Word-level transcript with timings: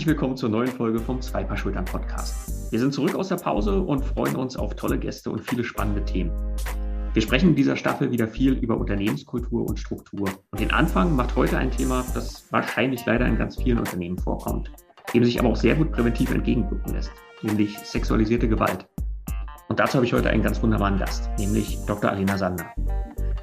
Herzlich 0.00 0.14
willkommen 0.14 0.36
zur 0.38 0.48
neuen 0.48 0.68
Folge 0.68 0.98
vom 0.98 1.20
Zwei 1.20 1.44
Paar 1.44 1.58
Schultern 1.58 1.84
Podcast. 1.84 2.72
Wir 2.72 2.80
sind 2.80 2.94
zurück 2.94 3.14
aus 3.16 3.28
der 3.28 3.36
Pause 3.36 3.82
und 3.82 4.02
freuen 4.02 4.34
uns 4.34 4.56
auf 4.56 4.74
tolle 4.74 4.98
Gäste 4.98 5.30
und 5.30 5.42
viele 5.42 5.62
spannende 5.62 6.02
Themen. 6.06 6.32
Wir 7.12 7.20
sprechen 7.20 7.50
in 7.50 7.54
dieser 7.54 7.76
Staffel 7.76 8.10
wieder 8.10 8.26
viel 8.26 8.54
über 8.54 8.78
Unternehmenskultur 8.78 9.68
und 9.68 9.78
Struktur. 9.78 10.30
Und 10.52 10.58
den 10.58 10.70
Anfang 10.70 11.14
macht 11.14 11.36
heute 11.36 11.58
ein 11.58 11.70
Thema, 11.70 12.02
das 12.14 12.50
wahrscheinlich 12.50 13.04
leider 13.04 13.26
in 13.26 13.36
ganz 13.36 13.62
vielen 13.62 13.78
Unternehmen 13.78 14.16
vorkommt, 14.16 14.72
dem 15.12 15.22
sich 15.22 15.38
aber 15.38 15.50
auch 15.50 15.56
sehr 15.56 15.74
gut 15.74 15.92
präventiv 15.92 16.30
entgegenwirken 16.30 16.94
lässt, 16.94 17.12
nämlich 17.42 17.78
sexualisierte 17.80 18.48
Gewalt. 18.48 18.88
Und 19.68 19.80
dazu 19.80 19.96
habe 19.96 20.06
ich 20.06 20.14
heute 20.14 20.30
einen 20.30 20.42
ganz 20.42 20.62
wunderbaren 20.62 20.98
Gast, 20.98 21.28
nämlich 21.38 21.78
Dr. 21.86 22.10
Alena 22.10 22.38
Sander. 22.38 22.64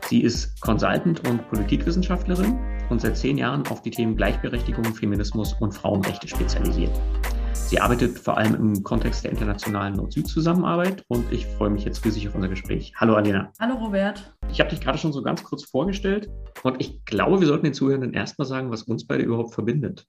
Sie 0.08 0.24
ist 0.24 0.60
Consultant 0.62 1.27
und 1.30 1.48
Politikwissenschaftlerin 1.49 2.58
und 2.90 3.02
seit 3.02 3.18
zehn 3.18 3.38
Jahren 3.38 3.68
auf 3.68 3.82
die 3.82 3.91
Themen 3.91 4.16
Gleichberechtigung, 4.16 4.86
Feminismus 4.86 5.54
und 5.59 5.73
Frauenrechte 5.73 6.28
spezialisiert. 6.28 6.91
Sie 7.54 7.82
arbeitet 7.82 8.18
vor 8.18 8.38
allem 8.38 8.55
im 8.55 8.84
Kontext 8.84 9.26
der 9.26 9.32
internationalen 9.32 9.95
Nord-Süd-Zusammenarbeit 9.95 11.04
und 11.09 11.30
ich 11.34 11.45
freue 11.45 11.70
mich 11.70 11.84
jetzt 11.84 12.05
riesig 12.05 12.28
auf 12.28 12.36
unser 12.36 12.48
Gespräch. 12.48 12.94
Hallo 12.95 13.16
Alena. 13.16 13.52
Hallo 13.59 13.76
Robert. 13.76 14.34
Ich 14.50 14.62
habe 14.62 14.70
dich 14.70 14.80
gerade 14.80 14.98
schon 14.98 15.12
so 15.12 15.22
ganz 15.22 15.44
kurz 15.44 15.66
vorgestellt 15.66 16.30
und 16.64 16.80
ich 16.80 17.04
glaube, 17.04 17.42
wir 17.42 17.48
sollten 17.48 17.66
den 17.66 17.73
Zuhörenden 17.73 18.14
erstmal 18.14 18.48
sagen, 18.48 18.72
was 18.72 18.84
uns 18.84 19.06
beide 19.06 19.23
überhaupt 19.23 19.54
verbindet. 19.54 20.06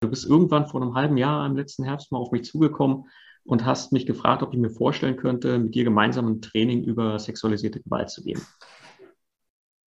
Du 0.00 0.10
bist 0.10 0.26
irgendwann 0.26 0.66
vor 0.66 0.82
einem 0.82 0.94
halben 0.94 1.16
Jahr 1.16 1.46
im 1.46 1.56
letzten 1.56 1.84
Herbst 1.84 2.12
mal 2.12 2.18
auf 2.18 2.32
mich 2.32 2.44
zugekommen 2.44 3.04
und 3.44 3.64
hast 3.64 3.92
mich 3.92 4.04
gefragt, 4.04 4.42
ob 4.42 4.52
ich 4.52 4.60
mir 4.60 4.70
vorstellen 4.70 5.16
könnte, 5.16 5.58
mit 5.58 5.74
dir 5.74 5.84
gemeinsam 5.84 6.26
ein 6.26 6.42
Training 6.42 6.84
über 6.84 7.18
sexualisierte 7.18 7.80
Gewalt 7.80 8.10
zu 8.10 8.22
geben. 8.22 8.42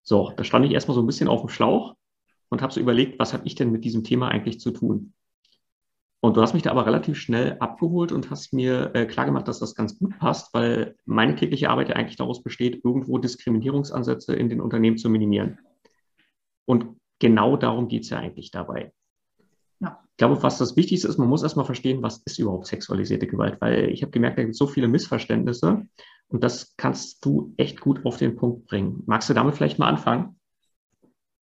So, 0.03 0.33
da 0.35 0.45
stand 0.45 0.65
ich 0.65 0.73
erstmal 0.73 0.95
so 0.95 1.03
ein 1.03 1.07
bisschen 1.07 1.29
auf 1.29 1.41
dem 1.41 1.49
Schlauch 1.51 1.95
und 2.53 2.61
habe 2.61 2.71
so 2.71 2.81
überlegt, 2.81 3.19
was 3.19 3.33
habe 3.33 3.47
ich 3.47 3.55
denn 3.55 3.73
mit 3.73 3.83
diesem 3.83 4.05
Thema 4.05 4.29
eigentlich 4.29 4.61
zu 4.61 4.73
tun? 4.73 5.15
Und 6.21 6.37
du 6.37 6.43
hast 6.43 6.53
mich 6.53 6.63
da 6.63 6.71
aber 6.71 6.85
relativ 6.85 7.17
schnell 7.17 7.57
abgeholt 7.61 8.13
und 8.13 8.31
hast 8.31 8.53
mir 8.53 8.91
äh, 8.95 9.07
klargemacht, 9.07 9.49
dass 9.49 9.59
das 9.59 9.75
ganz 9.75 9.99
gut 9.99 10.19
passt, 10.19 10.53
weil 10.53 10.95
meine 11.07 11.35
tägliche 11.35 11.71
Arbeit 11.71 11.89
ja 11.89 11.97
eigentlich 11.97 12.19
daraus 12.19 12.43
besteht, 12.43 12.85
irgendwo 12.85 13.17
Diskriminierungsansätze 13.17 14.37
in 14.37 14.51
den 14.51 14.61
Unternehmen 14.61 14.99
zu 14.99 15.09
minimieren. 15.09 15.61
Und 16.67 17.01
genau 17.19 17.57
darum 17.57 17.89
geht 17.89 18.03
es 18.03 18.11
ja 18.11 18.19
eigentlich 18.19 18.51
dabei. 18.51 18.93
Ja. 19.81 19.99
Ich 20.11 20.17
glaube, 20.19 20.43
was 20.43 20.59
das 20.59 20.77
Wichtigste 20.77 21.09
ist, 21.09 21.17
man 21.17 21.29
muss 21.29 21.43
erstmal 21.43 21.65
verstehen, 21.65 22.03
was 22.03 22.23
ist 22.27 22.39
überhaupt 22.39 22.67
sexualisierte 22.67 23.27
Gewalt, 23.27 23.63
weil 23.63 23.89
ich 23.89 24.03
habe 24.03 24.13
gemerkt, 24.13 24.37
da 24.37 24.43
gibt 24.43 24.53
es 24.53 24.59
so 24.59 24.67
viele 24.67 24.89
Missverständnisse 24.89 25.87
und 26.29 26.45
das 26.45 26.75
kannst 26.77 27.25
du 27.25 27.55
echt 27.57 27.81
gut 27.81 28.05
auf 28.05 28.19
den 28.19 28.37
Punkt 28.37 28.67
bringen. 28.67 29.03
Magst 29.07 29.31
du 29.31 29.35
damit 29.35 29.55
vielleicht 29.55 29.79
mal 29.79 29.89
anfangen? 29.89 30.37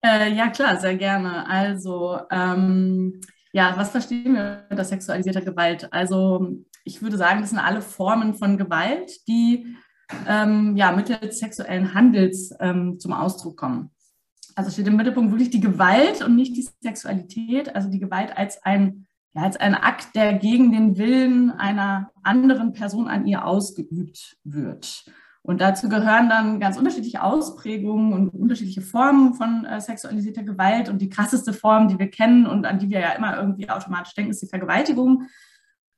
Äh, 0.02 0.34
ja, 0.34 0.50
klar, 0.50 0.80
sehr 0.80 0.96
gerne. 0.96 1.48
Also, 1.48 2.20
ähm, 2.32 3.20
ja, 3.52 3.74
was 3.76 3.90
verstehen 3.90 4.36
wir 4.36 4.66
unter 4.70 4.86
sexualisierter 4.86 5.42
Gewalt? 5.42 5.92
Also, 5.92 6.64
ich 6.84 7.02
würde 7.02 7.18
sagen, 7.18 7.42
das 7.42 7.50
sind 7.50 7.60
alle 7.60 7.82
Formen 7.82 8.34
von 8.34 8.58
Gewalt, 8.58 9.28
die 9.28 9.76
ähm, 10.28 10.76
ja, 10.76 10.92
mittels 10.92 11.40
sexuellen 11.40 11.94
Handels 11.94 12.52
ähm, 12.60 13.00
zum 13.00 13.14
Ausdruck 13.14 13.58
kommen. 13.58 13.92
Also 14.56 14.72
steht 14.72 14.88
im 14.88 14.96
Mittelpunkt 14.96 15.32
wirklich 15.32 15.52
die 15.52 15.62
Gewalt 15.62 16.22
und 16.22 16.36
nicht 16.36 16.56
die 16.58 16.68
Sexualität, 16.82 17.76
also 17.76 17.90
die 17.90 18.00
Gewalt 18.00 18.36
als 18.36 18.64
ein, 18.64 19.08
ja, 19.34 19.44
als 19.44 19.58
ein 19.58 19.76
Akt, 19.76 20.16
der 20.16 20.34
gegen 20.34 20.72
den 20.72 20.98
Willen 20.98 21.52
einer 21.52 22.12
anderen 22.24 22.74
Person 22.74 23.08
an 23.08 23.26
ihr 23.26 23.46
ausgeübt 23.46 24.38
wird. 24.44 25.06
Und 25.42 25.62
dazu 25.62 25.90
gehören 25.90 26.30
dann 26.30 26.60
ganz 26.60 26.78
unterschiedliche 26.78 27.24
Ausprägungen 27.24 28.14
und 28.14 28.30
unterschiedliche 28.30 28.82
Formen 28.82 29.34
von 29.34 29.66
äh, 29.66 29.80
sexualisierter 29.80 30.44
Gewalt. 30.44 30.90
Und 30.90 31.02
die 31.02 31.10
krasseste 31.10 31.54
Form, 31.54 31.88
die 31.88 31.98
wir 31.98 32.10
kennen 32.10 32.46
und 32.46 32.66
an 32.66 32.80
die 32.80 32.90
wir 32.90 33.00
ja 33.00 33.12
immer 33.12 33.38
irgendwie 33.38 33.70
automatisch 33.70 34.14
denken, 34.14 34.32
ist 34.32 34.42
die 34.42 34.48
Vergewaltigung. 34.48 35.24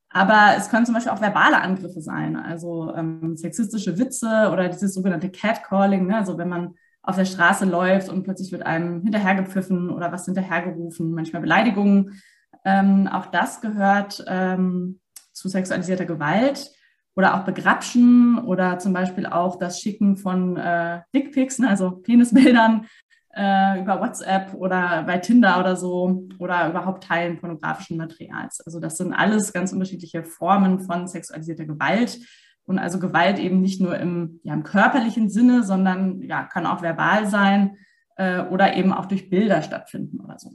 Aber 0.09 0.55
es 0.57 0.69
können 0.69 0.85
zum 0.85 0.93
Beispiel 0.93 1.11
auch 1.11 1.21
verbale 1.21 1.61
Angriffe 1.61 2.01
sein, 2.01 2.35
also 2.35 2.93
ähm, 2.95 3.37
sexistische 3.37 3.97
Witze 3.97 4.49
oder 4.51 4.67
dieses 4.67 4.93
sogenannte 4.93 5.29
Catcalling, 5.29 6.07
ne? 6.07 6.17
also 6.17 6.37
wenn 6.37 6.49
man 6.49 6.75
auf 7.01 7.15
der 7.15 7.25
Straße 7.25 7.65
läuft 7.65 8.09
und 8.09 8.23
plötzlich 8.23 8.51
wird 8.51 8.65
einem 8.65 9.01
hinterhergepfiffen 9.01 9.89
oder 9.89 10.11
was 10.11 10.25
hinterhergerufen, 10.25 11.13
manchmal 11.13 11.41
Beleidigungen. 11.41 12.21
Ähm, 12.65 13.07
auch 13.07 13.27
das 13.27 13.61
gehört 13.61 14.23
ähm, 14.27 14.99
zu 15.31 15.47
sexualisierter 15.47 16.05
Gewalt 16.05 16.71
oder 17.15 17.35
auch 17.35 17.43
Begrapschen 17.43 18.39
oder 18.39 18.79
zum 18.79 18.93
Beispiel 18.93 19.25
auch 19.25 19.57
das 19.57 19.81
Schicken 19.81 20.17
von 20.17 20.57
äh, 20.57 21.01
Dickpics, 21.13 21.59
ne, 21.59 21.69
also 21.69 21.91
Penisbildern 21.91 22.87
äh, 23.35 23.79
über 23.81 23.99
WhatsApp 23.99 24.53
oder 24.53 25.03
bei 25.03 25.17
Tinder 25.17 25.59
oder 25.59 25.75
so 25.75 26.27
oder 26.39 26.69
überhaupt 26.69 27.03
Teilen 27.03 27.37
pornografischen 27.39 27.97
Materials. 27.97 28.61
Also 28.65 28.79
das 28.79 28.97
sind 28.97 29.13
alles 29.13 29.53
ganz 29.53 29.73
unterschiedliche 29.73 30.23
Formen 30.23 30.79
von 30.79 31.07
sexualisierter 31.07 31.65
Gewalt. 31.65 32.19
Und 32.65 32.77
also 32.77 32.99
Gewalt 32.99 33.39
eben 33.39 33.59
nicht 33.59 33.81
nur 33.81 33.97
im, 33.97 34.39
ja, 34.43 34.53
im 34.53 34.63
körperlichen 34.63 35.29
Sinne, 35.29 35.63
sondern 35.63 36.21
ja, 36.21 36.43
kann 36.43 36.65
auch 36.65 36.81
verbal 36.81 37.27
sein 37.27 37.77
äh, 38.17 38.41
oder 38.43 38.75
eben 38.75 38.93
auch 38.93 39.07
durch 39.07 39.29
Bilder 39.29 39.61
stattfinden 39.61 40.19
oder 40.19 40.37
so. 40.37 40.51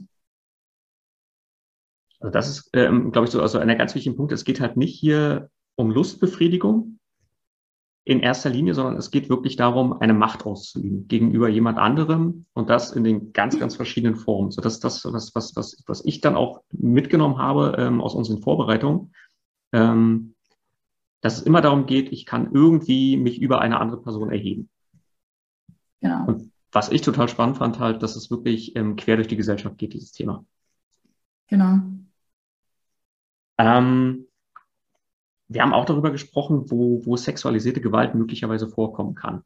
Also 2.19 2.31
das 2.31 2.47
ist, 2.47 2.69
ähm, 2.73 3.11
glaube 3.11 3.25
ich, 3.25 3.31
so 3.31 3.41
also 3.41 3.59
ein 3.59 3.77
ganz 3.77 3.93
wichtiger 3.93 4.15
Punkt. 4.15 4.31
Es 4.31 4.45
geht 4.45 4.61
halt 4.61 4.77
nicht 4.77 4.97
hier 4.97 5.49
um 5.77 5.91
Lustbefriedigung 5.91 6.99
in 8.03 8.21
erster 8.21 8.49
Linie, 8.49 8.73
sondern 8.73 8.95
es 8.95 9.11
geht 9.11 9.29
wirklich 9.29 9.57
darum, 9.57 9.99
eine 9.99 10.13
Macht 10.13 10.45
auszuüben 10.45 11.07
gegenüber 11.07 11.49
jemand 11.49 11.77
anderem 11.77 12.45
und 12.53 12.69
das 12.69 12.93
in 12.93 13.03
den 13.03 13.33
ganz, 13.33 13.59
ganz 13.59 13.75
verschiedenen 13.75 14.15
Formen. 14.15 14.49
So 14.49 14.61
dass 14.61 14.79
das, 14.79 15.05
was, 15.05 15.35
was, 15.35 15.55
was, 15.55 15.83
was 15.85 16.05
ich 16.05 16.21
dann 16.21 16.35
auch 16.35 16.61
mitgenommen 16.71 17.37
habe 17.37 17.75
ähm, 17.77 18.01
aus 18.01 18.15
unseren 18.15 18.41
Vorbereitungen, 18.41 19.13
ähm, 19.73 20.35
dass 21.21 21.37
es 21.37 21.43
immer 21.43 21.61
darum 21.61 21.85
geht, 21.85 22.11
ich 22.11 22.25
kann 22.25 22.53
irgendwie 22.53 23.17
mich 23.17 23.41
über 23.41 23.59
eine 23.59 23.79
andere 23.79 24.01
Person 24.01 24.31
erheben. 24.31 24.69
Genau. 25.99 26.27
Und 26.27 26.51
was 26.71 26.89
ich 26.89 27.01
total 27.01 27.27
spannend 27.27 27.57
fand, 27.57 27.79
halt, 27.79 28.03
dass 28.03 28.15
es 28.15 28.31
wirklich 28.31 28.75
ähm, 28.75 28.95
quer 28.95 29.17
durch 29.17 29.27
die 29.27 29.35
Gesellschaft 29.35 29.77
geht, 29.77 29.93
dieses 29.93 30.13
Thema. 30.13 30.45
Genau. 31.47 31.79
Ähm, 33.57 34.26
wir 35.49 35.61
haben 35.61 35.73
auch 35.73 35.85
darüber 35.85 36.11
gesprochen, 36.11 36.69
wo, 36.69 37.05
wo 37.05 37.15
sexualisierte 37.15 37.81
Gewalt 37.81 38.15
möglicherweise 38.15 38.67
vorkommen 38.67 39.15
kann. 39.15 39.43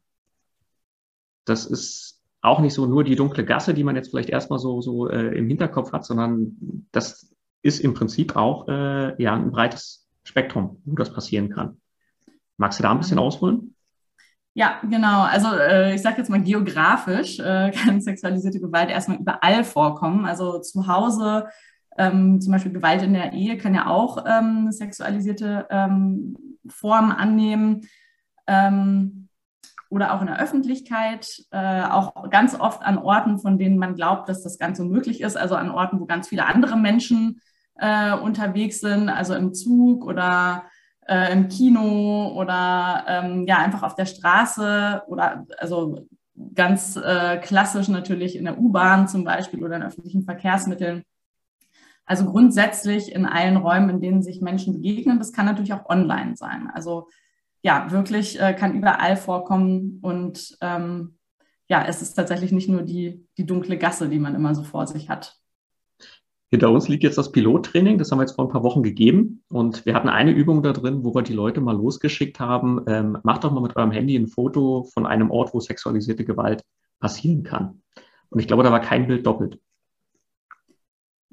Das 1.44 1.66
ist 1.66 2.20
auch 2.40 2.60
nicht 2.60 2.74
so 2.74 2.86
nur 2.86 3.04
die 3.04 3.16
dunkle 3.16 3.44
Gasse, 3.44 3.72
die 3.72 3.84
man 3.84 3.94
jetzt 3.94 4.10
vielleicht 4.10 4.30
erstmal 4.30 4.58
so, 4.58 4.80
so 4.80 5.08
äh, 5.08 5.36
im 5.36 5.46
Hinterkopf 5.46 5.92
hat, 5.92 6.04
sondern 6.04 6.86
das 6.90 7.32
ist 7.62 7.80
im 7.80 7.94
Prinzip 7.94 8.36
auch 8.36 8.68
äh, 8.68 9.22
ja, 9.22 9.34
ein 9.34 9.52
breites 9.52 10.08
Spektrum, 10.24 10.82
wo 10.84 10.96
das 10.96 11.12
passieren 11.12 11.50
kann. 11.50 11.80
Magst 12.56 12.78
du 12.78 12.82
da 12.82 12.90
ein 12.90 12.98
bisschen 12.98 13.18
ausholen? 13.18 13.74
Ja, 14.54 14.80
genau. 14.82 15.22
Also 15.22 15.48
äh, 15.54 15.94
ich 15.94 16.02
sage 16.02 16.18
jetzt 16.18 16.28
mal 16.28 16.42
geografisch 16.42 17.38
äh, 17.38 17.70
kann 17.84 18.00
sexualisierte 18.00 18.60
Gewalt 18.60 18.90
erstmal 18.90 19.18
überall 19.18 19.64
vorkommen. 19.64 20.26
Also 20.26 20.58
zu 20.58 20.86
Hause 20.86 21.46
ähm, 21.98 22.40
zum 22.40 22.52
Beispiel 22.52 22.72
Gewalt 22.72 23.02
in 23.02 23.14
der 23.14 23.32
Ehe 23.32 23.58
kann 23.58 23.74
ja 23.74 23.86
auch 23.86 24.24
ähm, 24.26 24.72
sexualisierte 24.72 25.66
ähm, 25.70 26.36
Formen 26.68 27.12
annehmen. 27.12 27.82
Ähm, 28.46 29.28
oder 29.92 30.14
auch 30.14 30.22
in 30.22 30.26
der 30.26 30.40
Öffentlichkeit, 30.40 31.28
äh, 31.50 31.82
auch 31.82 32.30
ganz 32.30 32.58
oft 32.58 32.82
an 32.82 32.96
Orten, 32.96 33.38
von 33.38 33.58
denen 33.58 33.76
man 33.76 33.94
glaubt, 33.94 34.26
dass 34.26 34.42
das 34.42 34.58
Ganze 34.58 34.84
möglich 34.84 35.20
ist, 35.20 35.36
also 35.36 35.54
an 35.54 35.70
Orten, 35.70 36.00
wo 36.00 36.06
ganz 36.06 36.28
viele 36.28 36.46
andere 36.46 36.78
Menschen 36.78 37.42
äh, 37.76 38.14
unterwegs 38.14 38.80
sind, 38.80 39.10
also 39.10 39.34
im 39.34 39.52
Zug 39.52 40.06
oder 40.06 40.64
äh, 41.06 41.30
im 41.32 41.48
Kino 41.48 42.32
oder 42.34 43.04
ähm, 43.06 43.44
ja 43.46 43.58
einfach 43.58 43.82
auf 43.82 43.94
der 43.94 44.06
Straße 44.06 45.02
oder 45.08 45.46
also 45.58 46.06
ganz 46.54 46.96
äh, 46.96 47.36
klassisch 47.38 47.88
natürlich 47.88 48.36
in 48.36 48.46
der 48.46 48.58
U-Bahn 48.58 49.08
zum 49.08 49.24
Beispiel 49.24 49.62
oder 49.62 49.76
in 49.76 49.82
öffentlichen 49.82 50.24
Verkehrsmitteln. 50.24 51.02
Also 52.04 52.26
grundsätzlich 52.26 53.12
in 53.12 53.26
allen 53.26 53.56
Räumen, 53.56 53.90
in 53.90 54.00
denen 54.00 54.22
sich 54.22 54.40
Menschen 54.40 54.74
begegnen. 54.74 55.18
Das 55.18 55.32
kann 55.32 55.46
natürlich 55.46 55.72
auch 55.72 55.88
online 55.88 56.36
sein. 56.36 56.68
Also 56.72 57.08
ja, 57.62 57.90
wirklich 57.90 58.40
äh, 58.40 58.54
kann 58.54 58.74
überall 58.74 59.16
vorkommen. 59.16 60.00
Und 60.02 60.56
ähm, 60.60 61.18
ja, 61.68 61.84
es 61.86 62.02
ist 62.02 62.14
tatsächlich 62.14 62.52
nicht 62.52 62.68
nur 62.68 62.82
die, 62.82 63.26
die 63.38 63.46
dunkle 63.46 63.78
Gasse, 63.78 64.08
die 64.08 64.18
man 64.18 64.34
immer 64.34 64.54
so 64.54 64.62
vor 64.62 64.86
sich 64.86 65.08
hat. 65.08 65.36
Hinter 66.50 66.70
uns 66.70 66.86
liegt 66.86 67.02
jetzt 67.02 67.16
das 67.16 67.32
Pilottraining, 67.32 67.96
das 67.96 68.10
haben 68.10 68.18
wir 68.18 68.24
jetzt 68.24 68.34
vor 68.34 68.44
ein 68.44 68.50
paar 68.50 68.62
Wochen 68.62 68.82
gegeben. 68.82 69.42
Und 69.48 69.86
wir 69.86 69.94
hatten 69.94 70.10
eine 70.10 70.32
Übung 70.32 70.62
da 70.62 70.74
drin, 70.74 71.02
wo 71.02 71.14
wir 71.14 71.22
die 71.22 71.32
Leute 71.32 71.62
mal 71.62 71.74
losgeschickt 71.74 72.40
haben, 72.40 72.82
ähm, 72.86 73.16
macht 73.22 73.44
doch 73.44 73.52
mal 73.52 73.62
mit 73.62 73.74
eurem 73.74 73.90
Handy 73.90 74.16
ein 74.16 74.26
Foto 74.26 74.84
von 74.92 75.06
einem 75.06 75.30
Ort, 75.30 75.54
wo 75.54 75.60
sexualisierte 75.60 76.26
Gewalt 76.26 76.62
passieren 77.00 77.42
kann. 77.42 77.80
Und 78.28 78.40
ich 78.40 78.46
glaube, 78.46 78.64
da 78.64 78.70
war 78.70 78.80
kein 78.80 79.06
Bild 79.06 79.24
doppelt. 79.24 79.60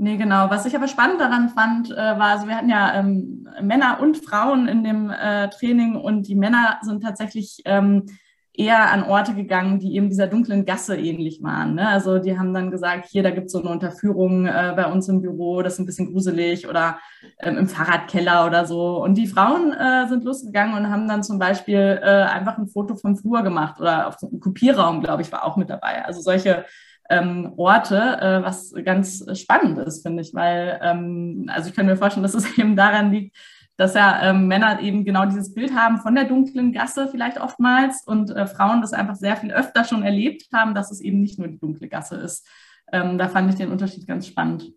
Nee, 0.02 0.16
genau. 0.16 0.50
Was 0.50 0.66
ich 0.66 0.74
aber 0.78 0.88
spannend 0.88 1.20
daran 1.20 1.50
fand, 1.50 1.92
äh, 1.92 1.96
war, 1.96 2.30
also 2.30 2.48
wir 2.48 2.56
hatten 2.56 2.70
ja 2.70 2.94
ähm, 2.98 3.50
Männer 3.62 4.00
und 4.00 4.16
Frauen 4.16 4.70
in 4.70 4.82
dem 4.82 5.10
äh, 5.10 5.50
Training 5.50 5.98
und 5.98 6.30
die 6.30 6.36
Männer 6.36 6.80
sind 6.84 7.04
tatsächlich 7.04 7.62
ähm, 7.66 8.06
eher 8.54 8.92
an 8.94 9.04
Orte 9.04 9.34
gegangen, 9.34 9.80
die 9.80 9.96
eben 9.98 10.08
dieser 10.08 10.28
dunklen 10.28 10.64
Gasse 10.64 10.96
ähnlich 10.96 11.44
waren. 11.44 11.76
Ne? 11.76 11.86
Also 11.86 12.18
die 12.18 12.40
haben 12.40 12.54
dann 12.54 12.72
gesagt, 12.72 13.10
hier, 13.10 13.24
da 13.24 13.32
gibt 13.32 13.48
es 13.48 13.52
so 13.52 13.60
eine 13.60 13.72
Unterführung 13.72 14.46
äh, 14.46 14.72
bei 14.74 14.90
uns 14.90 15.10
im 15.10 15.22
Büro, 15.22 15.62
das 15.64 15.74
ist 15.74 15.80
ein 15.80 15.86
bisschen 15.86 16.14
gruselig 16.14 16.70
oder 16.70 16.98
ähm, 17.40 17.58
im 17.58 17.68
Fahrradkeller 17.68 18.46
oder 18.48 18.66
so. 18.66 19.04
Und 19.04 19.16
die 19.16 19.28
Frauen 19.28 19.74
äh, 19.74 20.08
sind 20.08 20.24
losgegangen 20.24 20.78
und 20.78 20.90
haben 20.90 21.10
dann 21.10 21.24
zum 21.24 21.40
Beispiel 21.40 22.00
äh, 22.02 22.24
einfach 22.24 22.58
ein 22.58 22.70
Foto 22.70 22.96
vom 22.96 23.18
Flur 23.18 23.42
gemacht 23.44 23.82
oder 23.82 24.08
auf 24.08 24.18
so 24.18 24.30
einem 24.30 24.40
Kopierraum, 24.40 25.02
glaube 25.02 25.24
ich, 25.24 25.32
war 25.34 25.44
auch 25.44 25.58
mit 25.58 25.70
dabei. 25.70 26.06
Also 26.06 26.22
solche 26.22 26.64
ähm, 27.10 27.54
Orte, 27.58 27.98
äh, 27.98 28.44
was 28.44 28.74
ganz 28.86 29.26
spannend 29.38 29.80
ist, 29.80 30.04
finde 30.04 30.22
ich, 30.22 30.34
weil 30.34 30.80
ähm, 30.82 31.50
also 31.54 31.70
ich 31.70 31.76
kann 31.76 31.88
mir 31.88 31.98
vorstellen, 31.98 32.24
dass 32.24 32.36
es 32.36 32.58
eben 32.58 32.76
daran 32.76 33.12
liegt, 33.12 33.36
dass 33.78 33.96
ja 33.96 34.30
ähm, 34.30 34.48
Männer 34.48 34.82
eben 34.82 35.06
genau 35.06 35.26
dieses 35.26 35.54
Bild 35.54 35.74
haben 35.74 36.00
von 36.00 36.14
der 36.14 36.26
dunklen 36.26 36.74
Gasse 36.74 37.08
vielleicht 37.10 37.40
oftmals 37.40 38.04
und 38.06 38.30
äh, 38.30 38.46
Frauen 38.46 38.82
das 38.82 38.94
einfach 38.94 39.16
sehr 39.16 39.38
viel 39.38 39.52
öfter 39.52 39.86
schon 39.86 40.04
erlebt 40.04 40.48
haben, 40.54 40.76
dass 40.76 40.92
es 40.92 41.02
eben 41.02 41.22
nicht 41.22 41.40
nur 41.40 41.48
die 41.48 41.60
dunkle 41.60 41.88
Gasse 41.88 42.18
ist. 42.18 42.46
Ähm, 42.92 43.18
da 43.18 43.30
fand 43.30 43.50
ich 43.50 43.56
den 43.56 43.72
Unterschied 43.72 44.06
ganz 44.08 44.28
spannend. 44.28 44.72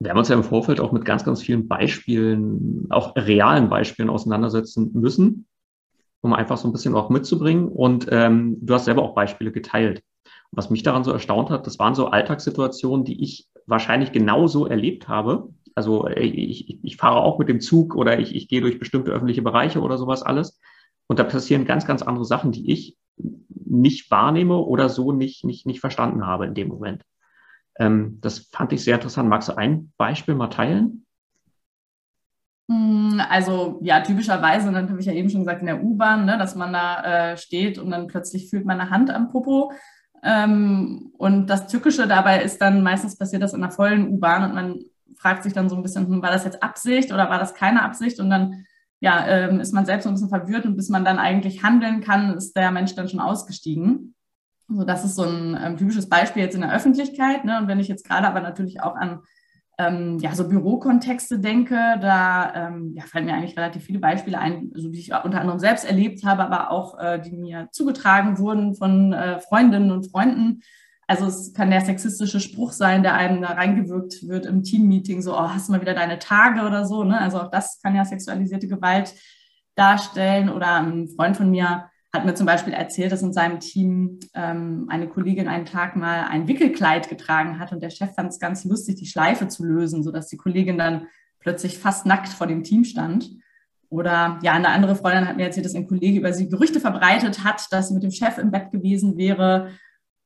Wir 0.00 0.10
haben 0.10 0.18
uns 0.18 0.28
ja 0.28 0.36
im 0.36 0.44
Vorfeld 0.44 0.78
auch 0.78 0.92
mit 0.92 1.04
ganz, 1.04 1.24
ganz 1.24 1.42
vielen 1.42 1.66
Beispielen, 1.66 2.86
auch 2.90 3.16
realen 3.16 3.68
Beispielen 3.68 4.10
auseinandersetzen 4.10 4.92
müssen, 4.92 5.48
um 6.20 6.32
einfach 6.32 6.56
so 6.56 6.68
ein 6.68 6.72
bisschen 6.72 6.94
auch 6.94 7.10
mitzubringen. 7.10 7.66
Und 7.66 8.06
ähm, 8.12 8.58
du 8.60 8.74
hast 8.74 8.84
selber 8.84 9.02
auch 9.02 9.14
Beispiele 9.14 9.50
geteilt. 9.50 10.04
Was 10.50 10.70
mich 10.70 10.82
daran 10.82 11.04
so 11.04 11.12
erstaunt 11.12 11.50
hat, 11.50 11.66
das 11.66 11.78
waren 11.78 11.94
so 11.94 12.06
Alltagssituationen, 12.06 13.04
die 13.04 13.22
ich 13.22 13.48
wahrscheinlich 13.66 14.12
genauso 14.12 14.66
erlebt 14.66 15.08
habe, 15.08 15.48
also 15.78 16.08
äh, 16.08 16.24
ich, 16.24 16.82
ich 16.82 16.96
fahre 16.96 17.20
auch 17.20 17.38
mit 17.38 17.48
dem 17.48 17.60
Zug 17.60 17.94
oder 17.94 18.18
ich, 18.18 18.34
ich 18.34 18.48
gehe 18.48 18.60
durch 18.60 18.80
bestimmte 18.80 19.12
öffentliche 19.12 19.42
Bereiche 19.42 19.80
oder 19.80 19.96
sowas 19.96 20.24
alles. 20.24 20.58
Und 21.06 21.20
da 21.20 21.24
passieren 21.24 21.66
ganz, 21.66 21.86
ganz 21.86 22.02
andere 22.02 22.24
Sachen, 22.24 22.50
die 22.50 22.72
ich 22.72 22.98
nicht 23.64 24.10
wahrnehme 24.10 24.58
oder 24.58 24.88
so 24.88 25.12
nicht, 25.12 25.44
nicht, 25.44 25.66
nicht 25.66 25.78
verstanden 25.78 26.26
habe 26.26 26.46
in 26.46 26.54
dem 26.54 26.66
Moment. 26.66 27.04
Ähm, 27.78 28.18
das 28.20 28.40
fand 28.40 28.72
ich 28.72 28.82
sehr 28.82 28.96
interessant. 28.96 29.28
Magst 29.28 29.50
du 29.50 29.56
ein 29.56 29.92
Beispiel 29.96 30.34
mal 30.34 30.48
teilen? 30.48 31.06
Hm, 32.68 33.22
also 33.30 33.78
ja, 33.80 34.00
typischerweise, 34.00 34.72
dann 34.72 34.90
habe 34.90 34.98
ich 34.98 35.06
ja 35.06 35.12
eben 35.12 35.30
schon 35.30 35.42
gesagt, 35.42 35.60
in 35.60 35.68
der 35.68 35.80
U-Bahn, 35.80 36.26
ne, 36.26 36.38
dass 36.38 36.56
man 36.56 36.72
da 36.72 37.32
äh, 37.32 37.36
steht 37.36 37.78
und 37.78 37.92
dann 37.92 38.08
plötzlich 38.08 38.50
fühlt 38.50 38.66
man 38.66 38.80
eine 38.80 38.90
Hand 38.90 39.10
am 39.10 39.28
Popo. 39.28 39.70
Ähm, 40.22 41.12
und 41.18 41.46
das 41.46 41.68
Tückische 41.68 42.06
dabei 42.06 42.42
ist 42.42 42.60
dann, 42.60 42.82
meistens 42.82 43.16
passiert 43.16 43.42
das 43.42 43.54
in 43.54 43.62
einer 43.62 43.72
vollen 43.72 44.08
U-Bahn 44.08 44.44
und 44.44 44.54
man 44.54 44.80
fragt 45.16 45.44
sich 45.44 45.52
dann 45.52 45.68
so 45.68 45.76
ein 45.76 45.82
bisschen, 45.82 46.06
hm, 46.06 46.22
war 46.22 46.30
das 46.30 46.44
jetzt 46.44 46.62
Absicht 46.62 47.12
oder 47.12 47.28
war 47.28 47.38
das 47.38 47.54
keine 47.54 47.82
Absicht? 47.82 48.20
Und 48.20 48.30
dann 48.30 48.66
ja, 49.00 49.26
ähm, 49.28 49.60
ist 49.60 49.72
man 49.72 49.86
selbst 49.86 50.04
so 50.04 50.10
ein 50.10 50.14
bisschen 50.14 50.28
verwirrt 50.28 50.66
und 50.66 50.76
bis 50.76 50.88
man 50.88 51.04
dann 51.04 51.18
eigentlich 51.18 51.62
handeln 51.62 52.00
kann, 52.00 52.36
ist 52.36 52.56
der 52.56 52.70
Mensch 52.70 52.94
dann 52.94 53.08
schon 53.08 53.20
ausgestiegen. 53.20 54.14
Also 54.68 54.84
das 54.84 55.04
ist 55.04 55.14
so 55.14 55.22
ein 55.22 55.58
ähm, 55.60 55.76
typisches 55.76 56.08
Beispiel 56.08 56.42
jetzt 56.42 56.54
in 56.54 56.60
der 56.60 56.74
Öffentlichkeit. 56.74 57.44
Ne? 57.44 57.58
Und 57.58 57.68
wenn 57.68 57.80
ich 57.80 57.88
jetzt 57.88 58.06
gerade 58.06 58.26
aber 58.26 58.40
natürlich 58.40 58.82
auch 58.82 58.96
an 58.96 59.20
ähm, 59.78 60.18
ja, 60.18 60.34
so 60.34 60.48
Bürokontexte 60.48 61.38
denke, 61.38 61.74
da 62.00 62.52
ähm, 62.54 62.94
ja, 62.96 63.04
fallen 63.04 63.26
mir 63.26 63.34
eigentlich 63.34 63.56
relativ 63.56 63.84
viele 63.84 64.00
Beispiele 64.00 64.38
ein, 64.38 64.72
so 64.74 64.92
wie 64.92 64.98
ich 64.98 65.12
unter 65.12 65.40
anderem 65.40 65.60
selbst 65.60 65.84
erlebt 65.84 66.24
habe, 66.24 66.42
aber 66.44 66.70
auch 66.70 66.98
äh, 66.98 67.20
die 67.20 67.36
mir 67.36 67.68
zugetragen 67.70 68.38
wurden 68.38 68.74
von 68.74 69.12
äh, 69.12 69.38
Freundinnen 69.40 69.92
und 69.92 70.10
Freunden, 70.10 70.62
also 71.10 71.26
es 71.26 71.54
kann 71.54 71.70
der 71.70 71.80
sexistische 71.80 72.38
Spruch 72.38 72.72
sein, 72.72 73.02
der 73.02 73.14
einem 73.14 73.40
da 73.40 73.52
reingewirkt 73.52 74.28
wird 74.28 74.44
im 74.44 74.62
Teammeeting, 74.62 75.22
so, 75.22 75.34
oh, 75.34 75.48
hast 75.48 75.68
du 75.68 75.72
mal 75.72 75.80
wieder 75.80 75.94
deine 75.94 76.18
Tage 76.18 76.66
oder 76.66 76.84
so. 76.84 77.02
Ne? 77.02 77.18
Also 77.18 77.40
auch 77.40 77.50
das 77.50 77.80
kann 77.82 77.96
ja 77.96 78.04
sexualisierte 78.04 78.68
Gewalt 78.68 79.14
darstellen. 79.74 80.50
Oder 80.50 80.74
ein 80.74 81.08
Freund 81.08 81.34
von 81.34 81.50
mir 81.50 81.88
hat 82.18 82.26
mir 82.26 82.34
zum 82.34 82.46
Beispiel 82.46 82.72
erzählt, 82.72 83.12
dass 83.12 83.22
in 83.22 83.32
seinem 83.32 83.60
Team 83.60 84.18
ähm, 84.34 84.86
eine 84.88 85.08
Kollegin 85.08 85.48
einen 85.48 85.64
Tag 85.64 85.96
mal 85.96 86.26
ein 86.28 86.48
Wickelkleid 86.48 87.08
getragen 87.08 87.58
hat 87.58 87.72
und 87.72 87.82
der 87.82 87.90
Chef 87.90 88.14
fand 88.14 88.30
es 88.30 88.38
ganz 88.38 88.64
lustig, 88.64 88.96
die 88.96 89.06
Schleife 89.06 89.48
zu 89.48 89.64
lösen, 89.64 90.02
sodass 90.02 90.28
die 90.28 90.36
Kollegin 90.36 90.78
dann 90.78 91.06
plötzlich 91.38 91.78
fast 91.78 92.06
nackt 92.06 92.28
vor 92.28 92.46
dem 92.46 92.64
Team 92.64 92.84
stand. 92.84 93.30
Oder 93.88 94.38
ja, 94.42 94.52
eine 94.52 94.68
andere 94.68 94.96
Freundin 94.96 95.26
hat 95.26 95.36
mir 95.36 95.44
erzählt, 95.44 95.64
dass 95.64 95.74
ein 95.74 95.86
Kollege 95.86 96.18
über 96.18 96.32
sie 96.32 96.48
Gerüchte 96.48 96.80
verbreitet 96.80 97.44
hat, 97.44 97.66
dass 97.70 97.88
sie 97.88 97.94
mit 97.94 98.02
dem 98.02 98.10
Chef 98.10 98.36
im 98.36 98.50
Bett 98.50 98.70
gewesen 98.70 99.16
wäre 99.16 99.70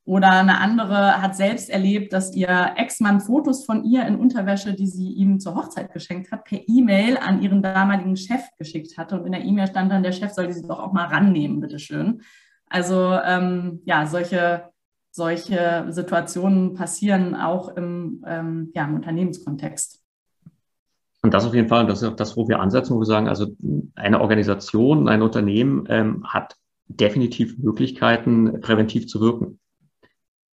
oder 0.05 0.31
eine 0.33 0.59
andere 0.59 1.23
hat 1.23 1.37
selbst 1.37 1.71
erlebt, 1.71 2.13
dass 2.13 2.35
ihr 2.35 2.73
Ex-Mann 2.77 3.21
Fotos 3.21 3.65
von 3.65 3.85
ihr 3.85 4.05
in 4.05 4.17
Unterwäsche, 4.17 4.75
die 4.75 4.89
sie 4.89 5.13
ihm 5.13 5.39
zur 5.39 5.55
Hochzeit 5.55 5.93
geschenkt 5.93 6.33
hat, 6.33 6.45
per 6.45 6.61
E-Mail 6.67 7.19
an 7.19 7.41
ihren 7.41 7.63
damaligen 7.63 8.17
Chef 8.17 8.43
geschickt 8.59 8.99
hatte. 8.99 9.17
Und 9.17 9.27
in 9.27 9.33
der 9.33 9.45
E-Mail 9.45 9.69
stand 9.69 9.93
dann, 9.93 10.03
der 10.03 10.13
Chef 10.13 10.33
soll 10.33 10.53
sie 10.53 10.67
doch 10.67 10.81
auch 10.81 10.93
mal 10.93 11.07
rannehmen, 11.07 11.61
bitteschön. 11.61 12.23
Also 12.69 13.17
ähm, 13.25 13.81
ja, 13.85 14.07
solche, 14.07 14.71
solche 15.13 15.87
Situationen 15.91 16.75
passieren 16.75 17.37
auch 17.37 17.77
im, 17.77 18.25
ähm, 18.27 18.73
ja, 18.75 18.85
im 18.85 18.95
Unternehmenskontext. 18.95 20.03
Und 21.23 21.33
das 21.33 21.47
auf 21.47 21.55
jeden 21.55 21.69
Fall, 21.69 21.87
das 21.87 22.03
ist 22.03 22.09
auch 22.09 22.17
das, 22.17 22.37
wo 22.37 22.49
wir 22.49 22.59
ansetzen, 22.59 22.97
wo 22.97 23.01
wir 23.01 23.07
sagen, 23.07 23.29
also 23.29 23.55
eine 23.95 24.21
Organisation, 24.21 25.07
ein 25.07 25.23
Unternehmen 25.23 25.85
ähm, 25.89 26.25
hat 26.27 26.57
definitiv 26.89 27.57
Möglichkeiten, 27.59 28.61
präventiv 28.61 29.07
zu 29.07 29.21
wirken. 29.21 29.61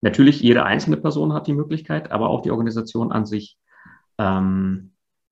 Natürlich, 0.01 0.42
jede 0.42 0.63
einzelne 0.63 0.98
Person 0.98 1.34
hat 1.34 1.48
die 1.48 1.54
Möglichkeit, 1.54 2.12
aber 2.12 2.30
auch 2.30 2.42
die 2.42 2.51
Organisation 2.51 3.12
an 3.12 3.25
sich. 3.25 3.57
Ähm, 4.18 4.92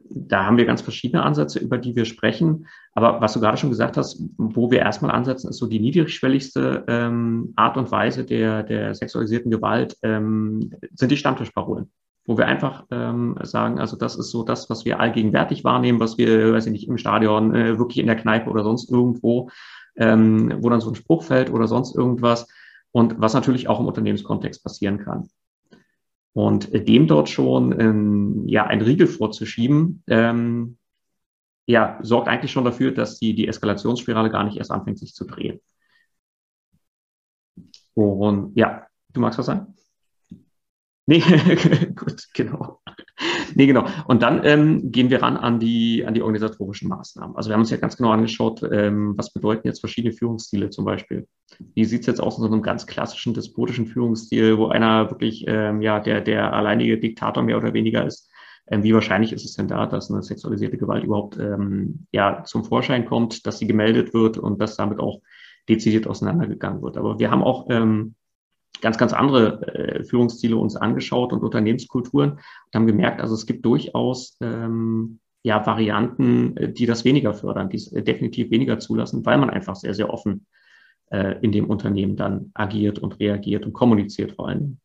da 0.09 0.45
haben 0.45 0.57
wir 0.57 0.65
ganz 0.65 0.81
verschiedene 0.81 1.23
Ansätze, 1.23 1.59
über 1.59 1.77
die 1.77 1.95
wir 1.95 2.05
sprechen. 2.05 2.67
Aber 2.93 3.21
was 3.21 3.33
du 3.33 3.39
gerade 3.39 3.57
schon 3.57 3.69
gesagt 3.69 3.97
hast, 3.97 4.21
wo 4.37 4.71
wir 4.71 4.79
erstmal 4.79 5.11
ansetzen, 5.11 5.49
ist 5.49 5.57
so 5.57 5.67
die 5.67 5.79
niedrigschwelligste 5.79 6.85
ähm, 6.87 7.53
Art 7.55 7.77
und 7.77 7.91
Weise 7.91 8.23
der, 8.23 8.63
der 8.63 8.95
sexualisierten 8.95 9.51
Gewalt, 9.51 9.97
ähm, 10.03 10.71
sind 10.93 11.11
die 11.11 11.17
Stammtischparolen. 11.17 11.91
Wo 12.25 12.37
wir 12.37 12.45
einfach 12.45 12.85
ähm, 12.91 13.37
sagen, 13.43 13.79
also 13.79 13.95
das 13.95 14.17
ist 14.17 14.31
so 14.31 14.43
das, 14.43 14.69
was 14.69 14.85
wir 14.85 14.99
allgegenwärtig 14.99 15.63
wahrnehmen, 15.63 15.99
was 15.99 16.17
wir, 16.17 16.53
weiß 16.53 16.65
ich 16.65 16.71
nicht, 16.73 16.87
im 16.87 16.97
Stadion, 16.97 17.55
äh, 17.55 17.77
wirklich 17.77 17.99
in 17.99 18.07
der 18.07 18.17
Kneipe 18.17 18.49
oder 18.49 18.63
sonst 18.63 18.91
irgendwo, 18.91 19.49
ähm, 19.95 20.53
wo 20.61 20.69
dann 20.69 20.81
so 20.81 20.91
ein 20.91 20.95
Spruch 20.95 21.23
fällt 21.23 21.49
oder 21.49 21.67
sonst 21.67 21.95
irgendwas 21.95 22.47
und 22.97 23.21
was 23.21 23.35
natürlich 23.35 23.67
auch 23.67 23.79
im 23.79 23.85
Unternehmenskontext 23.85 24.63
passieren 24.63 24.97
kann. 24.97 25.29
Und 26.33 26.73
dem 26.73 27.05
dort 27.05 27.29
schon 27.29 27.79
ähm, 27.79 28.47
ja 28.47 28.65
ein 28.65 28.81
Riegel 28.81 29.05
vorzuschieben, 29.05 30.01
ähm, 30.07 30.79
ja, 31.67 31.99
sorgt 32.01 32.27
eigentlich 32.27 32.51
schon 32.51 32.65
dafür, 32.65 32.91
dass 32.91 33.19
die, 33.19 33.35
die 33.35 33.47
Eskalationsspirale 33.47 34.31
gar 34.31 34.45
nicht 34.45 34.57
erst 34.57 34.71
anfängt, 34.71 34.97
sich 34.97 35.13
zu 35.13 35.25
drehen. 35.25 35.59
Und 37.93 38.57
ja, 38.57 38.87
du 39.13 39.19
magst 39.19 39.37
was 39.37 39.45
sagen? 39.45 39.75
Nee, 41.05 41.19
gut, 41.95 42.25
genau. 42.33 42.81
Nee, 43.55 43.65
genau. 43.65 43.85
Und 44.07 44.21
dann 44.21 44.41
ähm, 44.45 44.91
gehen 44.91 45.09
wir 45.09 45.21
ran 45.21 45.37
an 45.37 45.59
die, 45.59 46.05
an 46.05 46.13
die 46.13 46.21
organisatorischen 46.21 46.89
Maßnahmen. 46.89 47.35
Also 47.35 47.49
wir 47.49 47.55
haben 47.55 47.61
uns 47.61 47.71
ja 47.71 47.77
ganz 47.77 47.97
genau 47.97 48.11
angeschaut, 48.11 48.61
ähm, 48.71 49.13
was 49.17 49.33
bedeuten 49.33 49.67
jetzt 49.67 49.79
verschiedene 49.79 50.13
Führungsstile 50.13 50.69
zum 50.69 50.85
Beispiel. 50.85 51.27
Wie 51.73 51.85
sieht 51.85 52.01
es 52.01 52.07
jetzt 52.07 52.21
aus 52.21 52.37
in 52.37 52.43
so 52.43 52.51
einem 52.51 52.61
ganz 52.61 52.85
klassischen 52.85 53.33
despotischen 53.33 53.87
Führungsstil, 53.87 54.57
wo 54.57 54.67
einer 54.67 55.09
wirklich 55.09 55.45
ähm, 55.47 55.81
ja 55.81 55.99
der, 55.99 56.21
der 56.21 56.53
alleinige 56.53 56.99
Diktator 56.99 57.43
mehr 57.43 57.57
oder 57.57 57.73
weniger 57.73 58.05
ist? 58.05 58.29
Ähm, 58.69 58.83
wie 58.83 58.93
wahrscheinlich 58.93 59.33
ist 59.33 59.45
es 59.45 59.55
denn 59.55 59.67
da, 59.67 59.85
dass 59.85 60.11
eine 60.11 60.21
sexualisierte 60.21 60.77
Gewalt 60.77 61.03
überhaupt 61.03 61.37
ähm, 61.37 62.05
ja, 62.11 62.43
zum 62.43 62.65
Vorschein 62.65 63.05
kommt, 63.05 63.45
dass 63.47 63.59
sie 63.59 63.67
gemeldet 63.67 64.13
wird 64.13 64.37
und 64.37 64.61
dass 64.61 64.75
damit 64.75 64.99
auch 64.99 65.21
dezidiert 65.69 66.05
auseinandergegangen 66.05 66.81
wird? 66.81 66.97
Aber 66.97 67.17
wir 67.17 67.31
haben 67.31 67.43
auch 67.43 67.67
ähm, 67.69 68.15
ganz, 68.81 68.97
ganz 68.97 69.13
andere 69.13 69.61
äh, 69.67 70.03
Führungsziele 70.03 70.57
uns 70.57 70.75
angeschaut 70.75 71.33
und 71.33 71.43
Unternehmenskulturen 71.43 72.31
und 72.31 72.75
haben 72.75 72.87
gemerkt, 72.87 73.21
also 73.21 73.33
es 73.33 73.45
gibt 73.45 73.65
durchaus 73.65 74.37
ähm, 74.41 75.19
ja, 75.43 75.65
Varianten, 75.65 76.57
äh, 76.57 76.71
die 76.71 76.85
das 76.85 77.05
weniger 77.05 77.33
fördern, 77.33 77.69
die 77.69 77.77
es 77.77 77.91
äh, 77.91 78.03
definitiv 78.03 78.51
weniger 78.51 78.79
zulassen, 78.79 79.25
weil 79.25 79.37
man 79.37 79.49
einfach 79.49 79.75
sehr, 79.75 79.93
sehr 79.93 80.11
offen 80.13 80.45
äh, 81.09 81.39
in 81.41 81.51
dem 81.51 81.69
Unternehmen 81.69 82.15
dann 82.15 82.51
agiert 82.53 82.99
und 82.99 83.19
reagiert 83.19 83.65
und 83.65 83.73
kommuniziert 83.73 84.33
vor 84.33 84.49
allem. 84.49 84.79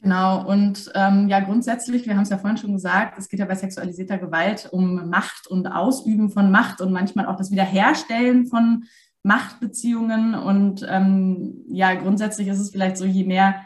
Genau, 0.00 0.48
und 0.48 0.92
ähm, 0.94 1.28
ja, 1.28 1.40
grundsätzlich, 1.40 2.06
wir 2.06 2.14
haben 2.14 2.22
es 2.22 2.28
ja 2.28 2.38
vorhin 2.38 2.56
schon 2.56 2.72
gesagt, 2.72 3.18
es 3.18 3.28
geht 3.28 3.40
ja 3.40 3.46
bei 3.46 3.56
sexualisierter 3.56 4.18
Gewalt 4.18 4.68
um 4.70 5.10
Macht 5.10 5.48
und 5.48 5.66
Ausüben 5.66 6.30
von 6.30 6.52
Macht 6.52 6.80
und 6.80 6.92
manchmal 6.92 7.26
auch 7.26 7.34
das 7.34 7.50
Wiederherstellen 7.50 8.46
von 8.46 8.84
Machtbeziehungen. 9.28 10.34
Und 10.34 10.84
ähm, 10.88 11.64
ja, 11.68 11.94
grundsätzlich 11.94 12.48
ist 12.48 12.58
es 12.58 12.70
vielleicht 12.70 12.96
so, 12.96 13.04
je 13.04 13.24
mehr 13.24 13.60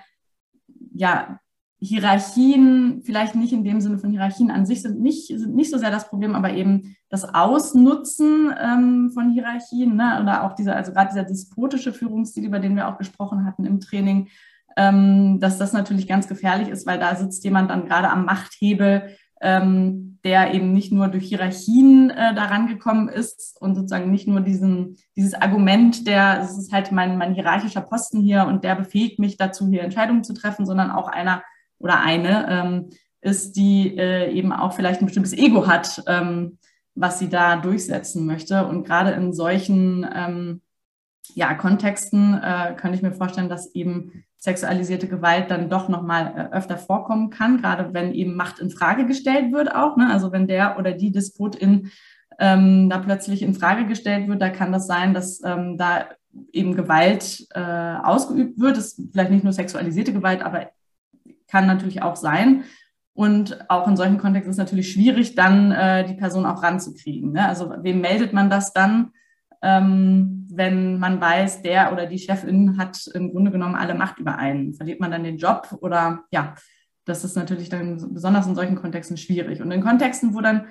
ja, 0.93 1.39
Hierarchien, 1.79 3.03
vielleicht 3.03 3.35
nicht 3.35 3.53
in 3.53 3.65
dem 3.65 3.81
Sinne 3.81 3.99
von 3.99 4.11
Hierarchien 4.11 4.51
an 4.51 4.67
sich, 4.67 4.83
sind 4.83 5.01
nicht, 5.01 5.27
sind 5.29 5.55
nicht 5.55 5.71
so 5.71 5.79
sehr 5.79 5.91
das 5.91 6.09
Problem, 6.09 6.35
aber 6.35 6.53
eben 6.53 6.97
das 7.09 7.25
Ausnutzen 7.25 8.55
ähm, 8.61 9.11
von 9.13 9.31
Hierarchien 9.33 9.97
ne? 9.97 10.21
oder 10.21 10.45
auch 10.45 10.55
dieser, 10.55 10.77
also 10.77 10.93
gerade 10.93 11.11
dieser 11.11 11.25
despotische 11.25 11.93
Führungsstil, 11.93 12.45
über 12.45 12.61
den 12.61 12.77
wir 12.77 12.87
auch 12.89 12.99
gesprochen 12.99 13.45
hatten 13.47 13.65
im 13.65 13.81
Training, 13.81 14.29
ähm, 14.77 15.41
dass 15.41 15.59
das 15.59 15.73
natürlich 15.73 16.07
ganz 16.07 16.29
gefährlich 16.29 16.69
ist, 16.69 16.87
weil 16.87 16.99
da 16.99 17.17
sitzt 17.17 17.43
jemand 17.45 17.71
dann 17.71 17.87
gerade 17.87 18.11
am 18.11 18.27
Machthebel, 18.27 19.17
ähm, 19.41 20.12
der 20.25 20.55
eben 20.55 20.73
nicht 20.73 20.93
nur 20.93 21.09
durch 21.09 21.27
Hierarchien 21.27 22.11
äh, 22.11 22.35
daran 22.35 22.69
gekommen 22.69 23.09
ist 23.09 23.61
und 23.61 23.75
sozusagen 23.75 24.11
nicht 24.11 24.29
nur 24.29 24.41
diesen, 24.41 24.97
dieses 25.17 25.35
Argument, 25.35 26.07
der, 26.07 26.41
es 26.43 26.57
ist 26.57 26.73
halt 26.73 26.93
mein, 26.93 27.19
mein 27.19 27.35
hierarchischer 27.35 27.81
Posten 27.81 28.21
hier 28.21 28.47
und 28.47 28.63
der 28.63 28.77
befähigt 28.77 29.19
mich 29.19 29.37
dazu, 29.37 29.69
hier 29.69 29.83
Entscheidungen 29.83 30.23
zu 30.23 30.33
treffen, 30.33 30.65
sondern 30.65 30.91
auch 30.91 31.09
einer 31.09 31.43
oder 31.79 32.01
eine 32.01 32.47
ähm, 32.49 32.91
ist, 33.21 33.57
die 33.57 33.97
äh, 33.97 34.31
eben 34.33 34.53
auch 34.53 34.73
vielleicht 34.73 35.01
ein 35.01 35.07
bestimmtes 35.07 35.33
Ego 35.33 35.67
hat, 35.67 36.03
ähm, 36.07 36.59
was 36.95 37.19
sie 37.19 37.29
da 37.29 37.57
durchsetzen 37.57 38.27
möchte. 38.27 38.67
Und 38.67 38.85
gerade 38.85 39.13
in 39.13 39.33
solchen 39.33 40.07
ähm, 40.15 40.61
ja, 41.35 41.55
Kontexten 41.55 42.35
äh, 42.35 42.75
könnte 42.77 42.97
ich 42.97 43.03
mir 43.03 43.13
vorstellen, 43.13 43.49
dass 43.49 43.75
eben 43.75 44.25
sexualisierte 44.43 45.07
Gewalt 45.07 45.53
dann 45.53 45.71
doch 45.71 45.89
nochmal 45.89 46.51
äh, 46.53 46.57
öfter 46.57 46.77
vorkommen 46.77 47.31
kann, 47.31 47.59
gerade 47.59 47.95
wenn 47.95 48.13
eben 48.13 48.35
Macht 48.35 48.59
in 48.59 48.71
Frage 48.71 49.07
gestellt 49.07 49.53
wird 49.53 49.73
auch. 49.73 49.97
Ne? 49.97 50.11
Also 50.11 50.33
wenn 50.33 50.49
der 50.49 50.79
oder 50.81 50.91
die 50.91 51.13
Despotin 51.13 51.93
ähm, 52.41 52.91
da 52.91 52.99
plötzlich 52.99 53.43
in 53.43 53.55
Frage 53.55 53.87
gestellt 53.87 54.27
wird, 54.27 54.43
da 54.43 54.51
kann 54.51 54.73
das 54.73 54.89
sein, 54.89 55.15
dass 55.15 55.41
ähm, 55.45 55.79
da 55.79 56.07
eben 56.53 56.75
Gewalt 56.75 57.47
äh, 57.55 57.61
ausgeübt 57.61 58.59
wird. 58.59 58.77
Das 58.77 58.99
ist 58.99 59.13
vielleicht 59.13 59.31
nicht 59.31 59.45
nur 59.45 59.53
sexualisierte 59.53 60.13
Gewalt, 60.13 60.43
aber 60.43 60.71
kann 61.47 61.69
natürlich 61.69 62.03
auch 62.03 62.17
sein. 62.17 62.65
Und 63.15 63.71
auch 63.71 63.87
in 63.87 63.97
solchen 63.97 64.19
Kontexten 64.19 64.51
ist 64.51 64.57
es 64.57 64.65
natürlich 64.65 64.91
schwierig, 64.91 65.37
dann 65.37 65.71
äh, 65.71 66.05
die 66.05 66.15
Person 66.15 66.47
auch 66.47 66.65
ranzukriegen. 66.65 67.31
Ne? 67.31 67.47
Also 67.47 67.73
wem 67.79 68.01
meldet 68.01 68.33
man 68.33 68.51
das 68.51 68.73
dann? 68.73 69.13
Ähm, 69.63 70.47
wenn 70.51 70.99
man 70.99 71.21
weiß, 71.21 71.63
der 71.63 71.93
oder 71.93 72.07
die 72.07 72.19
Chefin 72.19 72.77
hat 72.79 73.07
im 73.15 73.33
Grunde 73.33 73.51
genommen 73.51 73.75
alle 73.75 73.95
Macht 73.95 74.19
über 74.19 74.37
einen. 74.37 74.75
Verliert 74.75 75.01
man 75.01 75.11
dann 75.11 75.25
den 75.25 75.39
Job 75.39 75.77
oder 75.81 76.25
ja, 76.31 76.55
das 77.05 77.25
ist 77.25 77.37
natürlich 77.37 77.69
dann 77.69 78.13
besonders 78.13 78.47
in 78.47 78.55
solchen 78.55 78.77
Kontexten 78.77 79.17
schwierig. 79.17 79.61
Und 79.61 79.71
in 79.71 79.83
Kontexten, 79.83 80.35
wo 80.35 80.41
dann 80.41 80.67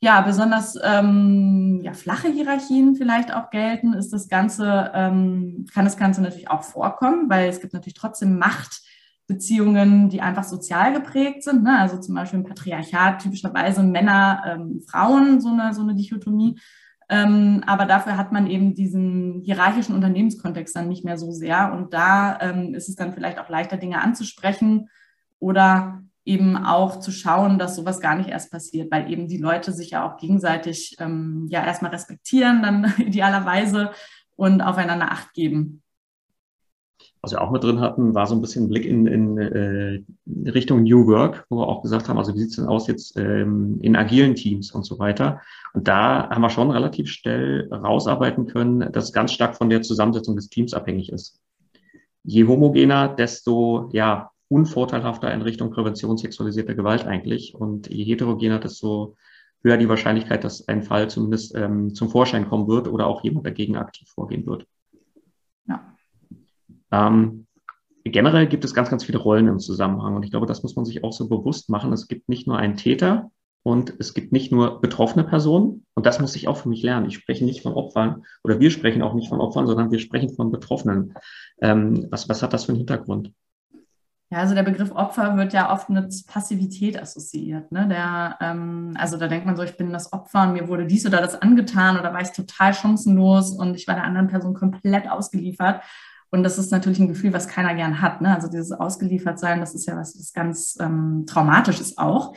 ja 0.00 0.20
besonders 0.20 0.78
ähm, 0.82 1.80
ja, 1.82 1.92
flache 1.92 2.28
Hierarchien 2.28 2.96
vielleicht 2.96 3.34
auch 3.34 3.50
gelten, 3.50 3.92
ist 3.94 4.12
das 4.12 4.28
Ganze, 4.28 4.90
ähm, 4.94 5.66
kann 5.72 5.84
das 5.84 5.96
Ganze 5.96 6.22
natürlich 6.22 6.50
auch 6.50 6.62
vorkommen, 6.62 7.28
weil 7.28 7.48
es 7.48 7.60
gibt 7.60 7.72
natürlich 7.72 7.94
trotzdem 7.94 8.38
Machtbeziehungen, 8.38 10.08
die 10.08 10.20
einfach 10.20 10.44
sozial 10.44 10.92
geprägt 10.92 11.42
sind. 11.44 11.62
Ne? 11.62 11.78
Also 11.78 11.98
zum 11.98 12.14
Beispiel 12.14 12.40
im 12.40 12.46
Patriarchat 12.46 13.22
typischerweise 13.22 13.82
Männer, 13.82 14.42
ähm, 14.46 14.82
Frauen, 14.88 15.40
so 15.40 15.50
eine, 15.50 15.72
so 15.72 15.82
eine 15.82 15.94
Dichotomie. 15.94 16.58
Ähm, 17.08 17.62
aber 17.66 17.86
dafür 17.86 18.16
hat 18.16 18.32
man 18.32 18.48
eben 18.48 18.74
diesen 18.74 19.40
hierarchischen 19.44 19.94
Unternehmenskontext 19.94 20.74
dann 20.74 20.88
nicht 20.88 21.04
mehr 21.04 21.18
so 21.18 21.30
sehr. 21.30 21.72
Und 21.72 21.94
da 21.94 22.38
ähm, 22.40 22.74
ist 22.74 22.88
es 22.88 22.96
dann 22.96 23.12
vielleicht 23.12 23.38
auch 23.38 23.48
leichter, 23.48 23.76
Dinge 23.76 24.00
anzusprechen 24.00 24.88
oder 25.38 26.02
eben 26.24 26.56
auch 26.56 26.98
zu 26.98 27.12
schauen, 27.12 27.58
dass 27.58 27.76
sowas 27.76 28.00
gar 28.00 28.16
nicht 28.16 28.28
erst 28.28 28.50
passiert, 28.50 28.90
weil 28.90 29.10
eben 29.10 29.28
die 29.28 29.38
Leute 29.38 29.72
sich 29.72 29.90
ja 29.90 30.04
auch 30.04 30.16
gegenseitig 30.16 30.96
ähm, 30.98 31.46
ja 31.48 31.64
erstmal 31.64 31.92
respektieren, 31.92 32.62
dann 32.62 32.92
idealerweise 32.98 33.92
und 34.34 34.60
aufeinander 34.60 35.12
Acht 35.12 35.32
geben. 35.32 35.82
Was 37.26 37.32
wir 37.32 37.42
auch 37.42 37.50
mit 37.50 37.64
drin 37.64 37.80
hatten, 37.80 38.14
war 38.14 38.28
so 38.28 38.36
ein 38.36 38.40
bisschen 38.40 38.66
ein 38.66 38.68
Blick 38.68 38.84
in, 38.84 39.08
in 39.08 39.36
äh, 39.36 40.00
Richtung 40.48 40.84
New 40.84 41.08
Work, 41.08 41.44
wo 41.48 41.56
wir 41.56 41.66
auch 41.66 41.82
gesagt 41.82 42.08
haben, 42.08 42.18
also 42.18 42.32
wie 42.32 42.38
sieht 42.38 42.50
es 42.50 42.56
denn 42.56 42.66
aus 42.66 42.86
jetzt 42.86 43.16
ähm, 43.18 43.80
in 43.82 43.96
agilen 43.96 44.36
Teams 44.36 44.70
und 44.70 44.84
so 44.84 45.00
weiter. 45.00 45.40
Und 45.72 45.88
da 45.88 46.30
haben 46.30 46.40
wir 46.40 46.50
schon 46.50 46.70
relativ 46.70 47.10
schnell 47.10 47.68
rausarbeiten 47.72 48.46
können, 48.46 48.92
dass 48.92 49.12
ganz 49.12 49.32
stark 49.32 49.56
von 49.56 49.68
der 49.70 49.82
Zusammensetzung 49.82 50.36
des 50.36 50.50
Teams 50.50 50.72
abhängig 50.72 51.10
ist. 51.10 51.40
Je 52.22 52.46
homogener, 52.46 53.08
desto 53.08 53.90
ja, 53.92 54.30
unvorteilhafter 54.46 55.34
in 55.34 55.42
Richtung 55.42 55.72
Prävention 55.72 56.18
sexualisierter 56.18 56.76
Gewalt 56.76 57.08
eigentlich. 57.08 57.56
Und 57.56 57.92
je 57.92 58.04
heterogener, 58.04 58.60
desto 58.60 59.16
höher 59.64 59.78
die 59.78 59.88
Wahrscheinlichkeit, 59.88 60.44
dass 60.44 60.68
ein 60.68 60.84
Fall 60.84 61.10
zumindest 61.10 61.56
ähm, 61.56 61.92
zum 61.92 62.08
Vorschein 62.08 62.48
kommen 62.48 62.68
wird 62.68 62.86
oder 62.86 63.08
auch 63.08 63.24
jemand 63.24 63.46
dagegen 63.46 63.74
aktiv 63.74 64.08
vorgehen 64.10 64.46
wird. 64.46 64.64
Ähm, 66.92 67.46
generell 68.04 68.46
gibt 68.46 68.64
es 68.64 68.74
ganz, 68.74 68.90
ganz 68.90 69.04
viele 69.04 69.18
Rollen 69.18 69.48
im 69.48 69.58
Zusammenhang 69.58 70.14
und 70.16 70.24
ich 70.24 70.30
glaube, 70.30 70.46
das 70.46 70.62
muss 70.62 70.76
man 70.76 70.84
sich 70.84 71.04
auch 71.04 71.12
so 71.12 71.28
bewusst 71.28 71.70
machen. 71.70 71.92
Es 71.92 72.08
gibt 72.08 72.28
nicht 72.28 72.46
nur 72.46 72.58
einen 72.58 72.76
Täter 72.76 73.30
und 73.62 73.94
es 73.98 74.14
gibt 74.14 74.32
nicht 74.32 74.52
nur 74.52 74.80
betroffene 74.80 75.24
Personen 75.24 75.84
und 75.94 76.06
das 76.06 76.20
muss 76.20 76.36
ich 76.36 76.48
auch 76.48 76.56
für 76.56 76.68
mich 76.68 76.82
lernen. 76.82 77.06
Ich 77.06 77.16
spreche 77.16 77.44
nicht 77.44 77.62
von 77.62 77.72
Opfern 77.72 78.24
oder 78.44 78.60
wir 78.60 78.70
sprechen 78.70 79.02
auch 79.02 79.14
nicht 79.14 79.28
von 79.28 79.40
Opfern, 79.40 79.66
sondern 79.66 79.90
wir 79.90 79.98
sprechen 79.98 80.34
von 80.34 80.52
Betroffenen. 80.52 81.14
Ähm, 81.60 82.06
was, 82.10 82.28
was 82.28 82.42
hat 82.42 82.52
das 82.52 82.64
für 82.64 82.72
einen 82.72 82.78
Hintergrund? 82.78 83.32
Ja, 84.28 84.38
also 84.38 84.56
der 84.56 84.64
Begriff 84.64 84.90
Opfer 84.90 85.36
wird 85.36 85.52
ja 85.52 85.72
oft 85.72 85.88
mit 85.88 86.12
Passivität 86.26 87.00
assoziiert. 87.00 87.70
Ne? 87.70 87.86
Der, 87.86 88.36
ähm, 88.40 88.94
also 88.98 89.16
da 89.16 89.28
denkt 89.28 89.46
man 89.46 89.56
so, 89.56 89.62
ich 89.62 89.76
bin 89.76 89.92
das 89.92 90.12
Opfer 90.12 90.42
und 90.42 90.54
mir 90.54 90.66
wurde 90.66 90.86
dies 90.86 91.06
oder 91.06 91.20
das 91.20 91.40
angetan 91.40 91.96
oder 91.96 92.12
war 92.12 92.20
ich 92.20 92.32
total 92.32 92.74
chancenlos 92.74 93.52
und 93.52 93.76
ich 93.76 93.86
war 93.86 93.94
der 93.94 94.02
anderen 94.02 94.26
Person 94.26 94.54
komplett 94.54 95.08
ausgeliefert. 95.08 95.80
Und 96.30 96.42
das 96.42 96.58
ist 96.58 96.72
natürlich 96.72 96.98
ein 96.98 97.08
Gefühl, 97.08 97.32
was 97.32 97.48
keiner 97.48 97.74
gern 97.74 98.00
hat. 98.00 98.20
Ne? 98.20 98.34
Also 98.34 98.48
dieses 98.48 98.72
Ausgeliefertsein, 98.72 99.60
das 99.60 99.74
ist 99.74 99.86
ja 99.86 99.96
was, 99.96 100.14
das 100.14 100.32
ganz 100.32 100.76
ähm, 100.80 101.24
Traumatisches 101.26 101.98
auch. 101.98 102.34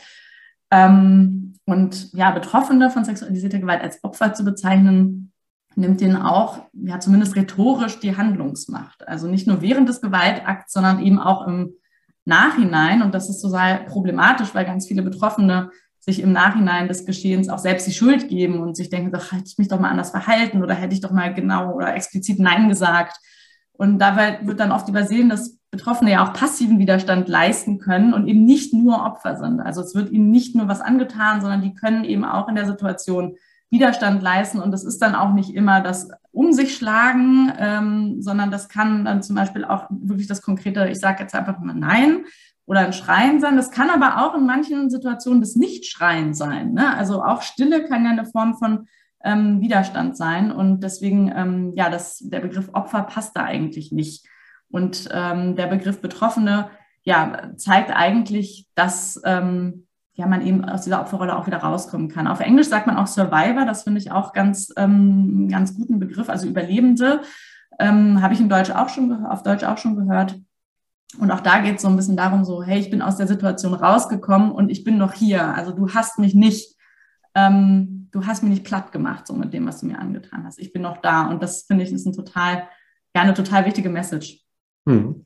Ähm, 0.71 1.55
und 1.65 2.13
ja, 2.13 2.31
Betroffene 2.31 2.89
von 2.91 3.03
sexualisierter 3.03 3.59
Gewalt 3.59 3.81
als 3.81 4.03
Opfer 4.03 4.33
zu 4.33 4.43
bezeichnen, 4.43 5.31
nimmt 5.75 6.01
denen 6.01 6.17
auch, 6.17 6.63
ja, 6.73 6.99
zumindest 6.99 7.35
rhetorisch 7.35 7.99
die 7.99 8.17
Handlungsmacht. 8.17 9.07
Also 9.07 9.27
nicht 9.27 9.47
nur 9.47 9.61
während 9.61 9.87
des 9.87 10.01
Gewaltakts, 10.01 10.73
sondern 10.73 10.99
eben 10.99 11.19
auch 11.19 11.47
im 11.47 11.73
Nachhinein. 12.25 13.01
Und 13.01 13.13
das 13.13 13.29
ist 13.29 13.41
total 13.41 13.85
problematisch, 13.85 14.53
weil 14.53 14.65
ganz 14.65 14.87
viele 14.87 15.01
Betroffene 15.01 15.71
sich 15.99 16.21
im 16.21 16.31
Nachhinein 16.31 16.87
des 16.87 17.05
Geschehens 17.05 17.49
auch 17.49 17.59
selbst 17.59 17.87
die 17.87 17.93
Schuld 17.93 18.29
geben 18.29 18.59
und 18.59 18.75
sich 18.75 18.89
denken, 18.89 19.11
doch, 19.11 19.31
hätte 19.31 19.43
ich 19.45 19.57
mich 19.57 19.67
doch 19.67 19.79
mal 19.79 19.89
anders 19.89 20.11
verhalten 20.11 20.63
oder 20.63 20.73
hätte 20.73 20.93
ich 20.93 21.01
doch 21.01 21.11
mal 21.11 21.33
genau 21.33 21.73
oder 21.73 21.93
explizit 21.93 22.39
Nein 22.39 22.69
gesagt. 22.69 23.19
Und 23.79 23.97
dabei 23.97 24.39
wird 24.43 24.59
dann 24.59 24.73
oft 24.73 24.89
übersehen, 24.89 25.29
dass 25.29 25.57
Betroffene 25.71 26.11
ja 26.11 26.25
auch 26.25 26.33
passiven 26.33 26.79
Widerstand 26.79 27.29
leisten 27.29 27.79
können 27.79 28.13
und 28.13 28.27
eben 28.27 28.43
nicht 28.43 28.73
nur 28.73 29.05
Opfer 29.05 29.37
sind. 29.37 29.61
Also 29.61 29.81
es 29.81 29.95
wird 29.95 30.11
ihnen 30.11 30.31
nicht 30.31 30.53
nur 30.53 30.67
was 30.67 30.81
angetan, 30.81 31.39
sondern 31.39 31.61
die 31.61 31.73
können 31.73 32.03
eben 32.03 32.25
auch 32.25 32.49
in 32.49 32.55
der 32.55 32.65
Situation 32.65 33.37
Widerstand 33.69 34.21
leisten. 34.21 34.59
Und 34.59 34.71
das 34.71 34.83
ist 34.83 35.01
dann 35.01 35.15
auch 35.15 35.31
nicht 35.33 35.55
immer 35.55 35.79
das 35.79 36.09
Um 36.33 36.51
sich 36.51 36.75
schlagen, 36.75 37.53
ähm, 37.57 38.21
sondern 38.21 38.51
das 38.51 38.67
kann 38.67 39.05
dann 39.05 39.23
zum 39.23 39.37
Beispiel 39.37 39.63
auch 39.63 39.85
wirklich 39.89 40.27
das 40.27 40.41
konkrete, 40.41 40.89
ich 40.89 40.99
sage 40.99 41.23
jetzt 41.23 41.33
einfach 41.33 41.57
mal 41.59 41.73
Nein 41.73 42.25
oder 42.65 42.81
ein 42.81 42.91
Schreien 42.91 43.39
sein. 43.39 43.55
Das 43.55 43.71
kann 43.71 43.89
aber 43.89 44.25
auch 44.25 44.35
in 44.35 44.45
manchen 44.45 44.89
Situationen 44.89 45.39
das 45.39 45.55
Nicht-Schreien 45.55 46.33
sein. 46.33 46.73
Ne? 46.73 46.97
Also 46.97 47.23
auch 47.23 47.43
Stille 47.43 47.85
kann 47.85 48.03
ja 48.03 48.11
eine 48.11 48.25
Form 48.25 48.55
von 48.55 48.87
ähm, 49.23 49.61
Widerstand 49.61 50.17
sein. 50.17 50.51
Und 50.51 50.81
deswegen, 50.81 51.31
ähm, 51.35 51.73
ja, 51.75 51.89
das, 51.89 52.19
der 52.19 52.39
Begriff 52.39 52.69
Opfer 52.73 53.03
passt 53.03 53.35
da 53.35 53.43
eigentlich 53.43 53.91
nicht. 53.91 54.25
Und 54.69 55.09
ähm, 55.11 55.55
der 55.55 55.67
Begriff 55.67 56.01
Betroffene, 56.01 56.69
ja, 57.03 57.51
zeigt 57.55 57.91
eigentlich, 57.95 58.67
dass 58.75 59.21
ähm, 59.25 59.87
ja, 60.13 60.27
man 60.27 60.45
eben 60.45 60.65
aus 60.65 60.81
dieser 60.81 61.01
Opferrolle 61.01 61.37
auch 61.37 61.47
wieder 61.47 61.59
rauskommen 61.59 62.09
kann. 62.09 62.27
Auf 62.27 62.41
Englisch 62.41 62.67
sagt 62.67 62.87
man 62.87 62.97
auch 62.97 63.07
Survivor, 63.07 63.65
das 63.65 63.83
finde 63.83 63.99
ich 63.99 64.11
auch 64.11 64.33
ganz, 64.33 64.71
ähm, 64.75 65.47
ganz 65.49 65.75
guten 65.75 65.99
Begriff, 65.99 66.29
also 66.29 66.47
Überlebende. 66.47 67.21
Ähm, 67.79 68.21
Habe 68.21 68.33
ich 68.33 68.41
in 68.41 68.49
Deutsch 68.49 68.71
auch 68.71 68.89
schon 68.89 69.25
auf 69.25 69.43
Deutsch 69.43 69.63
auch 69.63 69.77
schon 69.77 69.95
gehört. 69.95 70.37
Und 71.17 71.31
auch 71.31 71.39
da 71.39 71.59
geht 71.59 71.77
es 71.77 71.81
so 71.81 71.87
ein 71.87 71.95
bisschen 71.95 72.17
darum, 72.17 72.43
so, 72.43 72.61
hey, 72.61 72.79
ich 72.79 72.91
bin 72.91 73.01
aus 73.01 73.15
der 73.15 73.27
Situation 73.27 73.73
rausgekommen 73.73 74.51
und 74.51 74.69
ich 74.69 74.83
bin 74.83 74.97
noch 74.97 75.13
hier. 75.13 75.55
Also 75.55 75.71
du 75.71 75.89
hast 75.93 76.19
mich 76.19 76.35
nicht 76.35 76.75
ähm, 77.33 77.98
du 78.11 78.25
hast 78.25 78.43
mir 78.43 78.49
nicht 78.49 78.63
platt 78.63 78.91
gemacht, 78.91 79.27
so 79.27 79.33
mit 79.33 79.53
dem, 79.53 79.67
was 79.67 79.79
du 79.79 79.87
mir 79.87 79.99
angetan 79.99 80.45
hast. 80.45 80.59
Ich 80.59 80.73
bin 80.73 80.81
noch 80.81 80.97
da. 80.97 81.29
Und 81.29 81.41
das 81.41 81.63
finde 81.63 81.83
ich 81.83 81.91
ist 81.91 82.05
ein 82.05 82.13
total, 82.13 82.67
ja, 83.15 83.21
eine 83.21 83.33
total 83.33 83.65
wichtige 83.65 83.89
Message. 83.89 84.41
Hm. 84.87 85.25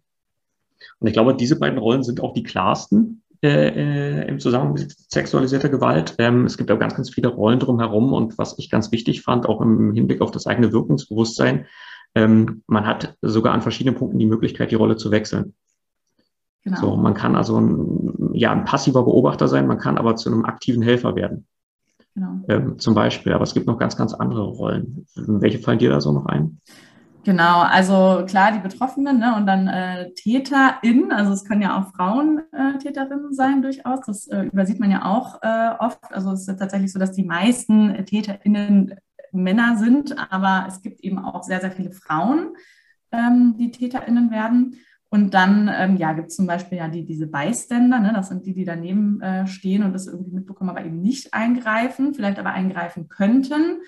Und 0.99 1.07
ich 1.07 1.13
glaube, 1.13 1.35
diese 1.35 1.57
beiden 1.57 1.79
Rollen 1.79 2.03
sind 2.03 2.21
auch 2.21 2.33
die 2.33 2.43
klarsten 2.43 3.23
äh, 3.41 4.21
äh, 4.21 4.27
im 4.27 4.39
Zusammenhang 4.39 4.73
mit 4.73 4.95
sexualisierter 5.11 5.69
Gewalt. 5.69 6.15
Ähm, 6.17 6.45
es 6.45 6.57
gibt 6.57 6.71
auch 6.71 6.79
ganz, 6.79 6.95
ganz 6.95 7.09
viele 7.09 7.29
Rollen 7.29 7.59
drumherum. 7.59 8.13
Und 8.13 8.37
was 8.37 8.57
ich 8.57 8.69
ganz 8.69 8.91
wichtig 8.91 9.21
fand, 9.21 9.47
auch 9.47 9.61
im 9.61 9.93
Hinblick 9.93 10.21
auf 10.21 10.31
das 10.31 10.47
eigene 10.47 10.71
Wirkungsbewusstsein, 10.71 11.65
ähm, 12.15 12.63
man 12.67 12.85
hat 12.85 13.17
sogar 13.21 13.53
an 13.53 13.61
verschiedenen 13.61 13.97
Punkten 13.97 14.19
die 14.19 14.25
Möglichkeit, 14.25 14.71
die 14.71 14.75
Rolle 14.75 14.97
zu 14.97 15.11
wechseln. 15.11 15.55
Genau. 16.63 16.79
So, 16.79 16.95
man 16.95 17.13
kann 17.13 17.35
also 17.35 17.59
ein, 17.59 18.29
ja, 18.33 18.51
ein 18.51 18.65
passiver 18.65 19.03
Beobachter 19.03 19.47
sein, 19.47 19.67
man 19.67 19.79
kann 19.79 19.97
aber 19.97 20.15
zu 20.15 20.31
einem 20.31 20.45
aktiven 20.45 20.81
Helfer 20.81 21.15
werden. 21.15 21.45
Genau. 22.15 22.41
Ähm, 22.47 22.79
zum 22.79 22.93
Beispiel. 22.93 23.33
Aber 23.33 23.43
es 23.43 23.53
gibt 23.53 23.67
noch 23.67 23.77
ganz, 23.77 23.97
ganz 23.97 24.13
andere 24.13 24.43
Rollen. 24.43 25.05
Welche 25.15 25.59
fallen 25.59 25.79
dir 25.79 25.89
da 25.89 25.99
so 25.99 26.11
noch 26.11 26.25
ein? 26.25 26.59
Genau, 27.25 27.61
also 27.61 28.25
klar, 28.27 28.51
die 28.51 28.59
Betroffenen 28.59 29.19
ne, 29.19 29.33
und 29.37 29.47
dann 29.47 29.69
äh, 29.69 30.11
TäterInnen, 30.13 31.13
also 31.13 31.31
es 31.31 31.45
können 31.45 31.61
ja 31.61 31.79
auch 31.79 31.95
Frauen 31.95 32.41
äh, 32.51 32.77
Täterinnen 32.79 33.33
sein 33.33 33.61
durchaus, 33.61 34.01
das 34.05 34.27
äh, 34.27 34.41
übersieht 34.41 34.81
man 34.81 34.91
ja 34.91 35.05
auch 35.05 35.41
äh, 35.41 35.69
oft. 35.79 36.13
Also 36.13 36.33
es 36.33 36.45
ist 36.45 36.59
tatsächlich 36.59 36.91
so, 36.91 36.99
dass 36.99 37.13
die 37.13 37.23
meisten 37.23 38.05
TäterInnen 38.05 38.95
Männer 39.31 39.77
sind, 39.77 40.15
aber 40.31 40.65
es 40.67 40.81
gibt 40.81 40.99
eben 40.99 41.17
auch 41.17 41.43
sehr, 41.43 41.61
sehr 41.61 41.71
viele 41.71 41.91
Frauen, 41.91 42.57
ähm, 43.13 43.55
die 43.57 43.71
TäterInnen 43.71 44.29
werden. 44.29 44.75
Und 45.13 45.35
dann 45.35 45.69
ähm, 45.71 45.97
ja, 45.97 46.13
gibt 46.13 46.29
es 46.29 46.35
zum 46.37 46.47
Beispiel 46.47 46.79
ja 46.79 46.87
die, 46.87 47.05
diese 47.05 47.27
Bystander, 47.27 47.99
ne? 47.99 48.13
das 48.15 48.29
sind 48.29 48.47
die, 48.47 48.55
die 48.55 48.65
daneben 48.65 49.21
äh, 49.21 49.45
stehen 49.45 49.83
und 49.83 49.93
das 49.93 50.07
irgendwie 50.07 50.31
mitbekommen, 50.31 50.71
aber 50.71 50.83
eben 50.83 51.01
nicht 51.01 51.35
eingreifen, 51.35 52.15
vielleicht 52.15 52.39
aber 52.39 52.49
eingreifen 52.49 53.09
könnten. 53.09 53.83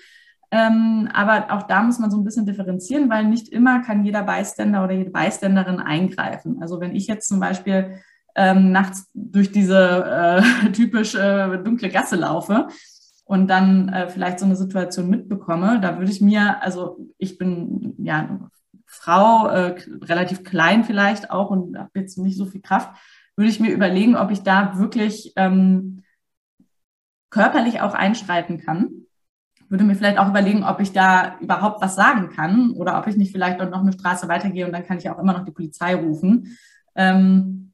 Ähm, 0.52 1.08
aber 1.12 1.46
auch 1.50 1.64
da 1.64 1.82
muss 1.82 1.98
man 1.98 2.12
so 2.12 2.16
ein 2.16 2.22
bisschen 2.22 2.46
differenzieren, 2.46 3.10
weil 3.10 3.24
nicht 3.24 3.48
immer 3.48 3.82
kann 3.82 4.04
jeder 4.04 4.22
Bystander 4.22 4.84
oder 4.84 4.92
jede 4.92 5.10
Bystanderin 5.10 5.80
eingreifen. 5.80 6.62
Also 6.62 6.78
wenn 6.78 6.94
ich 6.94 7.08
jetzt 7.08 7.26
zum 7.26 7.40
Beispiel 7.40 7.96
ähm, 8.36 8.70
nachts 8.70 9.10
durch 9.12 9.50
diese 9.50 10.42
äh, 10.64 10.70
typisch 10.70 11.16
äh, 11.16 11.58
dunkle 11.58 11.88
Gasse 11.88 12.14
laufe 12.14 12.68
und 13.24 13.48
dann 13.50 13.88
äh, 13.88 14.08
vielleicht 14.08 14.38
so 14.38 14.44
eine 14.44 14.54
Situation 14.54 15.10
mitbekomme, 15.10 15.80
da 15.80 15.98
würde 15.98 16.12
ich 16.12 16.20
mir, 16.20 16.62
also 16.62 16.98
ich 17.18 17.36
bin 17.36 17.96
ja 17.98 18.48
Frau, 19.06 19.46
äh, 19.46 19.76
relativ 20.02 20.42
klein 20.42 20.82
vielleicht 20.82 21.30
auch 21.30 21.50
und 21.50 21.78
habe 21.78 21.90
jetzt 21.94 22.18
nicht 22.18 22.36
so 22.36 22.44
viel 22.44 22.60
Kraft, 22.60 22.90
würde 23.36 23.48
ich 23.48 23.60
mir 23.60 23.70
überlegen, 23.70 24.16
ob 24.16 24.32
ich 24.32 24.42
da 24.42 24.78
wirklich 24.78 25.32
ähm, 25.36 26.02
körperlich 27.30 27.80
auch 27.80 27.94
einschreiten 27.94 28.58
kann. 28.58 28.88
Würde 29.68 29.84
mir 29.84 29.94
vielleicht 29.94 30.18
auch 30.18 30.28
überlegen, 30.28 30.64
ob 30.64 30.80
ich 30.80 30.92
da 30.92 31.38
überhaupt 31.38 31.80
was 31.82 31.94
sagen 31.94 32.30
kann 32.30 32.72
oder 32.72 32.98
ob 32.98 33.06
ich 33.06 33.16
nicht 33.16 33.30
vielleicht 33.30 33.60
noch 33.60 33.80
eine 33.80 33.92
Straße 33.92 34.26
weitergehe 34.28 34.66
und 34.66 34.72
dann 34.72 34.84
kann 34.84 34.98
ich 34.98 35.08
auch 35.08 35.20
immer 35.20 35.34
noch 35.34 35.44
die 35.44 35.52
Polizei 35.52 35.94
rufen. 35.94 36.56
Ähm, 36.96 37.72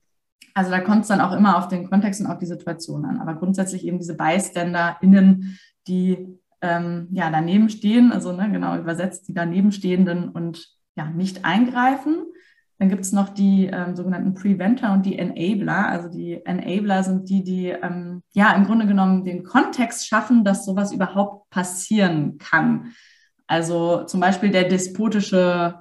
also 0.52 0.70
da 0.70 0.80
kommt 0.80 1.02
es 1.02 1.08
dann 1.08 1.22
auch 1.22 1.32
immer 1.32 1.56
auf 1.56 1.68
den 1.68 1.88
Kontext 1.88 2.20
und 2.20 2.26
auf 2.26 2.38
die 2.38 2.46
Situation 2.46 3.06
an. 3.06 3.20
Aber 3.20 3.34
grundsätzlich 3.34 3.86
eben 3.86 3.98
diese 3.98 4.18
ByständerInnen, 4.18 5.58
die 5.86 6.38
ähm, 6.60 7.08
ja 7.10 7.30
daneben 7.30 7.70
stehen, 7.70 8.12
also 8.12 8.32
ne, 8.32 8.50
genau 8.52 8.76
übersetzt, 8.76 9.28
die 9.28 9.34
daneben 9.34 9.72
stehenden 9.72 10.28
und 10.28 10.81
ja, 10.96 11.06
nicht 11.06 11.44
eingreifen. 11.44 12.26
Dann 12.78 12.88
gibt 12.88 13.02
es 13.02 13.12
noch 13.12 13.28
die 13.28 13.66
ähm, 13.66 13.94
sogenannten 13.94 14.34
Preventer 14.34 14.92
und 14.92 15.06
die 15.06 15.16
Enabler. 15.16 15.88
Also 15.88 16.08
die 16.08 16.44
Enabler 16.44 17.04
sind 17.04 17.28
die, 17.28 17.44
die 17.44 17.68
ähm, 17.68 18.25
ja 18.32 18.52
im 18.54 18.64
Grunde 18.64 18.87
genommen 18.87 19.25
den 19.25 19.44
Kontext 19.44 20.08
schaffen, 20.08 20.44
dass 20.44 20.64
sowas 20.64 20.92
überhaupt 20.92 21.49
passieren 21.50 22.38
kann. 22.38 22.92
Also 23.46 24.02
zum 24.04 24.18
Beispiel 24.18 24.50
der 24.50 24.64
despotische, 24.64 25.76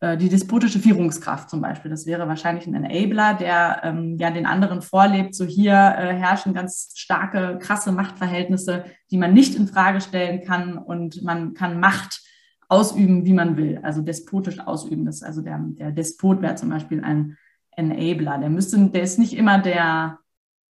äh, 0.00 0.16
die 0.16 0.30
despotische 0.30 0.78
Führungskraft 0.78 1.50
zum 1.50 1.60
Beispiel. 1.60 1.90
Das 1.90 2.06
wäre 2.06 2.26
wahrscheinlich 2.26 2.66
ein 2.66 2.74
Enabler, 2.74 3.34
der 3.34 3.80
ähm, 3.84 4.16
ja 4.18 4.30
den 4.30 4.46
anderen 4.46 4.80
vorlebt. 4.80 5.34
So 5.34 5.44
hier 5.44 5.74
äh, 5.74 6.14
herrschen 6.14 6.54
ganz 6.54 6.92
starke, 6.94 7.58
krasse 7.60 7.92
Machtverhältnisse, 7.92 8.84
die 9.10 9.18
man 9.18 9.34
nicht 9.34 9.56
in 9.56 9.68
Frage 9.68 10.00
stellen 10.00 10.42
kann 10.42 10.78
und 10.78 11.22
man 11.22 11.52
kann 11.52 11.80
Macht 11.80 12.22
ausüben, 12.68 13.24
wie 13.24 13.32
man 13.32 13.56
will, 13.56 13.78
also 13.82 14.02
despotisch 14.02 14.60
ausüben. 14.60 15.04
Das, 15.04 15.22
also 15.22 15.42
der, 15.42 15.58
der 15.62 15.92
Despot 15.92 16.42
wäre 16.42 16.56
zum 16.56 16.70
Beispiel 16.70 17.02
ein 17.02 17.36
Enabler. 17.76 18.38
Der 18.38 18.50
müsste, 18.50 18.78
der 18.88 19.02
ist 19.02 19.18
nicht 19.18 19.34
immer 19.34 19.58
der, 19.58 20.18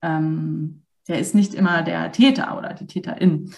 ähm, 0.02 0.82
der 1.08 1.20
ist 1.20 1.34
nicht 1.34 1.54
immer 1.54 1.82
der 1.82 2.12
Täter 2.12 2.58
oder 2.58 2.74
die 2.74 2.86
Täterin. 2.86 3.52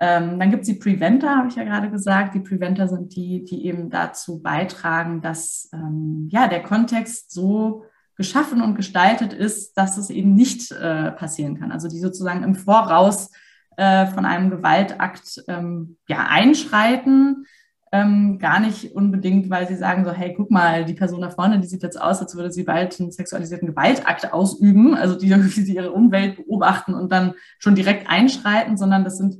Ähm, 0.00 0.38
dann 0.38 0.50
gibt 0.50 0.62
es 0.62 0.68
die 0.68 0.74
Preventer, 0.74 1.36
habe 1.36 1.48
ich 1.48 1.56
ja 1.56 1.64
gerade 1.64 1.90
gesagt. 1.90 2.34
Die 2.34 2.40
Preventer 2.40 2.88
sind 2.88 3.14
die, 3.14 3.44
die 3.44 3.66
eben 3.66 3.88
dazu 3.88 4.42
beitragen, 4.42 5.20
dass 5.20 5.68
ähm, 5.72 6.28
ja, 6.30 6.48
der 6.48 6.62
Kontext 6.62 7.32
so 7.32 7.84
geschaffen 8.16 8.62
und 8.62 8.74
gestaltet 8.74 9.32
ist, 9.32 9.74
dass 9.74 9.96
es 9.96 10.10
eben 10.10 10.34
nicht 10.34 10.70
äh, 10.72 11.12
passieren 11.12 11.58
kann. 11.58 11.72
Also 11.72 11.88
die 11.88 11.98
sozusagen 11.98 12.42
im 12.42 12.54
Voraus 12.54 13.30
äh, 13.76 14.06
von 14.06 14.26
einem 14.26 14.50
Gewaltakt 14.50 15.42
ähm, 15.48 15.96
ja, 16.08 16.26
einschreiten, 16.28 17.46
ähm, 17.94 18.38
gar 18.38 18.58
nicht 18.58 18.94
unbedingt, 18.94 19.50
weil 19.50 19.68
sie 19.68 19.76
sagen 19.76 20.06
so, 20.06 20.12
hey, 20.12 20.32
guck 20.34 20.50
mal, 20.50 20.86
die 20.86 20.94
Person 20.94 21.20
da 21.20 21.28
vorne, 21.28 21.60
die 21.60 21.68
sieht 21.68 21.82
jetzt 21.82 22.00
aus, 22.00 22.20
als 22.20 22.34
würde 22.34 22.50
sie 22.50 22.62
bald 22.62 22.98
einen 22.98 23.12
sexualisierten 23.12 23.68
Gewaltakt 23.68 24.32
ausüben, 24.32 24.94
also 24.94 25.14
die, 25.14 25.30
wie 25.56 25.62
sie 25.62 25.76
ihre 25.76 25.92
Umwelt 25.92 26.36
beobachten 26.36 26.94
und 26.94 27.12
dann 27.12 27.34
schon 27.58 27.74
direkt 27.74 28.08
einschreiten, 28.08 28.78
sondern 28.78 29.04
das 29.04 29.18
sind 29.18 29.38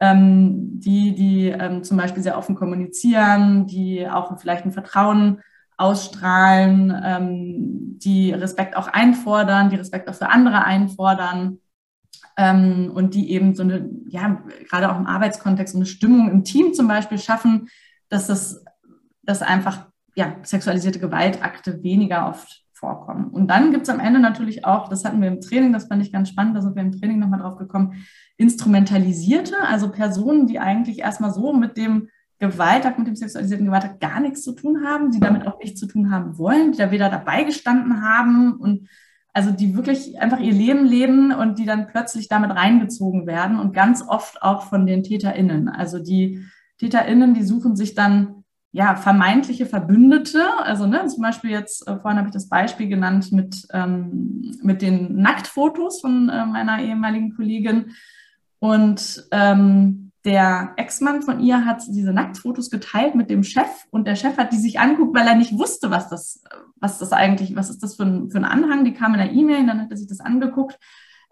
ähm, 0.00 0.80
die, 0.80 1.14
die 1.14 1.48
ähm, 1.48 1.82
zum 1.82 1.96
Beispiel 1.96 2.22
sehr 2.22 2.36
offen 2.36 2.56
kommunizieren, 2.56 3.66
die 3.66 4.06
auch 4.06 4.38
vielleicht 4.38 4.66
ein 4.66 4.72
Vertrauen 4.72 5.40
ausstrahlen, 5.78 6.94
ähm, 7.02 7.98
die 7.98 8.32
Respekt 8.32 8.76
auch 8.76 8.88
einfordern, 8.88 9.70
die 9.70 9.76
Respekt 9.76 10.10
auch 10.10 10.14
für 10.14 10.28
andere 10.28 10.64
einfordern. 10.64 11.58
Ähm, 12.36 12.90
und 12.92 13.14
die 13.14 13.30
eben 13.30 13.54
so 13.54 13.62
eine, 13.62 13.88
ja, 14.08 14.42
gerade 14.68 14.90
auch 14.90 14.98
im 14.98 15.06
Arbeitskontext, 15.06 15.72
so 15.72 15.78
eine 15.78 15.86
Stimmung 15.86 16.28
im 16.30 16.42
Team 16.42 16.74
zum 16.74 16.88
Beispiel 16.88 17.18
schaffen, 17.18 17.68
dass 18.14 18.28
das 18.28 18.64
dass 19.26 19.42
einfach 19.42 19.86
ja, 20.14 20.36
sexualisierte 20.42 20.98
Gewaltakte 20.98 21.82
weniger 21.82 22.28
oft 22.28 22.62
vorkommen. 22.72 23.28
Und 23.30 23.48
dann 23.48 23.70
gibt 23.70 23.84
es 23.84 23.88
am 23.88 24.00
Ende 24.00 24.20
natürlich 24.20 24.64
auch, 24.64 24.88
das 24.88 25.04
hatten 25.04 25.20
wir 25.20 25.28
im 25.28 25.40
Training, 25.40 25.72
das 25.72 25.86
fand 25.86 26.02
ich 26.02 26.12
ganz 26.12 26.28
spannend, 26.28 26.56
da 26.56 26.60
sind 26.60 26.76
wir 26.76 26.82
im 26.82 26.92
Training 26.92 27.18
nochmal 27.18 27.40
drauf 27.40 27.56
gekommen, 27.56 28.04
Instrumentalisierte, 28.36 29.56
also 29.66 29.90
Personen, 29.90 30.46
die 30.46 30.58
eigentlich 30.58 31.00
erstmal 31.00 31.32
so 31.32 31.52
mit 31.52 31.76
dem 31.76 32.08
Gewaltakt, 32.40 32.98
mit 32.98 33.06
dem 33.06 33.16
sexualisierten 33.16 33.66
Gewaltakt 33.66 34.00
gar 34.00 34.20
nichts 34.20 34.42
zu 34.42 34.52
tun 34.52 34.84
haben, 34.84 35.10
die 35.12 35.20
damit 35.20 35.46
auch 35.46 35.58
nichts 35.58 35.80
zu 35.80 35.86
tun 35.86 36.10
haben 36.10 36.36
wollen, 36.36 36.72
die 36.72 36.78
da 36.78 36.90
weder 36.90 37.08
dabei 37.08 37.44
gestanden 37.44 38.02
haben 38.02 38.54
und 38.54 38.88
also 39.32 39.50
die 39.50 39.76
wirklich 39.76 40.20
einfach 40.20 40.38
ihr 40.38 40.52
Leben 40.52 40.84
leben 40.84 41.32
und 41.32 41.58
die 41.58 41.64
dann 41.64 41.86
plötzlich 41.86 42.28
damit 42.28 42.50
reingezogen 42.50 43.26
werden 43.26 43.58
und 43.58 43.72
ganz 43.72 44.02
oft 44.06 44.42
auch 44.42 44.64
von 44.64 44.86
den 44.86 45.02
TäterInnen. 45.02 45.68
Also 45.68 45.98
die 45.98 46.44
TäterInnen, 46.78 47.34
die 47.34 47.42
suchen 47.42 47.76
sich 47.76 47.94
dann 47.94 48.44
ja 48.72 48.96
vermeintliche 48.96 49.66
Verbündete. 49.66 50.42
Also 50.58 50.86
ne, 50.86 51.06
zum 51.06 51.22
Beispiel 51.22 51.50
jetzt, 51.50 51.86
äh, 51.86 51.96
vorhin 51.98 52.18
habe 52.18 52.28
ich 52.28 52.34
das 52.34 52.48
Beispiel 52.48 52.88
genannt 52.88 53.30
mit, 53.30 53.66
ähm, 53.72 54.56
mit 54.62 54.82
den 54.82 55.16
Nacktfotos 55.16 56.00
von 56.00 56.28
äh, 56.28 56.44
meiner 56.44 56.82
ehemaligen 56.82 57.36
Kollegin. 57.36 57.92
Und 58.58 59.28
ähm, 59.30 60.10
der 60.24 60.72
Ex-Mann 60.76 61.22
von 61.22 61.40
ihr 61.40 61.66
hat 61.66 61.82
diese 61.88 62.12
Nacktfotos 62.12 62.70
geteilt 62.70 63.14
mit 63.14 63.30
dem 63.30 63.44
Chef 63.44 63.68
und 63.90 64.06
der 64.06 64.16
Chef 64.16 64.38
hat 64.38 64.52
die 64.52 64.58
sich 64.58 64.80
anguckt, 64.80 65.14
weil 65.14 65.28
er 65.28 65.34
nicht 65.36 65.56
wusste, 65.56 65.90
was 65.90 66.08
das, 66.08 66.42
was 66.80 66.98
das 66.98 67.12
eigentlich, 67.12 67.54
was 67.54 67.70
ist 67.70 67.82
das 67.82 67.94
für 67.94 68.04
ein, 68.04 68.30
für 68.30 68.38
ein 68.38 68.44
Anhang. 68.44 68.84
Die 68.84 68.94
kam 68.94 69.12
in 69.12 69.20
der 69.20 69.32
E-Mail, 69.32 69.66
dann 69.66 69.82
hat 69.82 69.90
er 69.90 69.96
sich 69.98 70.08
das 70.08 70.20
angeguckt 70.20 70.78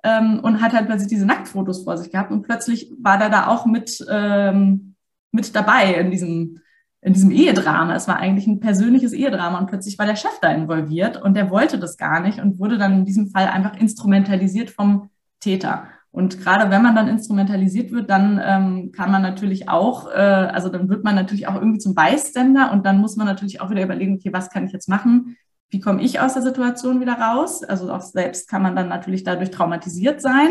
ähm, 0.05 0.41
und 0.43 0.61
hat 0.61 0.75
halt 0.75 0.87
plötzlich 0.87 1.09
diese 1.09 1.27
Nacktfotos 1.27 1.85
vor 1.85 1.97
sich 1.97 2.13
gehabt 2.13 2.31
und 2.31 2.43
plötzlich 2.43 2.93
war 3.01 3.21
er 3.21 3.31
da 3.31 3.47
auch 3.49 3.67
mit, 3.67 4.05
ähm, 4.11 4.92
mit 5.33 5.57
dabei 5.57 5.95
in 5.95 6.11
diesem, 6.11 6.61
in 7.01 7.15
diesem 7.15 7.31
Ehedrama. 7.31 7.97
Es 7.97 8.07
war 8.07 8.19
eigentlich 8.19 8.47
ein 8.47 8.61
persönliches 8.61 9.13
Ehedrama 9.13 9.59
und 9.59 9.67
plötzlich 9.67 9.99
war 9.99 10.07
der 10.07 10.17
Chef 10.17 10.39
da 10.41 10.53
involviert 10.53 11.21
und 11.21 11.35
der 11.35 11.51
wollte 11.51 11.79
das 11.79 11.97
gar 11.97 12.21
nicht 12.21 12.39
und 12.39 12.59
wurde 12.61 12.79
dann 12.79 12.99
in 12.99 13.05
diesem 13.05 13.27
Fall 13.29 13.49
einfach 13.49 13.77
instrumentalisiert 13.79 14.71
vom 14.71 15.11
Täter. 15.41 15.89
Und 16.13 16.39
gerade 16.41 16.71
wenn 16.71 16.83
man 16.83 16.95
dann 16.95 17.09
instrumentalisiert 17.09 17.91
wird, 17.91 18.11
dann 18.11 18.39
ähm, 18.45 18.93
kann 18.93 19.11
man 19.11 19.23
natürlich 19.23 19.71
auch, 19.71 20.09
äh, 20.11 20.13
also 20.13 20.69
dann 20.69 20.91
wird 20.91 21.05
man 21.05 21.15
natürlich 21.15 21.49
auch 21.49 21.55
irgendwie 21.55 21.79
zum 21.79 21.95
Beiständer 21.95 22.71
und 22.71 22.85
dann 22.85 22.99
muss 22.99 23.17
man 23.17 23.27
natürlich 23.27 23.63
auch 23.63 23.71
wieder 23.71 23.83
überlegen, 23.83 24.17
okay, 24.17 24.31
was 24.31 24.51
kann 24.51 24.67
ich 24.67 24.73
jetzt 24.73 24.91
machen? 24.91 25.37
Wie 25.71 25.81
komme 25.81 26.03
ich 26.03 26.21
aus 26.21 26.35
der 26.35 26.43
Situation 26.43 27.01
wieder 27.01 27.15
raus? 27.15 27.65
Also 27.65 27.91
auch 27.91 28.03
selbst 28.03 28.47
kann 28.47 28.61
man 28.61 28.77
dann 28.77 28.91
natürlich 28.91 29.25
dadurch 29.25 29.51
traumatisiert 29.51 30.21
sein, 30.21 30.51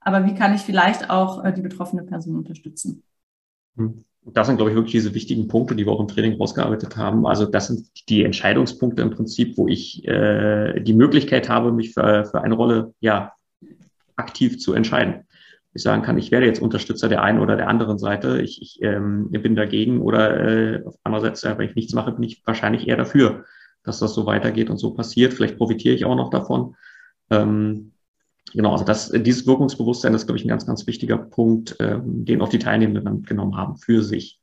aber 0.00 0.26
wie 0.26 0.34
kann 0.34 0.54
ich 0.54 0.62
vielleicht 0.62 1.08
auch 1.08 1.44
äh, 1.44 1.52
die 1.52 1.62
betroffene 1.62 2.02
Person 2.02 2.36
unterstützen? 2.36 3.04
Hm 3.76 4.05
das 4.32 4.48
sind, 4.48 4.56
glaube 4.56 4.70
ich, 4.70 4.76
wirklich 4.76 4.92
diese 4.92 5.14
wichtigen 5.14 5.46
Punkte, 5.46 5.76
die 5.76 5.86
wir 5.86 5.92
auch 5.92 6.00
im 6.00 6.08
Training 6.08 6.36
rausgearbeitet 6.36 6.96
haben. 6.96 7.26
Also 7.26 7.46
das 7.46 7.68
sind 7.68 7.86
die 8.08 8.24
Entscheidungspunkte 8.24 9.02
im 9.02 9.10
Prinzip, 9.10 9.56
wo 9.56 9.68
ich 9.68 10.06
äh, 10.06 10.80
die 10.80 10.94
Möglichkeit 10.94 11.48
habe, 11.48 11.72
mich 11.72 11.94
für, 11.94 12.24
für 12.24 12.42
eine 12.42 12.54
Rolle 12.54 12.92
ja 13.00 13.32
aktiv 14.16 14.58
zu 14.58 14.72
entscheiden. 14.72 15.26
Ich 15.74 15.82
sagen 15.82 16.02
kann, 16.02 16.18
ich 16.18 16.30
werde 16.30 16.46
jetzt 16.46 16.60
Unterstützer 16.60 17.08
der 17.08 17.22
einen 17.22 17.38
oder 17.38 17.56
der 17.56 17.68
anderen 17.68 17.98
Seite, 17.98 18.40
ich, 18.40 18.62
ich 18.62 18.82
ähm, 18.82 19.30
bin 19.30 19.54
dagegen 19.54 20.00
oder 20.00 20.40
äh, 20.40 20.82
auf 20.84 20.96
andererseits, 21.04 21.44
wenn 21.44 21.68
ich 21.68 21.74
nichts 21.74 21.92
mache, 21.92 22.12
bin 22.12 22.22
ich 22.22 22.42
wahrscheinlich 22.46 22.88
eher 22.88 22.96
dafür, 22.96 23.44
dass 23.84 23.98
das 23.98 24.14
so 24.14 24.26
weitergeht 24.26 24.70
und 24.70 24.78
so 24.78 24.94
passiert. 24.94 25.34
Vielleicht 25.34 25.58
profitiere 25.58 25.94
ich 25.94 26.04
auch 26.04 26.16
noch 26.16 26.30
davon. 26.30 26.74
Ähm, 27.30 27.92
Genau, 28.52 28.72
also 28.72 28.84
das, 28.84 29.10
dieses 29.10 29.46
Wirkungsbewusstsein 29.46 30.14
ist, 30.14 30.26
glaube 30.26 30.38
ich, 30.38 30.44
ein 30.44 30.48
ganz, 30.48 30.66
ganz 30.66 30.86
wichtiger 30.86 31.18
Punkt, 31.18 31.76
ähm, 31.80 32.24
den 32.24 32.40
auch 32.40 32.48
die 32.48 32.58
Teilnehmenden 32.58 33.04
dann 33.04 33.16
mitgenommen 33.16 33.56
haben 33.56 33.76
für 33.76 34.02
sich. 34.02 34.40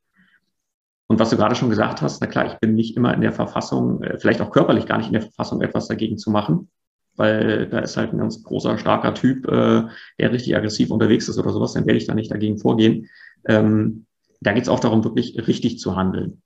Und 1.08 1.20
was 1.20 1.30
du 1.30 1.38
gerade 1.38 1.56
schon 1.56 1.70
gesagt 1.70 2.02
hast, 2.02 2.22
na 2.22 2.28
klar, 2.28 2.46
ich 2.48 2.60
bin 2.60 2.76
nicht 2.76 2.98
immer 2.98 3.14
in 3.14 3.22
der 3.22 3.34
Verfassung, 3.34 4.02
äh, 4.04 4.20
vielleicht 4.20 4.42
auch 4.42 4.52
körperlich 4.52 4.86
gar 4.86 4.98
nicht 4.98 5.08
in 5.08 5.14
der 5.14 5.22
Verfassung, 5.22 5.62
etwas 5.62 5.88
dagegen 5.88 6.18
zu 6.18 6.32
machen, 6.32 6.70
weil 7.16 7.68
da 7.68 7.80
ist 7.80 7.98
halt 7.98 8.14
ein 8.14 8.18
ganz 8.18 8.44
großer, 8.44 8.78
starker 8.78 9.14
Typ, 9.14 9.48
äh, 9.48 9.84
der 10.20 10.32
richtig 10.32 10.56
aggressiv 10.56 10.92
unterwegs 10.92 11.30
ist 11.30 11.38
oder 11.38 11.52
sowas, 11.52 11.74
dann 11.74 11.86
werde 11.86 11.98
ich 11.98 12.08
da 12.08 12.14
nicht 12.14 12.32
dagegen 12.32 12.58
vorgehen. 12.58 13.10
Ähm, 13.46 14.06
da 14.42 14.54
geht 14.54 14.64
es 14.64 14.70
auch 14.70 14.80
darum, 14.80 15.04
wirklich 15.04 15.48
richtig 15.48 15.80
zu 15.80 15.96
handeln. 15.96 16.42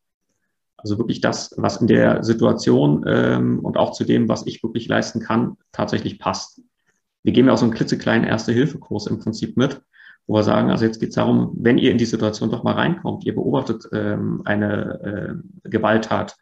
Also 0.77 0.99
wirklich 0.99 1.21
das, 1.21 1.55
was 1.57 1.81
in 1.81 1.87
der 1.87 2.23
Situation 2.23 3.03
ähm, 3.07 3.59
und 3.59 3.77
auch 3.77 3.93
zu 3.93 4.03
dem, 4.03 4.29
was 4.29 4.45
ich 4.45 4.61
wirklich 4.61 4.87
leisten 4.87 5.19
kann, 5.19 5.57
tatsächlich 5.71 6.19
passt 6.19 6.61
wir 7.27 7.33
geben 7.33 7.49
ja 7.49 7.53
auch 7.53 7.57
so 7.57 7.65
einen 7.65 7.73
klitzekleinen 7.73 8.25
Erste-Hilfe-Kurs 8.25 9.07
im 9.07 9.19
Prinzip 9.19 9.57
mit, 9.57 9.81
wo 10.27 10.35
wir 10.35 10.43
sagen, 10.43 10.71
also 10.71 10.85
jetzt 10.85 11.01
geht 11.01 11.09
es 11.09 11.15
darum, 11.15 11.51
wenn 11.57 11.77
ihr 11.77 11.91
in 11.91 11.97
die 11.97 12.05
Situation 12.05 12.49
doch 12.49 12.63
mal 12.63 12.75
reinkommt, 12.75 13.25
ihr 13.25 13.35
beobachtet 13.35 13.83
ähm, 13.91 14.43
eine 14.45 15.41
äh, 15.65 15.69
Gewalttat 15.69 16.37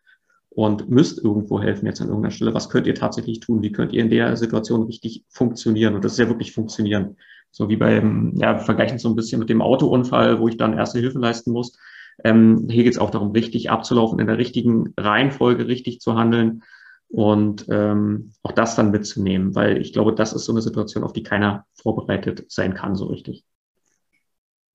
und 0.52 0.88
müsst 0.88 1.18
irgendwo 1.18 1.60
helfen 1.60 1.88
jetzt 1.88 2.02
an 2.02 2.10
irgendeiner 2.10 2.36
Stelle. 2.36 2.54
Was 2.54 2.70
könnt 2.70 2.86
ihr 2.86 2.94
tatsächlich 2.94 3.40
tun? 3.40 3.64
Wie 3.64 3.72
könnt 3.72 3.94
ihr 3.94 4.04
in 4.04 4.12
der 4.12 4.38
Situation 4.38 4.84
richtig 4.84 5.24
funktionieren? 5.28 5.96
Und 5.96 6.06
das 6.06 6.12
ist 6.12 6.20
ja 6.20 6.28
wirklich 6.28 6.52
funktionieren. 6.52 7.18
So 7.50 7.68
wie 7.68 7.78
beim, 7.78 8.34
ja, 8.36 8.54
wir 8.54 8.64
vergleichen 8.64 8.98
es 8.98 9.02
so 9.02 9.10
ein 9.10 9.16
bisschen 9.16 9.40
mit 9.40 9.50
dem 9.50 9.64
Autounfall, 9.64 10.40
wo 10.40 10.48
ich 10.50 10.58
dann 10.58 10.78
erste 10.78 11.00
Hilfe 11.00 11.18
leisten 11.18 11.52
muss. 11.52 11.80
Ähm, 12.24 12.68
hier 12.70 12.84
geht 12.84 12.94
es 12.94 13.00
auch 13.00 13.10
darum, 13.10 13.32
richtig 13.32 13.72
abzulaufen, 13.72 14.20
in 14.20 14.28
der 14.28 14.38
richtigen 14.38 14.94
Reihenfolge 14.98 15.68
richtig 15.68 16.00
zu 16.00 16.14
handeln 16.14 16.62
und 17.10 17.68
ähm, 17.70 18.32
auch 18.44 18.52
das 18.52 18.76
dann 18.76 18.92
mitzunehmen, 18.92 19.56
weil 19.56 19.78
ich 19.78 19.94
glaube, 19.94 20.14
das 20.14 20.34
ist 20.34 20.46
so 20.46 20.52
eine 20.52 20.62
Situation, 20.62 21.04
auf 21.04 21.14
die 21.14 21.24
keiner 21.24 21.66
vorbereitet 21.74 22.46
sein 22.50 22.74
kann, 22.74 22.96
so 22.96 23.06
richtig. 23.06 23.46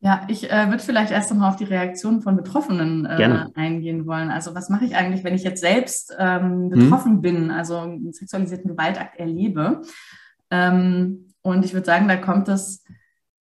Ja, 0.02 0.22
ich 0.28 0.50
äh, 0.50 0.70
würde 0.70 0.82
vielleicht 0.82 1.12
erst 1.12 1.30
einmal 1.30 1.50
auf 1.50 1.56
die 1.56 1.64
Reaktionen 1.64 2.22
von 2.22 2.34
Betroffenen 2.34 3.04
äh, 3.04 3.46
eingehen 3.54 4.06
wollen. 4.06 4.30
Also 4.30 4.54
was 4.54 4.70
mache 4.70 4.86
ich 4.86 4.96
eigentlich, 4.96 5.24
wenn 5.24 5.34
ich 5.34 5.42
jetzt 5.42 5.60
selbst 5.60 6.16
ähm, 6.18 6.42
hm? 6.42 6.68
betroffen 6.70 7.12
hm. 7.12 7.20
bin, 7.20 7.50
also 7.50 7.76
einen 7.76 8.12
sexualisierten 8.14 8.70
Gewaltakt 8.70 9.18
erlebe? 9.18 9.82
Ähm, 10.50 11.34
und 11.42 11.66
ich 11.66 11.74
würde 11.74 11.84
sagen, 11.84 12.08
da 12.08 12.16
kommt 12.16 12.48
es 12.48 12.82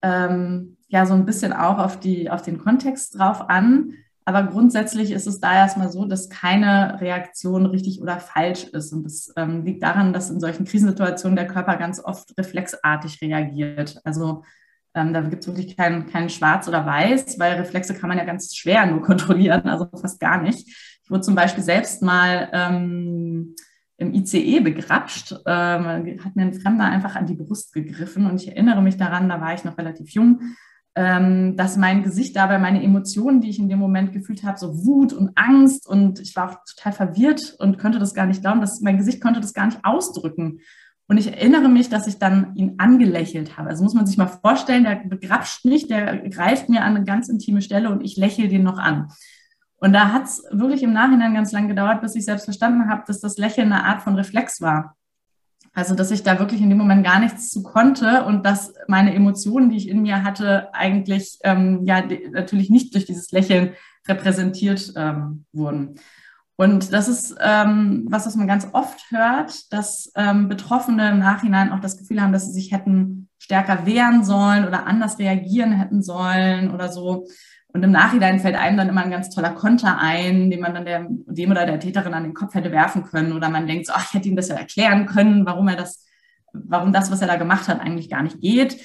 ähm, 0.02 0.78
ja 0.90 1.06
so 1.06 1.14
ein 1.14 1.26
bisschen 1.26 1.54
auch 1.54 1.78
auf, 1.78 1.98
die, 1.98 2.30
auf 2.30 2.42
den 2.42 2.58
Kontext 2.58 3.18
drauf 3.18 3.50
an. 3.50 3.94
Aber 4.30 4.44
grundsätzlich 4.44 5.10
ist 5.10 5.26
es 5.26 5.40
da 5.40 5.56
erstmal 5.56 5.90
so, 5.90 6.06
dass 6.06 6.30
keine 6.30 7.02
Reaktion 7.02 7.66
richtig 7.66 8.00
oder 8.00 8.20
falsch 8.20 8.64
ist. 8.66 8.94
Und 8.94 9.04
das 9.04 9.34
ähm, 9.36 9.66
liegt 9.66 9.82
daran, 9.82 10.14
dass 10.14 10.30
in 10.30 10.40
solchen 10.40 10.66
Krisensituationen 10.66 11.36
der 11.36 11.48
Körper 11.48 11.78
ganz 11.78 12.00
oft 12.00 12.38
reflexartig 12.38 13.24
reagiert. 13.24 14.00
Also 14.04 14.44
ähm, 14.94 15.14
da 15.14 15.22
gibt 15.22 15.42
es 15.42 15.48
wirklich 15.48 15.76
kein, 15.76 16.06
kein 16.06 16.30
Schwarz 16.30 16.68
oder 16.68 16.86
Weiß, 16.86 17.40
weil 17.40 17.56
Reflexe 17.56 17.96
kann 17.96 18.08
man 18.08 18.20
ja 18.20 18.24
ganz 18.24 18.56
schwer 18.56 18.86
nur 18.86 19.02
kontrollieren, 19.02 19.68
also 19.68 19.88
fast 20.00 20.20
gar 20.20 20.40
nicht. 20.40 20.68
Ich 21.04 21.10
wurde 21.10 21.22
zum 21.22 21.34
Beispiel 21.34 21.64
selbst 21.64 22.04
mal 22.04 22.50
ähm, 22.54 23.56
im 23.98 24.14
ICE 24.14 24.60
begrapscht, 24.60 25.32
ähm, 25.48 26.20
hat 26.24 26.36
mir 26.36 26.44
ein 26.44 26.54
Fremder 26.54 26.86
einfach 26.86 27.16
an 27.16 27.26
die 27.26 27.34
Brust 27.34 27.74
gegriffen 27.74 28.28
und 28.28 28.40
ich 28.44 28.50
erinnere 28.50 28.84
mich 28.84 28.98
daran, 28.98 29.28
da 29.28 29.42
war 29.42 29.56
ich 29.56 29.64
noch 29.64 29.80
relativ 29.80 30.12
jung, 30.12 30.40
ähm, 31.00 31.56
dass 31.56 31.78
mein 31.78 32.04
Gesicht 32.04 32.36
dabei, 32.36 32.60
meine 32.60 32.84
Emotionen, 32.84 33.40
die 33.40 33.50
ich 33.50 33.58
in 33.58 33.70
dem 33.70 33.80
Moment 33.80 34.12
gefühlt 34.12 34.44
habe, 34.44 34.60
so 34.60 34.86
Wut 34.86 35.14
und 35.14 35.32
Angst 35.36 35.88
und 35.88 36.20
ich 36.20 36.36
war 36.36 36.62
total 36.66 36.92
verwirrt 36.92 37.56
und 37.58 37.80
konnte 37.80 38.00
das 38.00 38.14
gar 38.14 38.26
nicht 38.26 38.42
glauben, 38.42 38.60
dass 38.60 38.82
mein 38.82 38.98
Gesicht 38.98 39.22
konnte 39.22 39.40
das 39.40 39.54
gar 39.54 39.66
nicht 39.66 39.80
ausdrücken. 39.84 40.60
Und 41.08 41.18
ich 41.18 41.28
erinnere 41.28 41.70
mich, 41.70 41.88
dass 41.88 42.06
ich 42.06 42.20
dann 42.20 42.54
ihn 42.56 42.76
angelächelt 42.80 43.58
habe. 43.58 43.70
Also 43.70 43.82
muss 43.82 43.94
man 43.94 44.08
sich 44.08 44.18
mal 44.18 44.28
vorstellen, 44.28 44.84
der 44.84 44.96
begrapscht 44.96 45.64
mich, 45.64 45.88
der 45.88 46.18
greift 46.28 46.68
mir 46.68 46.82
an 46.82 46.98
eine 46.98 47.06
ganz 47.06 47.30
intime 47.30 47.62
Stelle 47.62 47.92
und 47.92 48.04
ich 48.04 48.18
lächle 48.18 48.50
den 48.50 48.64
noch 48.64 48.78
an. 48.78 49.08
Und 49.78 49.94
da 49.94 50.12
hat 50.12 50.26
es 50.26 50.44
wirklich 50.52 50.84
im 50.84 50.92
Nachhinein 50.92 51.34
ganz 51.34 51.54
lang 51.54 51.70
gedauert, 51.70 52.02
bis 52.02 52.16
ich 52.16 52.26
selbst 52.26 52.44
verstanden 52.44 52.90
habe, 52.90 53.04
dass 53.08 53.22
das 53.22 53.38
Lächeln 53.38 53.72
eine 53.72 53.86
Art 53.86 54.02
von 54.02 54.16
Reflex 54.16 54.60
war. 54.60 54.98
Also, 55.74 55.96
dass 55.96 56.12
ich 56.12 56.24
da 56.24 56.40
wirklich 56.40 56.62
in 56.62 56.70
dem 56.70 56.78
Moment 56.78 57.06
gar 57.06 57.20
nichts 57.20 57.50
zu 57.50 57.64
konnte 57.64 58.26
und 58.26 58.46
dass 58.46 58.74
meine 58.88 59.14
Emotionen, 59.14 59.70
die 59.70 59.78
ich 59.78 59.88
in 59.88 60.02
mir 60.02 60.24
hatte, 60.24 60.74
eigentlich 60.74 61.40
ähm, 61.44 61.86
ja 61.86 62.04
natürlich 62.32 62.70
nicht 62.70 62.94
durch 62.94 63.06
dieses 63.06 63.32
Lächeln 63.32 63.74
repräsentiert 64.08 64.94
ähm, 64.96 65.46
wurden. 65.54 65.96
Und 66.56 66.92
das 66.92 67.08
ist 67.08 67.38
ähm, 67.40 68.06
was, 68.10 68.26
was 68.26 68.36
man 68.36 68.48
ganz 68.48 68.68
oft 68.74 69.00
hört, 69.12 69.72
dass 69.72 70.12
ähm, 70.16 70.50
Betroffene 70.50 71.12
im 71.12 71.20
Nachhinein 71.20 71.72
auch 71.72 71.80
das 71.80 71.98
Gefühl 71.98 72.22
haben, 72.22 72.34
dass 72.34 72.48
sie 72.48 72.52
sich 72.52 72.74
hätten 72.74 73.30
stärker 73.38 73.86
wehren 73.86 74.26
sollen 74.26 74.68
oder 74.68 74.86
anders 74.86 75.20
reagieren 75.20 75.72
hätten 75.72 76.02
sollen 76.04 76.72
oder 76.72 76.92
so. 76.92 77.28
Und 77.80 77.86
im 77.86 77.92
Nachhinein 77.92 78.42
fällt 78.42 78.58
einem 78.58 78.76
dann 78.76 78.90
immer 78.90 79.06
ein 79.06 79.10
ganz 79.10 79.30
toller 79.30 79.52
Konter 79.52 79.98
ein, 80.00 80.52
den 80.52 80.60
man 80.60 80.74
dann 80.74 80.84
der, 80.84 81.08
dem 81.10 81.50
oder 81.50 81.66
der 81.66 81.80
Täterin 81.80 82.14
an 82.14 82.24
den 82.24 82.34
Kopf 82.34 82.54
hätte 82.54 82.74
werfen 82.74 83.06
können. 83.06 83.32
Oder 83.32 83.48
man 83.48 83.68
denkt 83.68 83.86
so, 83.86 83.94
ach, 83.96 84.06
ich 84.10 84.14
hätte 84.16 84.28
ihm 84.28 84.36
das 84.36 84.50
ja 84.50 84.56
erklären 84.56 85.06
können, 85.06 85.46
warum 85.46 85.70
er 85.70 85.78
das, 85.78 86.06
warum 86.52 86.92
das, 86.92 87.10
was 87.10 87.22
er 87.22 87.28
da 87.28 87.38
gemacht 87.38 87.70
hat, 87.70 87.80
eigentlich 87.80 88.10
gar 88.10 88.22
nicht 88.22 88.42
geht. 88.42 88.82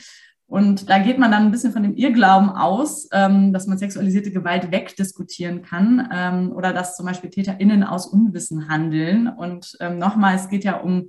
Und 0.47 0.89
da 0.89 1.01
geht 1.01 1.19
man 1.19 1.33
dann 1.33 1.47
ein 1.47 1.51
bisschen 1.51 1.73
von 1.73 1.83
dem 1.83 1.97
Irrglauben 1.97 2.51
aus, 2.51 3.09
ähm, 3.11 3.53
dass 3.53 3.67
man 3.67 3.79
sexualisierte 3.79 4.31
Gewalt 4.31 4.71
wegdiskutieren 4.71 5.63
kann 5.63 6.09
ähm, 6.13 6.53
oder 6.53 6.73
dass 6.73 6.97
zum 6.97 7.07
Beispiel 7.07 7.31
TäterInnen 7.31 7.83
aus 7.83 8.07
Unwissen 8.07 8.69
handeln. 8.69 9.27
Und 9.27 9.77
ähm, 9.81 9.99
nochmal, 9.99 10.37
es 10.37 10.49
geht 10.49 10.63
ja 10.63 10.77
um 10.77 11.09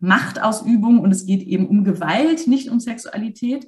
Machtausübung 0.00 0.98
und 0.98 1.12
es 1.12 1.24
geht 1.24 1.40
eben 1.44 1.66
um 1.66 1.82
Gewalt, 1.82 2.46
nicht 2.46 2.68
um 2.68 2.78
Sexualität. 2.78 3.66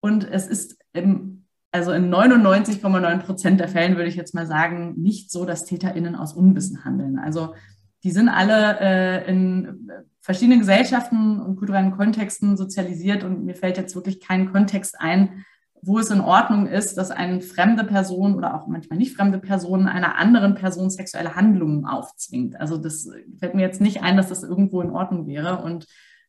Und 0.00 0.24
es 0.24 0.46
ist 0.46 0.76
im, 0.92 1.35
also 1.76 1.92
in 1.92 2.08
99,9 2.08 3.18
Prozent 3.18 3.60
der 3.60 3.68
Fällen 3.68 3.96
würde 3.96 4.08
ich 4.08 4.16
jetzt 4.16 4.34
mal 4.34 4.46
sagen, 4.46 4.94
nicht 4.96 5.30
so, 5.30 5.44
dass 5.44 5.66
TäterInnen 5.66 6.16
aus 6.16 6.32
Unwissen 6.32 6.86
handeln. 6.86 7.18
Also 7.18 7.54
die 8.02 8.12
sind 8.12 8.30
alle 8.30 8.80
äh, 8.80 9.30
in 9.30 9.90
verschiedenen 10.22 10.60
Gesellschaften 10.60 11.38
und 11.38 11.56
kulturellen 11.56 11.90
Kontexten 11.90 12.56
sozialisiert 12.56 13.24
und 13.24 13.44
mir 13.44 13.54
fällt 13.54 13.76
jetzt 13.76 13.94
wirklich 13.94 14.20
kein 14.20 14.50
Kontext 14.50 14.98
ein, 14.98 15.44
wo 15.82 15.98
es 15.98 16.10
in 16.10 16.22
Ordnung 16.22 16.66
ist, 16.66 16.96
dass 16.96 17.10
eine 17.10 17.42
fremde 17.42 17.84
Person 17.84 18.36
oder 18.36 18.54
auch 18.54 18.68
manchmal 18.68 18.98
nicht 18.98 19.14
fremde 19.14 19.38
Person 19.38 19.86
einer 19.86 20.16
anderen 20.16 20.54
Person 20.54 20.88
sexuelle 20.88 21.36
Handlungen 21.36 21.84
aufzwingt. 21.84 22.58
Also 22.58 22.78
das 22.78 23.06
fällt 23.38 23.54
mir 23.54 23.62
jetzt 23.62 23.82
nicht 23.82 24.02
ein, 24.02 24.16
dass 24.16 24.30
das 24.30 24.44
irgendwo 24.44 24.80
in 24.80 24.92
Ordnung 24.92 25.26
wäre 25.26 25.62
und 25.62 25.86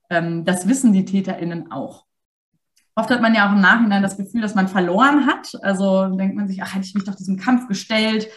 ähm, 0.10 0.44
das 0.44 0.68
wissen 0.68 0.92
die 0.92 1.06
TäterInnen 1.06 1.72
auch. 1.72 2.07
Oft 2.98 3.10
hat 3.10 3.22
man 3.22 3.36
ja 3.36 3.48
auch 3.48 3.54
im 3.54 3.62
Nachhinein 3.62 4.02
das 4.02 4.18
Gefühl, 4.18 4.42
dass 4.42 4.56
man 4.56 4.68
verloren 4.68 5.28
hat. 5.28 5.54
Also 5.62 6.08
denkt 6.08 6.36
man 6.36 6.48
sich, 6.48 6.62
ach, 6.64 6.74
hätte 6.74 6.86
ich 6.86 6.96
mich 6.96 7.04
doch 7.04 7.16
diesem 7.16 7.38
Kampf 7.38 7.68
gestellt, 7.68 8.28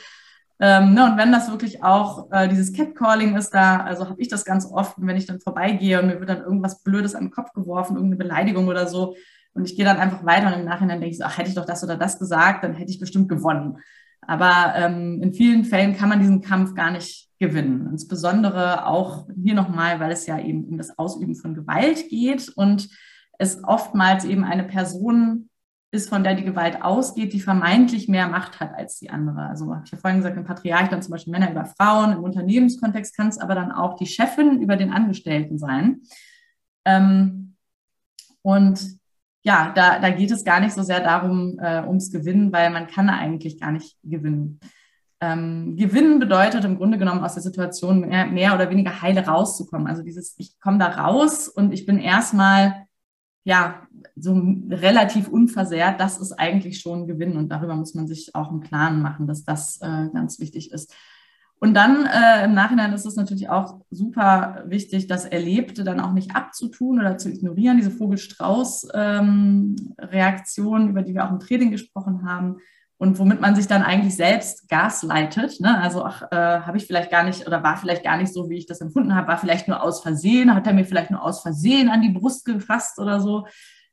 ähm, 0.62 0.92
ne, 0.92 1.06
und 1.06 1.16
wenn 1.16 1.32
das 1.32 1.50
wirklich 1.50 1.82
auch 1.82 2.30
äh, 2.32 2.46
dieses 2.46 2.74
Catcalling 2.74 3.34
ist, 3.34 3.50
da, 3.50 3.80
also 3.80 4.10
habe 4.10 4.20
ich 4.20 4.28
das 4.28 4.44
ganz 4.44 4.66
oft, 4.70 4.94
wenn 4.98 5.16
ich 5.16 5.24
dann 5.24 5.40
vorbeigehe 5.40 5.98
und 5.98 6.08
mir 6.08 6.20
wird 6.20 6.28
dann 6.28 6.42
irgendwas 6.42 6.82
Blödes 6.82 7.14
an 7.14 7.24
den 7.24 7.30
Kopf 7.30 7.54
geworfen, 7.54 7.96
irgendeine 7.96 8.22
Beleidigung 8.22 8.68
oder 8.68 8.86
so, 8.86 9.16
und 9.54 9.64
ich 9.64 9.74
gehe 9.74 9.86
dann 9.86 9.96
einfach 9.96 10.24
weiter 10.24 10.48
und 10.48 10.60
im 10.60 10.66
Nachhinein 10.66 11.00
denke 11.00 11.12
ich 11.12 11.18
so, 11.18 11.24
ach, 11.24 11.38
hätte 11.38 11.48
ich 11.48 11.54
doch 11.54 11.64
das 11.64 11.82
oder 11.82 11.96
das 11.96 12.18
gesagt, 12.18 12.62
dann 12.62 12.74
hätte 12.74 12.90
ich 12.90 13.00
bestimmt 13.00 13.28
gewonnen. 13.28 13.78
Aber 14.20 14.74
ähm, 14.76 15.20
in 15.22 15.32
vielen 15.32 15.64
Fällen 15.64 15.96
kann 15.96 16.10
man 16.10 16.20
diesen 16.20 16.42
Kampf 16.42 16.74
gar 16.74 16.90
nicht 16.90 17.30
gewinnen. 17.38 17.88
Insbesondere 17.90 18.86
auch 18.86 19.26
hier 19.42 19.54
nochmal, 19.54 19.98
weil 19.98 20.12
es 20.12 20.26
ja 20.26 20.38
eben 20.38 20.64
um 20.66 20.76
das 20.76 20.96
Ausüben 20.98 21.34
von 21.34 21.54
Gewalt 21.54 22.10
geht 22.10 22.50
und 22.50 22.90
es 23.40 23.64
oftmals 23.64 24.26
eben 24.26 24.44
eine 24.44 24.64
Person 24.64 25.48
ist, 25.92 26.10
von 26.10 26.22
der 26.22 26.34
die 26.34 26.44
Gewalt 26.44 26.82
ausgeht, 26.82 27.32
die 27.32 27.40
vermeintlich 27.40 28.06
mehr 28.06 28.28
Macht 28.28 28.60
hat 28.60 28.74
als 28.74 28.98
die 28.98 29.08
andere. 29.08 29.46
Also 29.46 29.74
habe 29.74 29.82
ich 29.86 29.90
ja 29.90 29.98
vorhin 29.98 30.18
gesagt, 30.18 30.36
im 30.36 30.44
Patriarch 30.44 30.88
dann 30.88 31.02
zum 31.02 31.12
Beispiel 31.12 31.32
Männer 31.32 31.50
über 31.50 31.64
Frauen, 31.64 32.12
im 32.12 32.22
Unternehmenskontext 32.22 33.16
kann 33.16 33.28
es 33.28 33.38
aber 33.38 33.54
dann 33.54 33.72
auch 33.72 33.96
die 33.96 34.06
Chefin 34.06 34.60
über 34.60 34.76
den 34.76 34.92
Angestellten 34.92 35.58
sein. 35.58 36.02
Ähm, 36.84 37.56
und 38.42 39.00
ja, 39.42 39.72
da, 39.74 39.98
da 39.98 40.10
geht 40.10 40.30
es 40.30 40.44
gar 40.44 40.60
nicht 40.60 40.74
so 40.74 40.82
sehr 40.82 41.00
darum, 41.00 41.58
äh, 41.60 41.82
ums 41.86 42.12
Gewinnen, 42.12 42.52
weil 42.52 42.68
man 42.68 42.88
kann 42.88 43.08
eigentlich 43.08 43.58
gar 43.58 43.72
nicht 43.72 43.96
gewinnen. 44.04 44.60
Ähm, 45.22 45.76
gewinnen 45.76 46.18
bedeutet 46.18 46.64
im 46.66 46.76
Grunde 46.76 46.98
genommen 46.98 47.24
aus 47.24 47.34
der 47.34 47.42
Situation 47.42 48.00
mehr, 48.00 48.26
mehr 48.26 48.54
oder 48.54 48.68
weniger 48.68 49.00
heile 49.00 49.26
rauszukommen. 49.26 49.86
Also 49.86 50.02
dieses, 50.02 50.34
ich 50.36 50.60
komme 50.60 50.78
da 50.78 50.88
raus 50.88 51.48
und 51.48 51.72
ich 51.72 51.86
bin 51.86 51.98
erstmal 51.98 52.86
ja, 53.44 53.86
so 54.16 54.34
relativ 54.68 55.28
unversehrt, 55.28 56.00
das 56.00 56.18
ist 56.18 56.32
eigentlich 56.32 56.80
schon 56.80 57.02
ein 57.02 57.06
Gewinn 57.06 57.36
und 57.36 57.48
darüber 57.48 57.74
muss 57.74 57.94
man 57.94 58.06
sich 58.06 58.34
auch 58.34 58.50
einen 58.50 58.60
Plan 58.60 59.00
machen, 59.00 59.26
dass 59.26 59.44
das 59.44 59.80
äh, 59.80 60.08
ganz 60.12 60.38
wichtig 60.40 60.72
ist. 60.72 60.94
Und 61.62 61.74
dann 61.74 62.06
äh, 62.06 62.46
im 62.46 62.54
Nachhinein 62.54 62.94
ist 62.94 63.04
es 63.04 63.16
natürlich 63.16 63.50
auch 63.50 63.82
super 63.90 64.64
wichtig, 64.66 65.08
das 65.08 65.26
Erlebte 65.26 65.84
dann 65.84 66.00
auch 66.00 66.14
nicht 66.14 66.34
abzutun 66.34 66.98
oder 66.98 67.18
zu 67.18 67.30
ignorieren, 67.30 67.76
diese 67.76 67.90
Vogel-Strauß-Reaktion, 67.90 70.82
ähm, 70.82 70.88
über 70.88 71.02
die 71.02 71.12
wir 71.12 71.26
auch 71.26 71.32
im 71.32 71.38
Training 71.38 71.70
gesprochen 71.70 72.26
haben, 72.26 72.56
und 73.00 73.18
womit 73.18 73.40
man 73.40 73.56
sich 73.56 73.66
dann 73.66 73.82
eigentlich 73.82 74.14
selbst 74.14 74.68
gasleitet. 74.68 75.58
Ne? 75.58 75.80
Also, 75.80 76.04
äh, 76.04 76.36
habe 76.36 76.76
ich 76.76 76.86
vielleicht 76.86 77.10
gar 77.10 77.22
nicht 77.22 77.46
oder 77.46 77.62
war 77.62 77.78
vielleicht 77.78 78.04
gar 78.04 78.18
nicht 78.18 78.30
so, 78.30 78.50
wie 78.50 78.58
ich 78.58 78.66
das 78.66 78.82
empfunden 78.82 79.14
habe, 79.14 79.28
war 79.28 79.38
vielleicht 79.38 79.68
nur 79.68 79.82
aus 79.82 80.02
Versehen, 80.02 80.54
hat 80.54 80.66
er 80.66 80.74
mir 80.74 80.84
vielleicht 80.84 81.10
nur 81.10 81.24
aus 81.24 81.40
Versehen 81.40 81.88
an 81.88 82.02
die 82.02 82.10
Brust 82.10 82.44
gefasst 82.44 82.98
oder 82.98 83.18
so. 83.22 83.46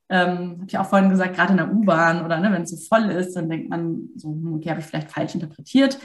Ähm, 0.09 0.57
habe 0.57 0.65
ich 0.67 0.77
auch 0.77 0.87
vorhin 0.87 1.09
gesagt, 1.09 1.35
gerade 1.35 1.51
in 1.51 1.57
der 1.57 1.71
U-Bahn 1.71 2.25
oder 2.25 2.37
ne, 2.41 2.51
wenn 2.51 2.63
es 2.63 2.71
so 2.71 2.75
voll 2.75 3.09
ist, 3.09 3.33
dann 3.37 3.49
denkt 3.49 3.69
man 3.69 4.09
so, 4.17 4.27
hm, 4.27 4.55
okay, 4.55 4.71
habe 4.71 4.81
ich 4.81 4.85
vielleicht 4.85 5.09
falsch 5.09 5.35
interpretiert. 5.35 5.97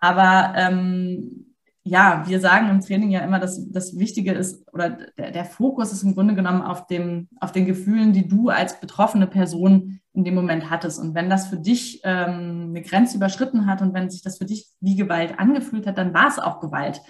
Aber 0.00 0.52
ähm, 0.56 1.51
ja, 1.84 2.22
wir 2.26 2.38
sagen 2.40 2.68
im 2.68 2.80
Training 2.80 3.10
ja 3.10 3.20
immer, 3.20 3.40
dass 3.40 3.68
das 3.70 3.98
Wichtige 3.98 4.32
ist 4.32 4.66
oder 4.72 4.90
der, 5.18 5.32
der 5.32 5.44
Fokus 5.44 5.92
ist 5.92 6.04
im 6.04 6.14
Grunde 6.14 6.34
genommen 6.34 6.62
auf, 6.62 6.86
dem, 6.86 7.28
auf 7.40 7.50
den 7.50 7.66
Gefühlen, 7.66 8.12
die 8.12 8.28
du 8.28 8.50
als 8.50 8.78
betroffene 8.78 9.26
Person 9.26 10.00
in 10.12 10.24
dem 10.24 10.34
Moment 10.34 10.70
hattest. 10.70 11.00
Und 11.00 11.14
wenn 11.14 11.28
das 11.28 11.48
für 11.48 11.56
dich 11.56 12.00
ähm, 12.04 12.68
eine 12.68 12.82
Grenze 12.82 13.16
überschritten 13.16 13.66
hat 13.66 13.82
und 13.82 13.94
wenn 13.94 14.10
sich 14.10 14.22
das 14.22 14.38
für 14.38 14.44
dich 14.44 14.68
wie 14.80 14.94
Gewalt 14.94 15.38
angefühlt 15.40 15.86
hat, 15.86 15.98
dann 15.98 16.14
war 16.14 16.28
es 16.28 16.38
auch 16.38 16.60
Gewalt. 16.60 17.00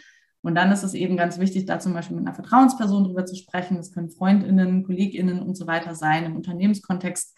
Und 0.41 0.55
dann 0.55 0.73
ist 0.73 0.83
es 0.83 0.95
eben 0.95 1.17
ganz 1.17 1.39
wichtig, 1.39 1.67
da 1.67 1.79
zum 1.79 1.93
Beispiel 1.93 2.17
mit 2.17 2.27
einer 2.27 2.35
Vertrauensperson 2.35 3.05
drüber 3.05 3.27
zu 3.27 3.37
sprechen. 3.37 3.77
Das 3.77 3.93
können 3.93 4.11
Freundinnen, 4.11 4.85
Kolleginnen 4.85 5.41
und 5.41 5.55
so 5.57 5.67
weiter 5.67 5.95
sein. 5.95 6.25
Im 6.25 6.37
Unternehmenskontext 6.37 7.37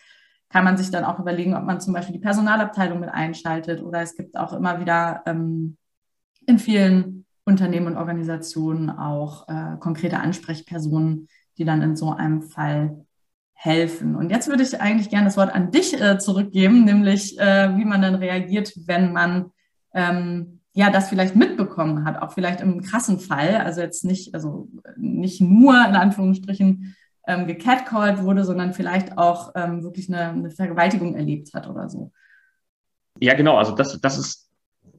kann 0.48 0.64
man 0.64 0.76
sich 0.76 0.90
dann 0.90 1.04
auch 1.04 1.18
überlegen, 1.18 1.56
ob 1.56 1.64
man 1.64 1.80
zum 1.80 1.92
Beispiel 1.94 2.14
die 2.14 2.22
Personalabteilung 2.22 3.00
mit 3.00 3.10
einschaltet. 3.10 3.82
Oder 3.82 4.02
es 4.02 4.16
gibt 4.16 4.36
auch 4.36 4.52
immer 4.52 4.80
wieder 4.80 5.22
ähm, 5.26 5.76
in 6.46 6.58
vielen 6.58 7.23
Unternehmen 7.44 7.88
und 7.88 7.96
Organisationen 7.96 8.90
auch 8.90 9.48
äh, 9.48 9.76
konkrete 9.78 10.18
Ansprechpersonen, 10.18 11.28
die 11.58 11.64
dann 11.64 11.82
in 11.82 11.96
so 11.96 12.12
einem 12.12 12.42
Fall 12.42 13.04
helfen. 13.52 14.16
Und 14.16 14.30
jetzt 14.30 14.48
würde 14.48 14.62
ich 14.62 14.80
eigentlich 14.80 15.10
gerne 15.10 15.26
das 15.26 15.36
Wort 15.36 15.54
an 15.54 15.70
dich 15.70 16.00
äh, 16.00 16.18
zurückgeben, 16.18 16.84
nämlich 16.84 17.38
äh, 17.38 17.76
wie 17.76 17.84
man 17.84 18.02
dann 18.02 18.14
reagiert, 18.14 18.72
wenn 18.86 19.12
man 19.12 19.52
ähm, 19.92 20.60
ja 20.72 20.90
das 20.90 21.08
vielleicht 21.08 21.36
mitbekommen 21.36 22.04
hat, 22.04 22.20
auch 22.20 22.32
vielleicht 22.32 22.60
im 22.60 22.82
krassen 22.82 23.20
Fall, 23.20 23.56
also 23.56 23.80
jetzt 23.80 24.04
nicht, 24.04 24.34
also 24.34 24.68
nicht 24.96 25.40
nur 25.40 25.74
in 25.74 25.94
Anführungsstrichen 25.94 26.96
ähm, 27.26 27.46
gecatcalled 27.46 28.22
wurde, 28.22 28.44
sondern 28.44 28.74
vielleicht 28.74 29.16
auch 29.16 29.52
ähm, 29.54 29.82
wirklich 29.82 30.08
eine, 30.08 30.30
eine 30.30 30.50
Vergewaltigung 30.50 31.14
erlebt 31.14 31.54
hat 31.54 31.68
oder 31.68 31.88
so. 31.88 32.12
Ja, 33.20 33.34
genau. 33.34 33.56
Also 33.56 33.74
das, 33.74 34.00
das 34.00 34.18
ist 34.18 34.43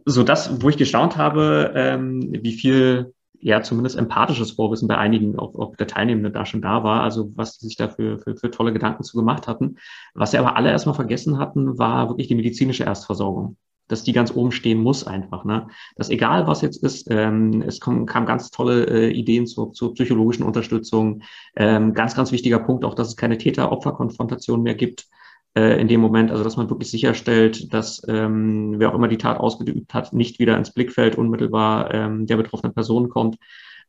so 0.05 0.23
das, 0.23 0.61
wo 0.61 0.69
ich 0.69 0.77
gestaunt 0.77 1.17
habe, 1.17 1.73
ähm, 1.75 2.31
wie 2.41 2.53
viel 2.53 3.13
ja 3.39 3.61
zumindest 3.61 3.97
empathisches 3.97 4.51
Vorwissen 4.51 4.87
bei 4.87 4.97
einigen 4.97 5.37
auch, 5.37 5.55
auch 5.55 5.75
der 5.75 5.87
Teilnehmenden 5.87 6.33
da 6.33 6.45
schon 6.45 6.61
da 6.61 6.83
war, 6.83 7.03
also 7.03 7.31
was 7.35 7.59
sie 7.59 7.67
sich 7.67 7.75
da 7.75 7.89
für, 7.89 8.17
für, 8.19 8.35
für 8.35 8.49
tolle 8.49 8.73
Gedanken 8.73 9.03
zu 9.03 9.17
gemacht 9.17 9.47
hatten. 9.47 9.77
Was 10.13 10.31
sie 10.31 10.37
aber 10.37 10.55
alle 10.55 10.71
erstmal 10.71 10.95
vergessen 10.95 11.37
hatten, 11.37 11.77
war 11.77 12.09
wirklich 12.09 12.27
die 12.27 12.35
medizinische 12.35 12.83
Erstversorgung 12.83 13.57
dass 13.87 14.03
die 14.03 14.13
ganz 14.13 14.35
oben 14.35 14.51
stehen 14.51 14.81
muss 14.81 15.05
einfach. 15.05 15.45
Ne? 15.45 15.67
Dass 15.95 16.09
egal 16.09 16.47
was 16.47 16.61
jetzt 16.61 16.81
ist, 16.83 17.07
ähm, 17.11 17.61
es 17.61 17.79
kam, 17.79 18.05
kam 18.05 18.25
ganz 18.25 18.49
tolle 18.49 18.85
äh, 18.85 19.11
Ideen 19.11 19.45
zur, 19.45 19.73
zur 19.73 19.93
psychologischen 19.93 20.43
Unterstützung. 20.43 21.21
Ähm, 21.55 21.93
ganz, 21.93 22.15
ganz 22.15 22.31
wichtiger 22.31 22.59
Punkt 22.59 22.83
auch, 22.83 22.95
dass 22.95 23.09
es 23.09 23.15
keine 23.15 23.37
Täter-Opfer-Konfrontation 23.37 24.63
mehr 24.63 24.75
gibt 24.75 25.07
äh, 25.55 25.79
in 25.79 25.87
dem 25.87 26.01
Moment. 26.01 26.31
Also 26.31 26.43
dass 26.43 26.57
man 26.57 26.69
wirklich 26.69 26.91
sicherstellt, 26.91 27.73
dass 27.73 28.01
ähm, 28.07 28.75
wer 28.77 28.91
auch 28.91 28.95
immer 28.95 29.07
die 29.07 29.17
Tat 29.17 29.39
ausgeübt 29.39 29.93
hat, 29.93 30.13
nicht 30.13 30.39
wieder 30.39 30.57
ins 30.57 30.71
Blickfeld 30.71 31.17
unmittelbar 31.17 31.93
ähm, 31.93 32.25
der 32.25 32.37
betroffenen 32.37 32.73
Person 32.73 33.09
kommt. 33.09 33.37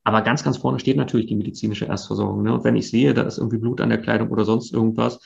Aber 0.05 0.23
ganz, 0.23 0.45
ganz 0.45 0.57
vorne 0.57 0.79
steht 0.79 0.97
natürlich 0.97 1.27
die 1.27 1.35
medizinische 1.35 1.87
Erstversorgung. 1.87 2.43
Ne? 2.43 2.55
Und 2.55 2.65
wenn 2.65 2.77
ich 2.77 2.89
sehe, 2.89 3.13
da 3.13 3.23
ist 3.23 3.39
irgendwie 3.39 3.59
Blut 3.59 3.81
an 3.81 3.89
der 3.89 4.01
Kleidung 4.01 4.31
oder 4.31 4.45
sonst 4.45 4.73
irgendwas, 4.73 5.21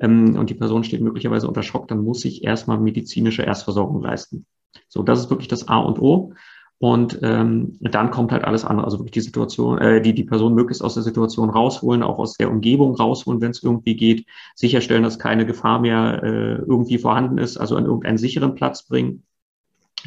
ähm, 0.00 0.36
und 0.36 0.50
die 0.50 0.54
Person 0.54 0.84
steht 0.84 1.00
möglicherweise 1.00 1.48
unter 1.48 1.62
Schock, 1.62 1.88
dann 1.88 2.04
muss 2.04 2.24
ich 2.24 2.44
erstmal 2.44 2.78
medizinische 2.78 3.42
Erstversorgung 3.42 4.02
leisten. 4.02 4.46
So, 4.88 5.02
das 5.02 5.20
ist 5.20 5.30
wirklich 5.30 5.48
das 5.48 5.68
A 5.68 5.78
und 5.78 5.98
O. 5.98 6.34
Und 6.78 7.20
ähm, 7.22 7.78
dann 7.80 8.10
kommt 8.10 8.32
halt 8.32 8.44
alles 8.44 8.64
andere, 8.64 8.84
also 8.84 8.98
wirklich 8.98 9.12
die 9.12 9.20
Situation, 9.20 9.78
äh, 9.78 10.02
die 10.02 10.14
die 10.14 10.24
Person 10.24 10.54
möglichst 10.54 10.84
aus 10.84 10.94
der 10.94 11.02
Situation 11.02 11.48
rausholen, 11.48 12.02
auch 12.02 12.18
aus 12.18 12.34
der 12.34 12.50
Umgebung 12.50 12.94
rausholen, 12.94 13.40
wenn 13.40 13.52
es 13.52 13.62
irgendwie 13.62 13.96
geht, 13.96 14.26
sicherstellen, 14.54 15.02
dass 15.02 15.18
keine 15.18 15.46
Gefahr 15.46 15.80
mehr 15.80 16.22
äh, 16.22 16.56
irgendwie 16.56 16.98
vorhanden 16.98 17.38
ist, 17.38 17.56
also 17.56 17.76
an 17.76 17.86
irgendeinen 17.86 18.18
sicheren 18.18 18.54
Platz 18.54 18.86
bringen. 18.86 19.22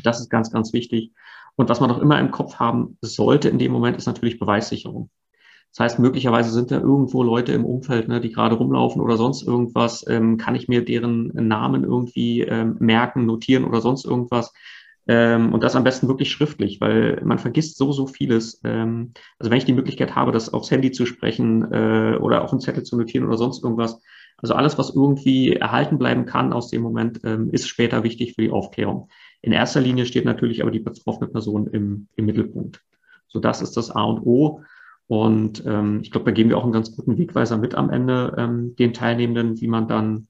Das 0.03 0.19
ist 0.19 0.29
ganz, 0.29 0.51
ganz 0.51 0.71
wichtig. 0.71 1.11
Und 1.55 1.69
was 1.69 1.79
man 1.79 1.89
auch 1.91 1.97
immer 1.97 2.19
im 2.19 2.31
Kopf 2.31 2.55
haben 2.55 2.97
sollte 3.01 3.49
in 3.49 3.57
dem 3.57 3.71
Moment, 3.71 3.97
ist 3.97 4.05
natürlich 4.05 4.39
Beweissicherung. 4.39 5.09
Das 5.71 5.79
heißt, 5.81 5.99
möglicherweise 5.99 6.51
sind 6.51 6.71
da 6.71 6.79
irgendwo 6.79 7.21
Leute 7.23 7.51
im 7.51 7.65
Umfeld, 7.65 8.07
ne, 8.07 8.21
die 8.21 8.31
gerade 8.31 8.55
rumlaufen 8.55 9.01
oder 9.01 9.17
sonst 9.17 9.43
irgendwas. 9.43 10.05
Ähm, 10.07 10.37
kann 10.37 10.55
ich 10.55 10.67
mir 10.67 10.85
deren 10.85 11.27
Namen 11.47 11.83
irgendwie 11.83 12.41
ähm, 12.41 12.77
merken, 12.79 13.25
notieren 13.25 13.65
oder 13.65 13.81
sonst 13.81 14.05
irgendwas? 14.05 14.53
Ähm, 15.09 15.53
und 15.53 15.63
das 15.63 15.75
am 15.75 15.83
besten 15.83 16.07
wirklich 16.07 16.29
schriftlich, 16.29 16.79
weil 16.81 17.19
man 17.23 17.39
vergisst 17.39 17.79
so, 17.79 17.91
so 17.91 18.05
vieles. 18.05 18.61
Ähm, 18.63 19.13
also 19.39 19.49
wenn 19.49 19.57
ich 19.57 19.65
die 19.65 19.73
Möglichkeit 19.73 20.13
habe, 20.13 20.31
das 20.31 20.53
aufs 20.53 20.69
Handy 20.69 20.91
zu 20.91 21.07
sprechen 21.07 21.63
äh, 21.71 22.15
oder 22.21 22.43
auf 22.43 22.51
einen 22.51 22.59
Zettel 22.59 22.83
zu 22.83 22.95
notieren 22.95 23.25
oder 23.25 23.37
sonst 23.37 23.63
irgendwas. 23.63 23.99
Also 24.37 24.53
alles, 24.53 24.77
was 24.77 24.95
irgendwie 24.95 25.53
erhalten 25.53 25.97
bleiben 25.97 26.27
kann 26.27 26.53
aus 26.53 26.69
dem 26.69 26.83
Moment, 26.83 27.21
ähm, 27.23 27.49
ist 27.49 27.67
später 27.67 28.03
wichtig 28.03 28.35
für 28.35 28.43
die 28.43 28.51
Aufklärung. 28.51 29.09
In 29.41 29.51
erster 29.51 29.81
Linie 29.81 30.05
steht 30.05 30.25
natürlich 30.25 30.61
aber 30.61 30.69
die 30.69 30.79
betroffene 30.79 31.27
Person 31.27 31.65
im, 31.65 32.07
im 32.15 32.25
Mittelpunkt. 32.27 32.83
So, 33.29 33.39
das 33.39 33.63
ist 33.63 33.77
das 33.77 33.89
A 33.89 34.03
und 34.03 34.19
O. 34.27 34.61
Und 35.07 35.63
ähm, 35.65 36.01
ich 36.03 36.11
glaube, 36.11 36.25
da 36.25 36.31
geben 36.31 36.51
wir 36.51 36.57
auch 36.59 36.63
einen 36.63 36.71
ganz 36.71 36.95
guten 36.95 37.17
Wegweiser 37.17 37.57
mit 37.57 37.73
am 37.73 37.89
Ende 37.89 38.35
ähm, 38.37 38.75
den 38.75 38.93
Teilnehmenden, 38.93 39.59
wie 39.59 39.67
man 39.67 39.87
dann 39.87 40.27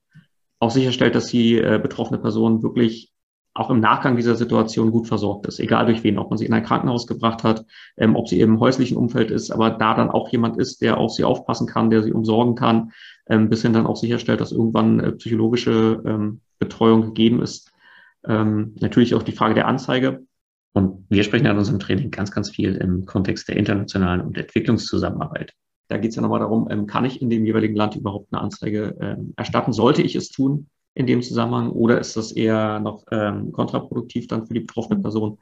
auch 0.60 0.72
sicherstellt, 0.72 1.15
dass 1.15 1.28
die 1.28 1.58
äh, 1.58 1.80
betroffene 1.84 2.20
Person 2.20 2.63
wirklich 2.63 3.12
auch 3.53 3.69
im 3.69 3.79
Nachgang 3.79 4.15
dieser 4.15 4.35
Situation 4.35 4.91
gut 4.91 5.07
versorgt 5.07 5.47
ist, 5.47 5.59
egal 5.59 5.85
durch 5.85 6.03
wen, 6.03 6.17
ob 6.17 6.29
man 6.29 6.38
sie 6.38 6.45
in 6.45 6.53
ein 6.53 6.63
Krankenhaus 6.63 7.07
gebracht 7.07 7.43
hat, 7.43 7.65
ähm, 7.97 8.15
ob 8.15 8.27
sie 8.27 8.39
im 8.39 8.59
häuslichen 8.59 8.97
Umfeld 8.97 9.31
ist, 9.31 9.51
aber 9.51 9.71
da 9.71 9.95
dann 9.95 10.12
auch 10.12 10.29
jemand 10.29 10.57
ist, 10.57 10.81
der 10.81 10.97
auf 10.97 11.12
sie 11.12 11.23
aufpassen 11.23 11.67
kann, 11.67 11.89
der 11.89 12.03
sie 12.03 12.13
umsorgen 12.13 12.55
kann, 12.55 12.91
ähm, 13.27 13.49
bis 13.49 13.62
hin 13.62 13.73
dann 13.73 13.88
auch 13.88 13.97
sicherstellt, 13.97 14.41
dass 14.41 14.51
irgendwann 14.51 14.99
äh, 14.99 15.12
psychologische 15.13 16.01
ähm, 16.05 16.41
Betreuung 16.59 17.01
gegeben 17.01 17.41
ist. 17.41 17.71
Ähm, 18.25 18.75
natürlich 18.79 19.15
auch 19.15 19.23
die 19.23 19.31
Frage 19.31 19.55
der 19.55 19.67
Anzeige. 19.67 20.25
Und 20.73 21.05
wir 21.09 21.23
sprechen 21.23 21.45
ja 21.45 21.51
in 21.51 21.57
unserem 21.57 21.79
Training 21.79 22.12
ganz, 22.12 22.31
ganz 22.31 22.51
viel 22.51 22.75
im 22.75 23.05
Kontext 23.05 23.47
der 23.47 23.57
internationalen 23.57 24.21
und 24.21 24.38
Entwicklungszusammenarbeit. 24.38 25.53
Da 25.88 25.97
geht 25.97 26.12
es 26.12 26.15
ja 26.15 26.21
nochmal 26.21 26.39
darum, 26.39 26.67
ähm, 26.69 26.85
kann 26.85 27.05
ich 27.05 27.21
in 27.21 27.29
dem 27.29 27.45
jeweiligen 27.45 27.75
Land 27.75 27.95
überhaupt 27.95 28.27
eine 28.31 28.41
Anzeige 28.41 28.95
ähm, 29.01 29.33
erstatten? 29.35 29.73
Sollte 29.73 30.03
ich 30.03 30.15
es 30.15 30.29
tun 30.29 30.69
in 30.99 31.07
dem 31.07 31.21
Zusammenhang 31.21 31.71
oder 31.71 31.99
ist 31.99 32.17
das 32.17 32.33
eher 32.33 32.79
noch 32.79 33.05
ähm, 33.12 33.53
kontraproduktiv 33.53 34.27
dann 34.27 34.45
für 34.45 34.53
die 34.53 34.59
betroffene 34.59 34.99
Person? 35.01 35.39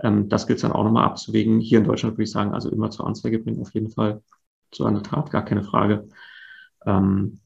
Ähm, 0.00 0.28
das 0.28 0.46
gilt 0.46 0.56
es 0.56 0.62
dann 0.62 0.72
auch 0.72 0.84
nochmal 0.84 1.04
abzuwägen. 1.04 1.60
Hier 1.60 1.78
in 1.78 1.84
Deutschland 1.84 2.14
würde 2.14 2.24
ich 2.24 2.30
sagen, 2.30 2.54
also 2.54 2.70
immer 2.70 2.90
zur 2.90 3.06
Anzeige 3.06 3.38
bringen, 3.38 3.60
auf 3.60 3.74
jeden 3.74 3.90
Fall 3.90 4.22
zu 4.70 4.86
einer 4.86 5.02
Tat, 5.02 5.30
gar 5.30 5.44
keine 5.44 5.62
Frage. 5.62 6.08
Ähm, 6.86 7.40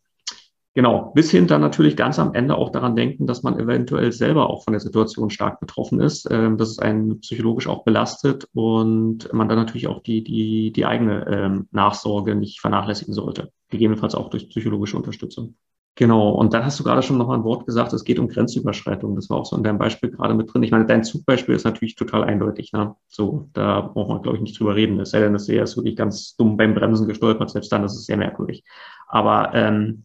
Genau, 0.72 1.10
bis 1.16 1.32
hin 1.32 1.48
dann 1.48 1.60
natürlich 1.62 1.96
ganz 1.96 2.20
am 2.20 2.32
Ende 2.32 2.56
auch 2.56 2.70
daran 2.70 2.94
denken, 2.94 3.26
dass 3.26 3.42
man 3.42 3.58
eventuell 3.58 4.12
selber 4.12 4.48
auch 4.48 4.62
von 4.62 4.72
der 4.72 4.80
Situation 4.80 5.28
stark 5.28 5.58
betroffen 5.58 6.00
ist, 6.00 6.28
ähm, 6.30 6.58
dass 6.58 6.70
es 6.70 6.78
einen 6.78 7.18
psychologisch 7.20 7.66
auch 7.66 7.82
belastet 7.82 8.46
und 8.54 9.32
man 9.32 9.48
dann 9.48 9.58
natürlich 9.58 9.88
auch 9.88 10.00
die, 10.00 10.22
die, 10.22 10.70
die 10.70 10.86
eigene 10.86 11.26
ähm, 11.26 11.68
Nachsorge 11.72 12.36
nicht 12.36 12.60
vernachlässigen 12.60 13.12
sollte, 13.12 13.50
gegebenenfalls 13.68 14.14
auch 14.14 14.30
durch 14.30 14.48
psychologische 14.48 14.96
Unterstützung. 14.96 15.56
Genau, 15.96 16.30
und 16.30 16.54
dann 16.54 16.64
hast 16.64 16.80
du 16.80 16.84
gerade 16.84 17.02
schon 17.02 17.18
nochmal 17.18 17.38
ein 17.38 17.44
Wort 17.44 17.66
gesagt, 17.66 17.92
es 17.92 18.04
geht 18.04 18.18
um 18.18 18.28
Grenzüberschreitung. 18.28 19.16
Das 19.16 19.28
war 19.28 19.38
auch 19.38 19.44
so 19.44 19.56
in 19.56 19.62
deinem 19.62 19.78
Beispiel 19.78 20.10
gerade 20.10 20.34
mit 20.34 20.52
drin. 20.52 20.62
Ich 20.62 20.70
meine, 20.70 20.86
dein 20.86 21.04
Zugbeispiel 21.04 21.54
ist 21.54 21.64
natürlich 21.64 21.94
total 21.94 22.24
eindeutig. 22.24 22.72
Ne? 22.72 22.94
So, 23.08 23.48
da 23.52 23.82
braucht 23.82 24.08
man, 24.08 24.22
glaube 24.22 24.38
ich, 24.38 24.42
nicht 24.42 24.58
drüber 24.58 24.76
reden. 24.76 24.98
Es 25.00 25.10
sei 25.10 25.20
denn, 25.20 25.32
dass 25.34 25.48
er 25.48 25.62
ist 25.62 25.76
wirklich 25.76 25.96
ganz 25.96 26.36
dumm 26.36 26.56
beim 26.56 26.74
Bremsen 26.74 27.06
gestolpert. 27.06 27.50
Selbst 27.50 27.70
dann 27.72 27.84
ist 27.84 27.96
es 27.96 28.06
sehr 28.06 28.16
merkwürdig. 28.16 28.64
Aber 29.08 29.52
ähm, 29.52 30.04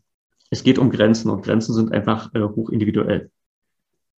es 0.49 0.63
geht 0.63 0.79
um 0.79 0.89
Grenzen 0.89 1.29
und 1.29 1.43
Grenzen 1.45 1.73
sind 1.73 1.93
einfach 1.93 2.33
äh, 2.33 2.41
hoch 2.41 2.69
individuell. 2.69 3.31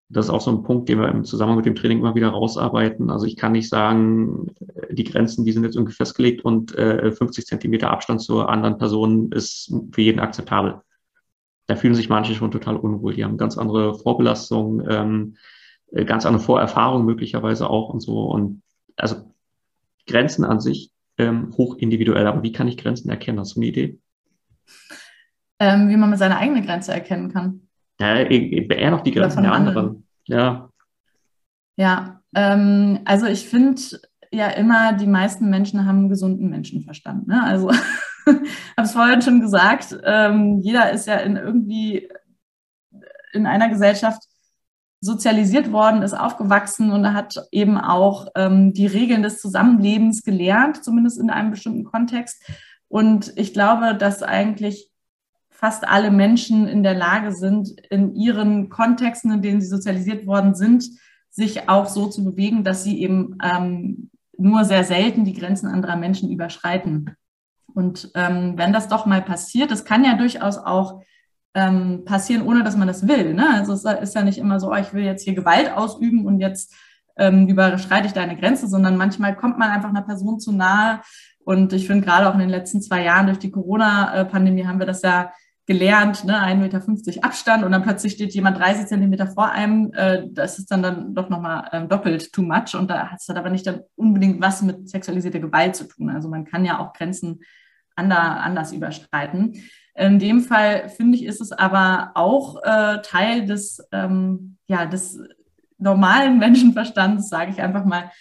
Das 0.09 0.27
ist 0.27 0.31
auch 0.31 0.41
so 0.41 0.51
ein 0.51 0.63
Punkt, 0.63 0.87
den 0.87 0.99
wir 0.99 1.09
im 1.09 1.25
Zusammenhang 1.25 1.57
mit 1.57 1.65
dem 1.65 1.75
Training 1.75 1.99
immer 1.99 2.15
wieder 2.15 2.29
rausarbeiten. 2.29 3.09
Also 3.09 3.25
ich 3.25 3.35
kann 3.35 3.51
nicht 3.51 3.69
sagen, 3.69 4.47
äh, 4.75 4.93
die 4.93 5.03
Grenzen, 5.03 5.45
die 5.45 5.51
sind 5.51 5.63
jetzt 5.63 5.75
irgendwie 5.75 5.93
festgelegt 5.93 6.43
und 6.43 6.75
äh, 6.75 7.11
50 7.11 7.45
Zentimeter 7.45 7.91
Abstand 7.91 8.21
zur 8.21 8.49
anderen 8.49 8.77
Person 8.77 9.31
ist 9.31 9.73
für 9.91 10.01
jeden 10.01 10.19
akzeptabel. 10.19 10.81
Da 11.67 11.75
fühlen 11.75 11.95
sich 11.95 12.09
manche 12.09 12.33
schon 12.33 12.51
total 12.51 12.77
unwohl. 12.77 13.13
Die 13.13 13.23
haben 13.23 13.37
ganz 13.37 13.57
andere 13.57 13.95
Vorbelastungen, 13.95 14.87
ähm, 14.89 15.35
äh, 15.91 16.05
ganz 16.05 16.25
andere 16.25 16.43
Vorerfahrungen 16.43 17.05
möglicherweise 17.05 17.69
auch 17.69 17.89
und 17.89 17.99
so. 17.99 18.23
Und 18.23 18.61
also 18.95 19.33
Grenzen 20.07 20.45
an 20.45 20.59
sich 20.59 20.91
ähm, 21.17 21.53
hoch 21.57 21.75
individuell. 21.75 22.25
Aber 22.27 22.43
wie 22.43 22.51
kann 22.51 22.67
ich 22.67 22.77
Grenzen 22.77 23.09
erkennen? 23.09 23.39
Hast 23.39 23.55
du 23.55 23.59
eine 23.59 23.67
Idee? 23.67 23.99
ähm, 25.59 25.89
wie 25.89 25.97
man 25.97 26.15
seine 26.17 26.37
eigene 26.37 26.61
Grenze 26.61 26.93
erkennen 26.93 27.31
kann. 27.31 27.61
Ja, 27.99 28.15
eher 28.15 28.91
noch 28.91 29.01
die 29.01 29.11
Grenzen 29.11 29.43
der 29.43 29.53
anderen. 29.53 29.77
anderen. 29.77 30.07
Ja. 30.25 30.69
Ja, 31.77 32.21
ähm, 32.35 32.99
also 33.05 33.25
ich 33.25 33.47
finde 33.47 33.81
ja 34.31 34.49
immer, 34.49 34.93
die 34.93 35.07
meisten 35.07 35.49
Menschen 35.49 35.85
haben 35.85 35.99
einen 35.99 36.09
gesunden 36.09 36.49
Menschenverstand. 36.49 37.27
Ne? 37.27 37.43
Also, 37.43 37.71
habe 38.77 38.87
es 38.87 38.91
vorhin 38.91 39.21
schon 39.21 39.41
gesagt, 39.41 39.97
ähm, 40.03 40.59
jeder 40.59 40.91
ist 40.91 41.07
ja 41.07 41.15
in 41.15 41.35
irgendwie 41.35 42.09
in 43.33 43.45
einer 43.45 43.69
Gesellschaft 43.69 44.23
sozialisiert 44.99 45.71
worden, 45.71 46.01
ist 46.01 46.13
aufgewachsen 46.13 46.91
und 46.91 47.13
hat 47.13 47.35
eben 47.51 47.77
auch 47.77 48.27
ähm, 48.35 48.73
die 48.73 48.87
Regeln 48.87 49.21
des 49.21 49.39
Zusammenlebens 49.39 50.23
gelernt, 50.23 50.83
zumindest 50.83 51.19
in 51.19 51.29
einem 51.29 51.51
bestimmten 51.51 51.83
Kontext. 51.83 52.43
Und 52.87 53.33
ich 53.35 53.53
glaube, 53.53 53.95
dass 53.95 54.23
eigentlich 54.23 54.89
fast 55.49 55.87
alle 55.87 56.11
Menschen 56.11 56.67
in 56.67 56.83
der 56.83 56.93
Lage 56.93 57.31
sind, 57.31 57.79
in 57.89 58.15
ihren 58.15 58.69
Kontexten, 58.69 59.31
in 59.31 59.41
denen 59.41 59.61
sie 59.61 59.67
sozialisiert 59.67 60.25
worden 60.25 60.55
sind, 60.55 60.87
sich 61.29 61.69
auch 61.69 61.87
so 61.87 62.07
zu 62.07 62.23
bewegen, 62.23 62.63
dass 62.63 62.83
sie 62.83 63.01
eben 63.01 63.37
ähm, 63.43 64.09
nur 64.37 64.65
sehr 64.65 64.83
selten 64.83 65.25
die 65.25 65.33
Grenzen 65.33 65.67
anderer 65.67 65.95
Menschen 65.95 66.31
überschreiten. 66.31 67.16
Und 67.77 68.09
ähm, 68.15 68.53
wenn 68.55 68.73
das 68.73 68.87
doch 68.87 69.05
mal 69.05 69.21
passiert, 69.21 69.69
das 69.69 69.85
kann 69.85 70.03
ja 70.03 70.15
durchaus 70.15 70.57
auch 70.57 71.03
ähm, 71.53 72.05
passieren, 72.05 72.41
ohne 72.41 72.63
dass 72.63 72.75
man 72.75 72.87
das 72.87 73.07
will. 73.07 73.35
Ne? 73.35 73.47
Also 73.53 73.73
es 73.73 73.85
ist 74.01 74.15
ja 74.15 74.23
nicht 74.23 74.39
immer 74.39 74.59
so, 74.59 74.71
oh, 74.71 74.75
ich 74.75 74.95
will 74.95 75.03
jetzt 75.03 75.23
hier 75.23 75.35
Gewalt 75.35 75.71
ausüben 75.71 76.25
und 76.25 76.39
jetzt 76.39 76.73
ähm, 77.17 77.47
überschreite 77.47 78.07
ich 78.07 78.13
deine 78.13 78.35
Grenze, 78.35 78.67
sondern 78.67 78.97
manchmal 78.97 79.35
kommt 79.35 79.59
man 79.59 79.69
einfach 79.69 79.89
einer 79.89 80.01
Person 80.01 80.39
zu 80.39 80.53
nahe. 80.53 81.01
Und 81.45 81.71
ich 81.71 81.85
finde 81.85 82.03
gerade 82.03 82.27
auch 82.27 82.33
in 82.33 82.39
den 82.39 82.49
letzten 82.49 82.81
zwei 82.81 83.03
Jahren 83.03 83.27
durch 83.27 83.37
die 83.37 83.51
Corona-Pandemie 83.51 84.65
haben 84.65 84.79
wir 84.79 84.87
das 84.87 85.03
ja 85.03 85.31
gelernt, 85.67 86.23
ne, 86.23 86.33
1,50 86.33 86.55
Meter 86.55 87.23
Abstand 87.23 87.63
und 87.63 87.73
dann 87.73 87.83
plötzlich 87.83 88.13
steht 88.13 88.33
jemand 88.33 88.57
30 88.57 88.87
Zentimeter 88.87 89.27
vor 89.27 89.51
einem. 89.51 89.93
Äh, 89.93 90.23
das 90.31 90.57
ist 90.57 90.71
dann, 90.71 90.81
dann 90.81 91.13
doch 91.13 91.29
nochmal 91.29 91.69
äh, 91.73 91.87
doppelt 91.87 92.33
too 92.33 92.41
much 92.41 92.73
und 92.73 92.89
da 92.89 93.09
hat 93.09 93.19
es 93.19 93.29
aber 93.29 93.51
nicht 93.51 93.67
dann 93.67 93.81
unbedingt 93.95 94.41
was 94.41 94.63
mit 94.63 94.89
sexualisierter 94.89 95.39
Gewalt 95.39 95.75
zu 95.75 95.87
tun. 95.87 96.09
Also 96.09 96.27
man 96.27 96.43
kann 96.43 96.65
ja 96.65 96.79
auch 96.79 96.93
Grenzen 96.93 97.41
ander, 97.97 98.41
anders 98.41 98.71
überschreiten. 98.71 99.63
In 99.95 100.19
dem 100.19 100.41
Fall 100.41 100.89
finde 100.89 101.17
ich, 101.17 101.25
ist 101.25 101.41
es 101.41 101.51
aber 101.51 102.11
auch 102.13 102.61
äh, 102.63 103.01
Teil 103.01 103.45
des, 103.45 103.85
ähm, 103.91 104.57
ja, 104.67 104.85
des 104.85 105.19
normalen 105.79 106.37
Menschenverstands, 106.39 107.29
sage 107.29 107.51
ich 107.51 107.61
einfach 107.61 107.83
mal, 107.83 108.11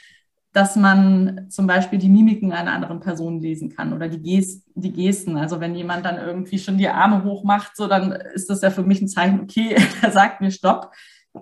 dass 0.56 0.74
man 0.74 1.50
zum 1.50 1.66
Beispiel 1.66 1.98
die 1.98 2.08
Mimiken 2.08 2.50
einer 2.50 2.72
anderen 2.72 3.00
Person 3.00 3.40
lesen 3.40 3.68
kann 3.68 3.92
oder 3.92 4.08
die, 4.08 4.22
Gest, 4.22 4.64
die 4.74 4.90
Gesten. 4.90 5.36
Also 5.36 5.60
wenn 5.60 5.74
jemand 5.74 6.06
dann 6.06 6.16
irgendwie 6.16 6.58
schon 6.58 6.78
die 6.78 6.88
Arme 6.88 7.24
hoch 7.24 7.44
macht, 7.44 7.76
so 7.76 7.86
dann 7.86 8.12
ist 8.12 8.48
das 8.48 8.62
ja 8.62 8.70
für 8.70 8.82
mich 8.82 9.02
ein 9.02 9.08
Zeichen, 9.08 9.40
okay, 9.40 9.76
der 10.02 10.10
sagt 10.10 10.40
mir 10.40 10.50
Stopp. 10.50 10.92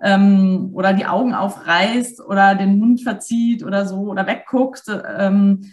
Ähm, 0.01 0.71
oder 0.73 0.91
die 0.91 1.05
Augen 1.05 1.33
aufreißt 1.33 2.19
oder 2.27 2.55
den 2.55 2.77
Mund 2.77 3.01
verzieht 3.01 3.63
oder 3.63 3.85
so 3.85 3.99
oder 3.99 4.27
wegguckt. 4.27 4.83
Ähm, 5.17 5.71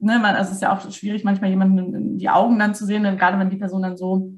ne, 0.00 0.18
man, 0.18 0.34
also 0.34 0.50
es 0.50 0.56
ist 0.56 0.62
ja 0.62 0.74
auch 0.74 0.90
schwierig, 0.90 1.24
manchmal 1.24 1.50
jemanden 1.50 1.94
in 1.94 2.18
die 2.18 2.28
Augen 2.28 2.58
dann 2.58 2.74
zu 2.74 2.84
sehen, 2.84 3.02
gerade 3.16 3.38
wenn 3.38 3.50
die 3.50 3.56
Person 3.56 3.82
dann 3.82 3.96
so 3.96 4.32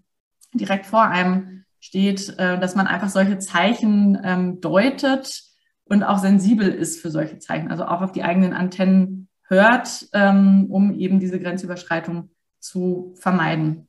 direkt 0.54 0.86
vor 0.86 1.04
einem 1.04 1.64
steht, 1.80 2.38
äh, 2.38 2.58
dass 2.58 2.76
man 2.76 2.86
einfach 2.86 3.08
solche 3.08 3.38
Zeichen 3.38 4.18
ähm, 4.24 4.60
deutet 4.60 5.42
und 5.84 6.02
auch 6.02 6.18
sensibel 6.18 6.68
ist 6.68 7.00
für 7.00 7.10
solche 7.10 7.38
Zeichen, 7.38 7.70
also 7.70 7.84
auch 7.84 8.00
auf 8.00 8.12
die 8.12 8.22
eigenen 8.22 8.54
Antennen 8.54 9.28
hört, 9.48 10.08
ähm, 10.14 10.66
um 10.70 10.94
eben 10.94 11.20
diese 11.20 11.38
Grenzüberschreitung 11.38 12.30
zu 12.58 13.12
vermeiden. 13.16 13.88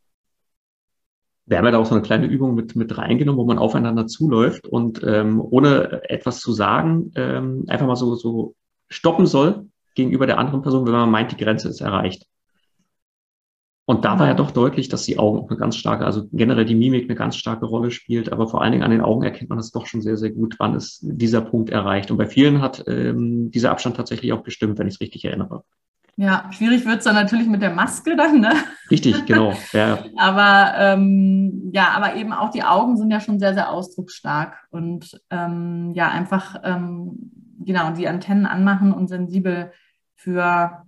Wir 1.46 1.58
haben 1.58 1.66
ja 1.66 1.72
da 1.72 1.78
auch 1.78 1.86
so 1.86 1.96
eine 1.96 2.02
kleine 2.02 2.26
Übung 2.26 2.56
mit, 2.56 2.76
mit 2.76 2.98
reingenommen, 2.98 3.40
wo 3.40 3.46
man 3.46 3.60
aufeinander 3.60 4.08
zuläuft 4.08 4.68
und 4.68 5.02
ähm, 5.04 5.40
ohne 5.40 6.02
etwas 6.10 6.40
zu 6.40 6.52
sagen, 6.52 7.12
ähm, 7.16 7.66
einfach 7.68 7.88
mal 7.88 7.96
so, 7.96 8.16
so 8.16 8.56
stoppen 8.90 9.28
soll 9.28 9.68
gegenüber 9.96 10.28
der 10.28 10.38
anderen 10.38 10.62
Person, 10.62 10.86
wenn 10.86 10.94
man 10.94 11.10
meint, 11.10 11.32
die 11.32 11.44
Grenze 11.44 11.70
ist 11.70 11.82
erreicht. 11.82 12.28
Und 13.88 14.04
da 14.04 14.18
war 14.18 14.28
ja 14.28 14.34
doch 14.34 14.50
deutlich, 14.50 14.90
dass 14.90 15.04
die 15.04 15.20
Augen 15.20 15.40
auch 15.40 15.50
eine 15.50 15.60
ganz 15.60 15.76
starke, 15.76 16.06
also 16.06 16.28
generell 16.32 16.66
die 16.66 16.74
Mimik 16.74 17.04
eine 17.04 17.14
ganz 17.14 17.38
starke 17.38 17.68
Rolle 17.68 17.92
spielt, 17.92 18.32
aber 18.32 18.48
vor 18.48 18.64
allen 18.64 18.72
Dingen 18.72 18.84
an 18.84 18.90
den 18.90 19.02
Augen 19.02 19.24
erkennt 19.24 19.50
man 19.50 19.60
das 19.60 19.72
doch 19.72 19.86
schon 19.86 20.02
sehr, 20.02 20.18
sehr 20.18 20.32
gut, 20.32 20.56
wann 20.58 20.74
ist 20.74 21.00
dieser 21.04 21.42
Punkt 21.42 21.70
erreicht. 21.70 22.10
Und 22.10 22.18
bei 22.18 22.26
vielen 22.26 22.62
hat 22.62 22.84
ähm, 22.88 23.52
dieser 23.52 23.70
Abstand 23.70 23.96
tatsächlich 23.96 24.34
auch 24.34 24.44
gestimmt, 24.44 24.80
wenn 24.80 24.88
ich 24.88 24.96
es 24.96 25.02
richtig 25.02 25.24
erinnere. 25.24 25.64
Ja, 26.18 26.50
schwierig 26.52 26.86
wird 26.86 27.00
es 27.00 27.04
dann 27.04 27.16
natürlich 27.16 27.48
mit 27.48 27.62
der 27.62 27.74
Maske 27.74 28.16
dann, 28.16 28.40
ne? 28.40 28.54
Richtig, 28.90 29.26
genau. 29.26 29.54
Ja. 29.74 30.00
aber 30.18 30.74
ähm, 30.80 31.70
ja, 31.72 31.90
aber 31.90 32.16
eben 32.16 32.34
auch 32.34 32.50
die 32.50 32.64
Augen 32.64 32.98
sind 32.98 33.12
ja 33.12 33.20
schon 33.20 33.38
sehr, 33.38 33.54
sehr 33.54 33.70
ausdrucksstark 33.72 34.56
und 34.72 35.22
ähm, 35.30 35.92
ja, 35.94 36.08
einfach 36.08 36.56
ähm, 36.64 37.32
genau 37.60 37.92
die 37.92 38.08
Antennen 38.08 38.46
anmachen 38.46 38.94
und 38.94 39.10
sensibel 39.10 39.72
für 40.15 40.84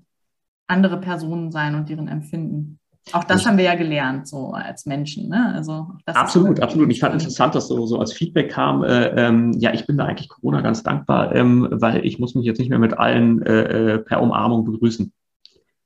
andere 0.67 0.99
Personen 0.99 1.51
sein 1.51 1.75
und 1.75 1.89
deren 1.89 2.07
Empfinden. 2.07 2.79
Auch 3.13 3.23
das 3.23 3.45
haben 3.45 3.57
wir 3.57 3.63
ja 3.63 3.75
gelernt, 3.75 4.27
so 4.27 4.51
als 4.51 4.85
Menschen. 4.85 5.29
Ne? 5.29 5.53
Also 5.55 5.87
absolut, 6.05 6.59
absolut. 6.59 6.91
Ich 6.91 6.99
fand 6.99 7.13
interessant, 7.13 7.55
dass 7.55 7.67
so, 7.67 7.85
so 7.85 7.99
als 7.99 8.11
Feedback 8.11 8.51
kam, 8.51 8.83
äh, 8.83 9.27
ähm, 9.27 9.53
ja, 9.53 9.73
ich 9.73 9.85
bin 9.85 9.97
da 9.97 10.05
eigentlich 10.05 10.27
Corona 10.27 10.61
ganz 10.61 10.83
dankbar, 10.83 11.33
ähm, 11.33 11.67
weil 11.71 12.05
ich 12.05 12.19
muss 12.19 12.35
mich 12.35 12.45
jetzt 12.45 12.59
nicht 12.59 12.69
mehr 12.69 12.79
mit 12.79 12.97
allen 12.97 13.41
äh, 13.43 13.93
äh 13.93 13.97
per 13.99 14.21
Umarmung 14.21 14.65
begrüßen. 14.65 15.13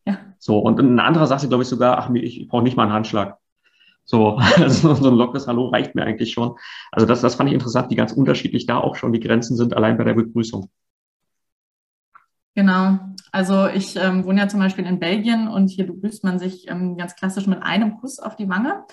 Ja. 0.05 0.17
So, 0.39 0.57
und 0.57 0.79
eine 0.79 1.03
andere 1.03 1.27
Sache, 1.27 1.47
glaube 1.47 1.63
ich 1.63 1.69
sogar, 1.69 1.99
ach, 1.99 2.09
ich, 2.13 2.41
ich 2.41 2.47
brauche 2.47 2.63
nicht 2.63 2.75
mal 2.75 2.83
einen 2.83 2.93
Handschlag. 2.93 3.37
So, 4.03 4.37
also 4.57 4.95
so 4.95 5.09
ein 5.09 5.15
lockeres 5.15 5.47
Hallo 5.47 5.67
reicht 5.67 5.93
mir 5.93 6.03
eigentlich 6.03 6.33
schon. 6.33 6.55
Also 6.91 7.05
das, 7.05 7.21
das 7.21 7.35
fand 7.35 7.49
ich 7.49 7.53
interessant, 7.53 7.91
wie 7.91 7.95
ganz 7.95 8.13
unterschiedlich 8.13 8.65
da 8.65 8.77
auch 8.77 8.95
schon 8.95 9.13
die 9.13 9.19
Grenzen 9.19 9.55
sind, 9.55 9.75
allein 9.75 9.97
bei 9.97 10.03
der 10.03 10.15
Begrüßung. 10.15 10.69
Genau. 12.55 12.99
Also 13.31 13.67
ich 13.67 13.95
ähm, 13.95 14.25
wohne 14.25 14.41
ja 14.41 14.47
zum 14.47 14.59
Beispiel 14.59 14.85
in 14.85 14.99
Belgien 14.99 15.47
und 15.47 15.69
hier 15.69 15.87
begrüßt 15.87 16.23
man 16.23 16.37
sich 16.37 16.69
ähm, 16.69 16.97
ganz 16.97 17.15
klassisch 17.15 17.47
mit 17.47 17.63
einem 17.63 17.97
Kuss 17.97 18.19
auf 18.19 18.35
die 18.35 18.49
Wange. 18.49 18.83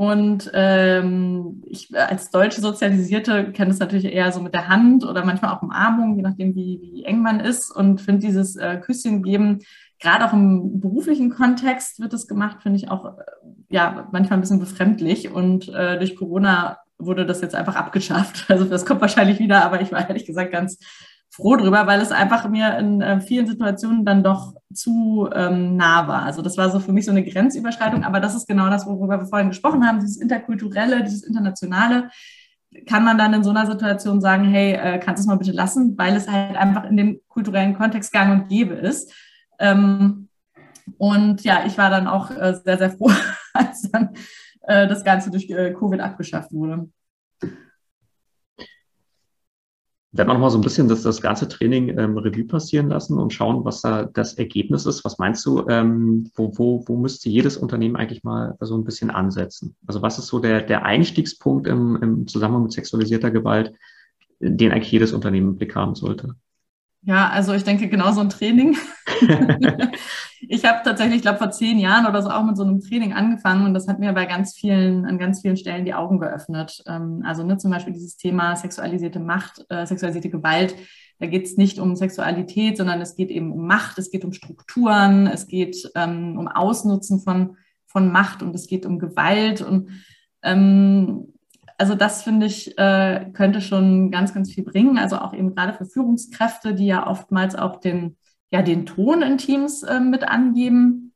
Und 0.00 0.50
ähm, 0.54 1.62
ich 1.66 1.94
als 1.94 2.30
deutsche 2.30 2.62
Sozialisierte 2.62 3.52
kenne 3.52 3.70
es 3.70 3.80
natürlich 3.80 4.06
eher 4.06 4.32
so 4.32 4.40
mit 4.40 4.54
der 4.54 4.68
Hand 4.68 5.04
oder 5.04 5.24
manchmal 5.24 5.54
auch 5.54 5.62
Umarmung, 5.62 6.16
je 6.16 6.22
nachdem, 6.22 6.54
wie, 6.54 6.80
wie 6.80 7.04
eng 7.04 7.20
man 7.20 7.38
ist. 7.38 7.70
Und 7.70 8.00
finde 8.00 8.26
dieses 8.26 8.56
äh, 8.56 8.78
Küsschen 8.78 9.22
geben, 9.22 9.58
gerade 10.00 10.24
auch 10.24 10.32
im 10.32 10.80
beruflichen 10.80 11.30
Kontext 11.30 12.00
wird 12.00 12.14
es 12.14 12.26
gemacht, 12.26 12.62
finde 12.62 12.78
ich 12.78 12.90
auch 12.90 13.04
äh, 13.04 13.22
ja 13.68 14.08
manchmal 14.10 14.38
ein 14.38 14.40
bisschen 14.40 14.58
befremdlich. 14.58 15.30
Und 15.30 15.68
äh, 15.68 15.98
durch 15.98 16.16
Corona 16.16 16.78
wurde 16.98 17.26
das 17.26 17.42
jetzt 17.42 17.54
einfach 17.54 17.76
abgeschafft. 17.76 18.46
Also 18.48 18.64
das 18.64 18.86
kommt 18.86 19.02
wahrscheinlich 19.02 19.38
wieder, 19.38 19.64
aber 19.64 19.80
ich 19.80 19.92
war 19.92 20.08
ehrlich 20.08 20.24
gesagt 20.24 20.50
ganz 20.50 20.78
froh 21.40 21.56
drüber, 21.56 21.86
weil 21.86 22.00
es 22.00 22.12
einfach 22.12 22.48
mir 22.48 22.78
in 22.78 23.00
äh, 23.00 23.20
vielen 23.20 23.46
Situationen 23.46 24.04
dann 24.04 24.22
doch 24.22 24.54
zu 24.72 25.28
ähm, 25.34 25.76
nah 25.76 26.06
war. 26.06 26.22
Also 26.22 26.42
das 26.42 26.56
war 26.56 26.70
so 26.70 26.78
für 26.80 26.92
mich 26.92 27.06
so 27.06 27.10
eine 27.10 27.24
Grenzüberschreitung, 27.24 28.04
aber 28.04 28.20
das 28.20 28.34
ist 28.34 28.46
genau 28.46 28.68
das, 28.70 28.86
worüber 28.86 29.18
wir 29.18 29.26
vorhin 29.26 29.48
gesprochen 29.48 29.86
haben, 29.86 30.00
dieses 30.00 30.18
interkulturelle, 30.18 31.02
dieses 31.02 31.22
internationale. 31.22 32.10
Kann 32.86 33.04
man 33.04 33.18
dann 33.18 33.34
in 33.34 33.42
so 33.42 33.50
einer 33.50 33.66
Situation 33.66 34.20
sagen, 34.20 34.44
hey, 34.44 34.74
äh, 34.74 34.98
kannst 34.98 35.18
du 35.18 35.22
es 35.22 35.26
mal 35.26 35.38
bitte 35.38 35.52
lassen, 35.52 35.98
weil 35.98 36.14
es 36.14 36.30
halt 36.30 36.56
einfach 36.56 36.84
in 36.84 36.96
dem 36.96 37.20
kulturellen 37.28 37.76
Kontext 37.76 38.12
gang 38.12 38.32
und 38.32 38.48
gäbe 38.48 38.74
ist. 38.74 39.12
Ähm, 39.58 40.28
und 40.98 41.42
ja, 41.42 41.64
ich 41.66 41.78
war 41.78 41.90
dann 41.90 42.06
auch 42.06 42.30
äh, 42.30 42.54
sehr, 42.64 42.78
sehr 42.78 42.90
froh, 42.90 43.10
als 43.54 43.90
dann 43.90 44.10
äh, 44.62 44.86
das 44.86 45.02
Ganze 45.02 45.30
durch 45.30 45.50
äh, 45.50 45.72
Covid 45.72 46.00
abgeschafft 46.00 46.52
wurde 46.52 46.88
werden 50.12 50.28
wir 50.28 50.34
nochmal 50.34 50.50
so 50.50 50.58
ein 50.58 50.62
bisschen 50.62 50.88
das, 50.88 51.02
das 51.02 51.22
ganze 51.22 51.46
Training 51.46 51.96
ähm, 51.96 52.18
Revue 52.18 52.44
passieren 52.44 52.88
lassen 52.88 53.18
und 53.18 53.32
schauen, 53.32 53.64
was 53.64 53.80
da 53.80 54.04
das 54.04 54.34
Ergebnis 54.34 54.84
ist. 54.84 55.04
Was 55.04 55.18
meinst 55.18 55.46
du, 55.46 55.66
ähm, 55.68 56.30
wo, 56.34 56.52
wo, 56.58 56.84
wo 56.86 56.96
müsste 56.96 57.28
jedes 57.28 57.56
Unternehmen 57.56 57.96
eigentlich 57.96 58.24
mal 58.24 58.56
so 58.60 58.76
ein 58.76 58.84
bisschen 58.84 59.10
ansetzen? 59.10 59.76
Also 59.86 60.02
was 60.02 60.18
ist 60.18 60.26
so 60.26 60.40
der, 60.40 60.62
der 60.62 60.84
Einstiegspunkt 60.84 61.68
im, 61.68 61.96
im 62.02 62.26
Zusammenhang 62.26 62.64
mit 62.64 62.72
sexualisierter 62.72 63.30
Gewalt, 63.30 63.72
den 64.40 64.72
eigentlich 64.72 64.90
jedes 64.90 65.12
Unternehmen 65.12 65.50
im 65.50 65.56
Blick 65.56 65.76
haben 65.76 65.94
sollte? 65.94 66.34
Ja, 67.02 67.30
also 67.30 67.54
ich 67.54 67.64
denke 67.64 67.88
genau 67.88 68.12
so 68.12 68.20
ein 68.20 68.28
Training. 68.28 68.76
ich 70.40 70.64
habe 70.66 70.80
tatsächlich, 70.84 71.16
ich 71.16 71.22
glaube, 71.22 71.38
vor 71.38 71.50
zehn 71.50 71.78
Jahren 71.78 72.06
oder 72.06 72.22
so 72.22 72.28
auch 72.28 72.44
mit 72.44 72.58
so 72.58 72.62
einem 72.62 72.80
Training 72.80 73.14
angefangen 73.14 73.64
und 73.64 73.72
das 73.72 73.88
hat 73.88 74.00
mir 74.00 74.12
bei 74.12 74.26
ganz 74.26 74.54
vielen, 74.54 75.06
an 75.06 75.18
ganz 75.18 75.40
vielen 75.40 75.56
Stellen 75.56 75.86
die 75.86 75.94
Augen 75.94 76.20
geöffnet. 76.20 76.82
Ähm, 76.86 77.22
also 77.24 77.42
ne, 77.42 77.56
zum 77.56 77.70
Beispiel 77.70 77.94
dieses 77.94 78.16
Thema 78.16 78.54
sexualisierte 78.54 79.18
Macht, 79.18 79.64
äh, 79.70 79.86
sexualisierte 79.86 80.28
Gewalt. 80.28 80.74
Da 81.20 81.26
geht 81.26 81.46
es 81.46 81.56
nicht 81.56 81.78
um 81.78 81.96
Sexualität, 81.96 82.76
sondern 82.76 83.00
es 83.00 83.14
geht 83.14 83.30
eben 83.30 83.52
um 83.52 83.66
Macht, 83.66 83.98
es 83.98 84.10
geht 84.10 84.24
um 84.24 84.32
Strukturen, 84.32 85.26
es 85.26 85.46
geht 85.46 85.90
ähm, 85.94 86.38
um 86.38 86.48
Ausnutzen 86.48 87.20
von, 87.20 87.56
von 87.86 88.12
Macht 88.12 88.42
und 88.42 88.54
es 88.54 88.66
geht 88.66 88.84
um 88.84 88.98
Gewalt 88.98 89.62
und 89.62 89.90
ähm, 90.42 91.32
also 91.80 91.94
das 91.94 92.22
finde 92.22 92.44
ich, 92.44 92.76
äh, 92.76 93.30
könnte 93.32 93.62
schon 93.62 94.10
ganz, 94.10 94.34
ganz 94.34 94.52
viel 94.52 94.64
bringen. 94.64 94.98
Also 94.98 95.16
auch 95.16 95.32
eben 95.32 95.54
gerade 95.54 95.72
für 95.72 95.86
Führungskräfte, 95.86 96.74
die 96.74 96.84
ja 96.84 97.06
oftmals 97.06 97.54
auch 97.54 97.80
den, 97.80 98.18
ja, 98.50 98.60
den 98.60 98.84
Ton 98.84 99.22
in 99.22 99.38
Teams 99.38 99.82
äh, 99.82 99.98
mit 99.98 100.28
angeben, 100.28 101.14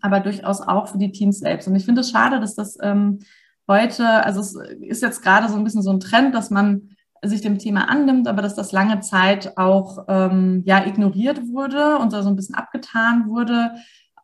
aber 0.00 0.18
durchaus 0.18 0.62
auch 0.62 0.88
für 0.88 0.98
die 0.98 1.12
Teams 1.12 1.38
selbst. 1.38 1.68
Und 1.68 1.76
ich 1.76 1.84
finde 1.84 2.00
es 2.00 2.10
schade, 2.10 2.40
dass 2.40 2.56
das 2.56 2.76
ähm, 2.82 3.20
heute, 3.68 4.04
also 4.24 4.40
es 4.40 4.56
ist 4.80 5.00
jetzt 5.00 5.22
gerade 5.22 5.48
so 5.48 5.54
ein 5.54 5.62
bisschen 5.62 5.82
so 5.82 5.92
ein 5.92 6.00
Trend, 6.00 6.34
dass 6.34 6.50
man 6.50 6.96
sich 7.22 7.40
dem 7.40 7.58
Thema 7.58 7.88
annimmt, 7.88 8.26
aber 8.26 8.42
dass 8.42 8.56
das 8.56 8.72
lange 8.72 8.98
Zeit 8.98 9.56
auch 9.58 10.06
ähm, 10.08 10.64
ja 10.66 10.84
ignoriert 10.84 11.46
wurde 11.46 11.98
und 11.98 12.10
so 12.10 12.16
ein 12.16 12.34
bisschen 12.34 12.56
abgetan 12.56 13.28
wurde, 13.28 13.74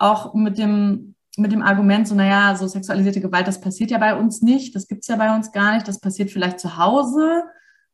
auch 0.01 0.35
mit 0.35 0.59
dem 0.59 1.15
mit 1.37 1.53
dem 1.53 1.63
Argument, 1.63 2.09
so, 2.09 2.15
naja, 2.15 2.55
so 2.57 2.67
sexualisierte 2.67 3.21
Gewalt, 3.21 3.47
das 3.47 3.61
passiert 3.61 3.91
ja 3.91 3.99
bei 3.99 4.15
uns 4.15 4.43
nicht, 4.43 4.75
das 4.75 4.89
gibt 4.89 5.03
es 5.03 5.09
ja 5.09 5.17
bei 5.17 5.35
uns 5.35 5.53
gar 5.53 5.75
nicht, 5.75 5.87
das 5.87 6.01
passiert 6.01 6.31
vielleicht 6.31 6.61
zu 6.61 6.79
Hause. 6.79 7.43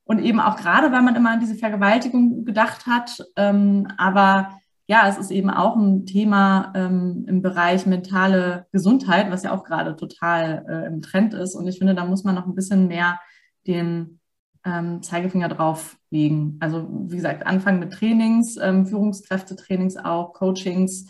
Und 0.05 0.19
eben 0.19 0.41
auch 0.41 0.57
gerade, 0.57 0.91
weil 0.91 1.03
man 1.03 1.15
immer 1.15 1.31
an 1.31 1.41
diese 1.41 1.55
Vergewaltigung 1.55 2.45
gedacht 2.45 2.87
hat. 2.87 3.25
Ähm, 3.37 3.87
aber 3.99 4.59
ja, 4.87 5.09
es 5.09 5.17
ist 5.17 5.31
eben 5.31 5.49
auch 5.49 5.77
ein 5.77 6.07
Thema 6.07 6.73
ähm, 6.75 7.25
im 7.29 7.41
Bereich 7.41 7.87
mentale 7.87 8.67
Gesundheit, 8.73 9.31
was 9.31 9.45
ja 9.45 9.53
auch 9.53 9.65
gerade 9.65 9.97
total 9.97 10.67
äh, 10.69 10.87
im 10.89 11.03
Trend 11.03 11.35
ist. 11.35 11.55
Und 11.55 11.69
ich 11.69 11.79
finde, 11.79 11.95
da 11.95 12.05
muss 12.05 12.25
man 12.25 12.35
noch 12.35 12.47
ein 12.47 12.55
bisschen 12.55 12.89
mehr 12.89 13.21
den 13.67 14.19
ähm, 14.65 15.03
Zeigefinger 15.03 15.49
drauf 15.49 15.97
legen. 16.11 16.57
Also 16.61 16.89
wie 17.09 17.17
gesagt, 17.17 17.47
anfangen 17.47 17.79
mit 17.79 17.93
Trainings, 17.93 18.57
ähm, 18.61 18.87
Führungskräftetrainings 18.87 19.97
auch, 19.97 20.33
Coachings, 20.33 21.07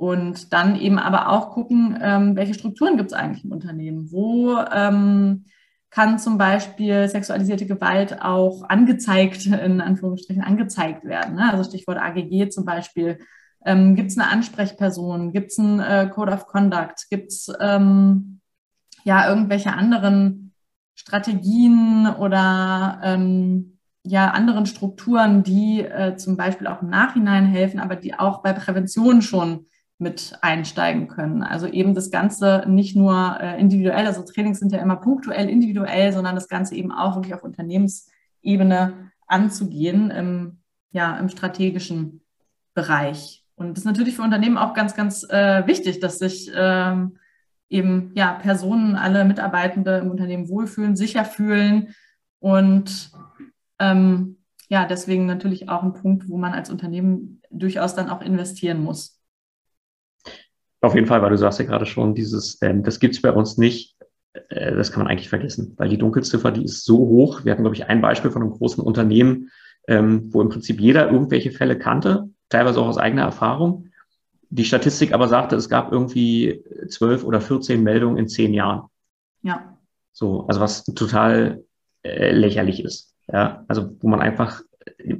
und 0.00 0.54
dann 0.54 0.76
eben 0.76 0.98
aber 0.98 1.28
auch 1.28 1.50
gucken, 1.50 1.98
ähm, 2.00 2.34
welche 2.34 2.54
Strukturen 2.54 2.96
gibt 2.96 3.10
es 3.10 3.12
eigentlich 3.12 3.44
im 3.44 3.52
Unternehmen? 3.52 4.10
Wo 4.10 4.56
ähm, 4.56 5.44
kann 5.90 6.18
zum 6.18 6.38
Beispiel 6.38 7.06
sexualisierte 7.06 7.66
Gewalt 7.66 8.22
auch 8.22 8.62
angezeigt, 8.62 9.44
in 9.44 9.82
Anführungsstrichen 9.82 10.42
angezeigt 10.42 11.04
werden? 11.04 11.34
Ne? 11.34 11.52
Also 11.52 11.64
Stichwort 11.64 11.98
AGG 11.98 12.48
zum 12.48 12.64
Beispiel. 12.64 13.18
Ähm, 13.62 13.94
gibt 13.94 14.10
es 14.10 14.16
eine 14.16 14.30
Ansprechperson? 14.30 15.32
Gibt 15.32 15.50
es 15.50 15.58
einen 15.58 15.80
äh, 15.80 16.08
Code 16.08 16.32
of 16.32 16.46
Conduct? 16.46 17.10
Gibt 17.10 17.32
es 17.32 17.52
ähm, 17.60 18.40
ja 19.04 19.28
irgendwelche 19.28 19.74
anderen 19.74 20.54
Strategien 20.94 22.06
oder 22.06 23.02
ähm, 23.04 23.76
ja 24.02 24.30
anderen 24.30 24.64
Strukturen, 24.64 25.42
die 25.42 25.82
äh, 25.82 26.16
zum 26.16 26.38
Beispiel 26.38 26.68
auch 26.68 26.80
im 26.80 26.88
Nachhinein 26.88 27.44
helfen, 27.44 27.80
aber 27.80 27.96
die 27.96 28.18
auch 28.18 28.42
bei 28.42 28.54
Prävention 28.54 29.20
schon 29.20 29.66
mit 30.00 30.38
einsteigen 30.40 31.08
können. 31.08 31.42
Also 31.42 31.66
eben 31.66 31.94
das 31.94 32.10
Ganze 32.10 32.64
nicht 32.66 32.96
nur 32.96 33.38
äh, 33.40 33.60
individuell, 33.60 34.06
also 34.06 34.22
Trainings 34.22 34.58
sind 34.58 34.72
ja 34.72 34.78
immer 34.78 34.96
punktuell 34.96 35.48
individuell, 35.48 36.12
sondern 36.12 36.34
das 36.34 36.48
Ganze 36.48 36.74
eben 36.74 36.90
auch 36.90 37.16
wirklich 37.16 37.34
auf 37.34 37.44
Unternehmensebene 37.44 39.10
anzugehen, 39.26 40.10
im, 40.10 40.58
ja, 40.90 41.18
im 41.18 41.28
strategischen 41.28 42.22
Bereich. 42.74 43.44
Und 43.56 43.70
das 43.70 43.80
ist 43.80 43.84
natürlich 43.84 44.16
für 44.16 44.22
Unternehmen 44.22 44.56
auch 44.56 44.72
ganz, 44.72 44.96
ganz 44.96 45.22
äh, 45.28 45.66
wichtig, 45.66 46.00
dass 46.00 46.18
sich 46.18 46.50
ähm, 46.54 47.18
eben 47.68 48.12
ja, 48.14 48.32
Personen, 48.32 48.96
alle 48.96 49.24
Mitarbeitende 49.26 49.98
im 49.98 50.10
Unternehmen 50.10 50.48
wohlfühlen, 50.48 50.96
sicher 50.96 51.26
fühlen 51.26 51.94
und 52.38 53.12
ähm, 53.78 54.38
ja, 54.68 54.86
deswegen 54.86 55.26
natürlich 55.26 55.68
auch 55.68 55.82
ein 55.82 55.92
Punkt, 55.92 56.28
wo 56.28 56.38
man 56.38 56.52
als 56.52 56.70
Unternehmen 56.70 57.42
durchaus 57.50 57.94
dann 57.94 58.08
auch 58.08 58.22
investieren 58.22 58.82
muss. 58.82 59.19
Auf 60.80 60.94
jeden 60.94 61.06
Fall, 61.06 61.22
weil 61.22 61.30
du 61.30 61.38
sagst 61.38 61.58
ja 61.58 61.66
gerade 61.66 61.86
schon, 61.86 62.14
dieses, 62.14 62.60
ähm, 62.62 62.82
das 62.82 63.00
gibt 63.00 63.14
es 63.14 63.22
bei 63.22 63.32
uns 63.32 63.58
nicht. 63.58 63.96
Äh, 64.48 64.74
das 64.74 64.92
kann 64.92 65.02
man 65.02 65.10
eigentlich 65.10 65.28
vergessen, 65.28 65.74
weil 65.76 65.88
die 65.88 65.98
Dunkelziffer, 65.98 66.50
die 66.50 66.64
ist 66.64 66.84
so 66.84 66.98
hoch. 66.98 67.44
Wir 67.44 67.52
hatten, 67.52 67.62
glaube 67.62 67.76
ich, 67.76 67.86
ein 67.86 68.00
Beispiel 68.00 68.30
von 68.30 68.42
einem 68.42 68.52
großen 68.52 68.82
Unternehmen, 68.82 69.50
ähm, 69.88 70.32
wo 70.32 70.40
im 70.40 70.48
Prinzip 70.48 70.80
jeder 70.80 71.10
irgendwelche 71.10 71.50
Fälle 71.50 71.78
kannte, 71.78 72.28
teilweise 72.48 72.80
auch 72.80 72.86
aus 72.86 72.98
eigener 72.98 73.22
Erfahrung. 73.22 73.88
Die 74.48 74.64
Statistik 74.64 75.12
aber 75.12 75.28
sagte, 75.28 75.56
es 75.56 75.68
gab 75.68 75.92
irgendwie 75.92 76.64
zwölf 76.88 77.24
oder 77.24 77.40
14 77.40 77.82
Meldungen 77.82 78.16
in 78.16 78.28
zehn 78.28 78.52
Jahren. 78.52 78.88
Ja. 79.42 79.76
So, 80.12 80.46
also 80.48 80.60
was 80.60 80.84
total 80.84 81.64
äh, 82.02 82.32
lächerlich 82.32 82.82
ist. 82.84 83.14
Ja, 83.32 83.64
also 83.68 83.96
wo 84.00 84.08
man 84.08 84.20
einfach 84.20 84.62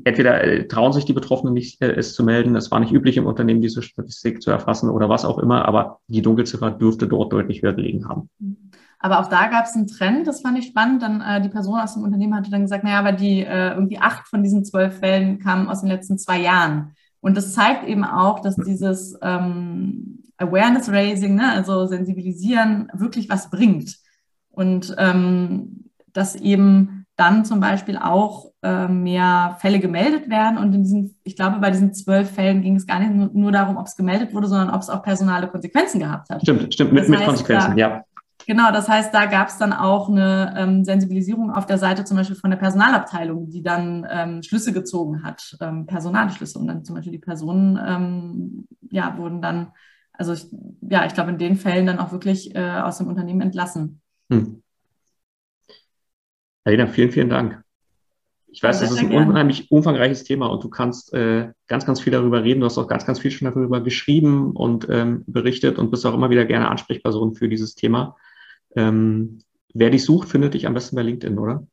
entweder 0.04 0.42
äh, 0.42 0.68
trauen 0.68 0.92
sich 0.92 1.04
die 1.04 1.12
Betroffenen 1.12 1.54
nicht, 1.54 1.80
äh, 1.82 1.92
es 1.92 2.14
zu 2.14 2.24
melden, 2.24 2.56
es 2.56 2.70
war 2.70 2.80
nicht 2.80 2.92
üblich 2.92 3.16
im 3.16 3.26
Unternehmen, 3.26 3.60
diese 3.60 3.82
Statistik 3.82 4.42
zu 4.42 4.50
erfassen 4.50 4.90
oder 4.90 5.08
was 5.08 5.24
auch 5.24 5.38
immer, 5.38 5.66
aber 5.66 6.00
die 6.08 6.22
Dunkelziffer 6.22 6.70
dürfte 6.70 7.08
dort 7.08 7.32
deutlich 7.32 7.62
höher 7.62 7.74
gelegen 7.74 8.08
haben. 8.08 8.30
Aber 8.98 9.20
auch 9.20 9.28
da 9.28 9.46
gab 9.46 9.64
es 9.64 9.74
einen 9.74 9.86
Trend, 9.86 10.26
das 10.26 10.42
fand 10.42 10.58
ich 10.58 10.66
spannend. 10.66 11.02
Dann 11.02 11.22
äh, 11.22 11.40
die 11.40 11.48
Person 11.48 11.80
aus 11.80 11.94
dem 11.94 12.02
Unternehmen 12.02 12.34
hatte 12.34 12.50
dann 12.50 12.62
gesagt, 12.62 12.84
naja, 12.84 12.98
aber 12.98 13.12
die 13.12 13.40
äh, 13.40 13.70
irgendwie 13.70 13.98
acht 13.98 14.28
von 14.28 14.42
diesen 14.42 14.64
zwölf 14.64 14.98
Fällen 14.98 15.38
kamen 15.38 15.68
aus 15.68 15.80
den 15.80 15.88
letzten 15.88 16.18
zwei 16.18 16.38
Jahren. 16.38 16.92
Und 17.20 17.36
das 17.36 17.54
zeigt 17.54 17.86
eben 17.86 18.04
auch, 18.04 18.40
dass 18.40 18.56
dieses 18.56 19.18
ähm, 19.22 20.22
Awareness 20.36 20.90
Raising, 20.90 21.34
ne, 21.34 21.50
also 21.52 21.86
Sensibilisieren, 21.86 22.90
wirklich 22.94 23.28
was 23.30 23.50
bringt. 23.50 23.96
Und 24.50 24.94
ähm, 24.98 25.84
dass 26.12 26.34
eben 26.36 26.99
dann 27.20 27.44
zum 27.44 27.60
Beispiel 27.60 27.98
auch 27.98 28.50
äh, 28.62 28.88
mehr 28.88 29.56
Fälle 29.60 29.78
gemeldet 29.78 30.30
werden. 30.30 30.56
Und 30.56 30.72
in 30.74 30.82
diesen, 30.82 31.16
ich 31.22 31.36
glaube, 31.36 31.58
bei 31.58 31.70
diesen 31.70 31.92
zwölf 31.92 32.30
Fällen 32.30 32.62
ging 32.62 32.76
es 32.76 32.86
gar 32.86 32.98
nicht 32.98 33.34
nur 33.34 33.52
darum, 33.52 33.76
ob 33.76 33.86
es 33.86 33.96
gemeldet 33.96 34.32
wurde, 34.34 34.48
sondern 34.48 34.70
ob 34.70 34.80
es 34.80 34.88
auch 34.88 35.02
personale 35.02 35.46
Konsequenzen 35.48 36.00
gehabt 36.00 36.30
hat. 36.30 36.40
Stimmt, 36.40 36.72
stimmt, 36.72 36.92
mit, 36.92 37.08
mit 37.08 37.22
Konsequenzen, 37.22 37.72
da, 37.72 37.76
ja. 37.76 38.04
Genau, 38.46 38.72
das 38.72 38.88
heißt, 38.88 39.12
da 39.12 39.26
gab 39.26 39.48
es 39.48 39.58
dann 39.58 39.74
auch 39.74 40.08
eine 40.08 40.54
ähm, 40.56 40.84
Sensibilisierung 40.84 41.52
auf 41.52 41.66
der 41.66 41.76
Seite 41.76 42.04
zum 42.04 42.16
Beispiel 42.16 42.36
von 42.36 42.50
der 42.50 42.56
Personalabteilung, 42.56 43.50
die 43.50 43.62
dann 43.62 44.06
ähm, 44.10 44.42
Schlüsse 44.42 44.72
gezogen 44.72 45.22
hat, 45.22 45.56
ähm, 45.60 45.86
Personalschlüsse. 45.86 46.58
Und 46.58 46.66
dann 46.68 46.84
zum 46.84 46.96
Beispiel 46.96 47.12
die 47.12 47.18
Personen, 47.18 47.78
ähm, 47.86 48.66
ja, 48.90 49.16
wurden 49.18 49.42
dann, 49.42 49.72
also 50.14 50.32
ich, 50.32 50.46
ja, 50.80 51.04
ich 51.04 51.12
glaube, 51.12 51.30
in 51.30 51.38
den 51.38 51.56
Fällen 51.56 51.86
dann 51.86 51.98
auch 51.98 52.12
wirklich 52.12 52.56
äh, 52.56 52.80
aus 52.80 52.96
dem 52.96 53.08
Unternehmen 53.08 53.42
entlassen. 53.42 54.00
Hm. 54.32 54.62
Alina, 56.64 56.86
vielen, 56.86 57.10
vielen 57.10 57.30
Dank. 57.30 57.62
Ich 58.52 58.62
weiß, 58.62 58.80
das 58.80 58.90
ist 58.90 58.98
ein 58.98 59.12
unheimlich 59.12 59.70
umfangreiches 59.70 60.24
Thema 60.24 60.46
und 60.46 60.64
du 60.64 60.68
kannst 60.68 61.14
äh, 61.14 61.52
ganz, 61.68 61.86
ganz 61.86 62.00
viel 62.00 62.12
darüber 62.12 62.42
reden. 62.42 62.60
Du 62.60 62.66
hast 62.66 62.78
auch 62.78 62.88
ganz, 62.88 63.06
ganz 63.06 63.20
viel 63.20 63.30
schon 63.30 63.48
darüber 63.48 63.80
geschrieben 63.80 64.52
und 64.52 64.88
ähm, 64.90 65.22
berichtet 65.26 65.78
und 65.78 65.90
bist 65.90 66.04
auch 66.04 66.14
immer 66.14 66.30
wieder 66.30 66.44
gerne 66.44 66.68
Ansprechperson 66.68 67.34
für 67.34 67.48
dieses 67.48 67.76
Thema. 67.76 68.16
Ähm, 68.74 69.42
wer 69.72 69.90
dich 69.90 70.04
sucht, 70.04 70.28
findet 70.28 70.54
dich 70.54 70.66
am 70.66 70.74
besten 70.74 70.96
bei 70.96 71.02
LinkedIn, 71.02 71.38
oder? 71.38 71.64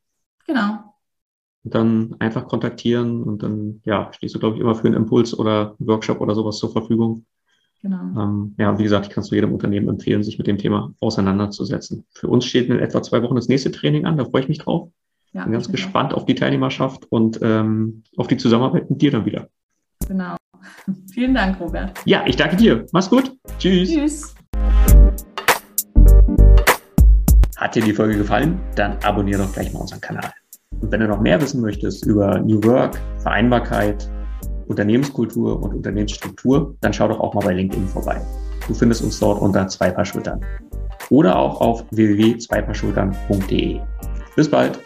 Genau. 0.46 0.94
Und 1.64 1.74
dann 1.74 2.16
einfach 2.20 2.46
kontaktieren 2.46 3.24
und 3.24 3.42
dann, 3.42 3.82
ja, 3.84 4.12
stehst 4.12 4.36
du, 4.36 4.38
glaube 4.38 4.56
ich, 4.56 4.62
immer 4.62 4.76
für 4.76 4.86
einen 4.86 4.96
Impuls 4.96 5.36
oder 5.36 5.74
einen 5.78 5.88
Workshop 5.88 6.20
oder 6.20 6.36
sowas 6.36 6.58
zur 6.58 6.70
Verfügung. 6.70 7.26
Genau. 7.80 8.20
Ähm, 8.20 8.54
ja, 8.58 8.76
wie 8.78 8.82
gesagt, 8.82 9.06
ich 9.06 9.12
kann 9.12 9.22
es 9.22 9.30
jedem 9.30 9.52
Unternehmen 9.52 9.88
empfehlen, 9.88 10.22
sich 10.22 10.36
mit 10.38 10.46
dem 10.46 10.58
Thema 10.58 10.92
auseinanderzusetzen. 11.00 12.04
Für 12.12 12.28
uns 12.28 12.44
steht 12.44 12.68
in 12.68 12.78
etwa 12.78 13.02
zwei 13.02 13.22
Wochen 13.22 13.36
das 13.36 13.48
nächste 13.48 13.70
Training 13.70 14.04
an, 14.04 14.16
da 14.16 14.24
freue 14.24 14.42
ich 14.42 14.48
mich 14.48 14.58
drauf. 14.58 14.90
Ja, 15.32 15.44
Bin 15.44 15.52
ganz 15.52 15.70
gespannt 15.70 16.14
auf 16.14 16.24
die 16.24 16.34
Teilnehmerschaft 16.34 17.06
und 17.10 17.38
ähm, 17.42 18.02
auf 18.16 18.26
die 18.26 18.36
Zusammenarbeit 18.36 18.90
mit 18.90 19.00
dir 19.00 19.10
dann 19.10 19.26
wieder. 19.26 19.48
Genau. 20.08 20.36
Vielen 21.12 21.34
Dank, 21.34 21.60
Robert. 21.60 21.92
Ja, 22.04 22.24
ich 22.26 22.36
danke 22.36 22.56
dir. 22.56 22.86
Mach's 22.92 23.10
gut. 23.10 23.36
Tschüss. 23.58 23.90
Tschüss. 23.90 24.34
Hat 27.56 27.74
dir 27.74 27.82
die 27.82 27.92
Folge 27.92 28.16
gefallen? 28.16 28.58
Dann 28.74 28.96
abonniere 29.02 29.42
doch 29.42 29.52
gleich 29.52 29.72
mal 29.72 29.80
unseren 29.80 30.00
Kanal. 30.00 30.32
Und 30.80 30.90
wenn 30.90 31.00
du 31.00 31.08
noch 31.08 31.20
mehr 31.20 31.40
wissen 31.40 31.60
möchtest 31.60 32.06
über 32.06 32.38
New 32.40 32.62
Work, 32.64 32.98
Vereinbarkeit, 33.18 34.08
Unternehmenskultur 34.68 35.62
und 35.62 35.74
Unternehmensstruktur, 35.74 36.74
dann 36.80 36.92
schau 36.92 37.08
doch 37.08 37.20
auch 37.20 37.34
mal 37.34 37.44
bei 37.44 37.54
LinkedIn 37.54 37.88
vorbei. 37.88 38.20
Du 38.66 38.74
findest 38.74 39.02
uns 39.02 39.18
dort 39.18 39.40
unter 39.40 39.66
zwei 39.68 39.90
Paar 39.90 40.04
Schultern. 40.04 40.40
Oder 41.10 41.38
auch 41.38 41.60
auf 41.60 41.84
www.zweipaarschultern.de. 41.90 43.80
Bis 44.36 44.50
bald! 44.50 44.78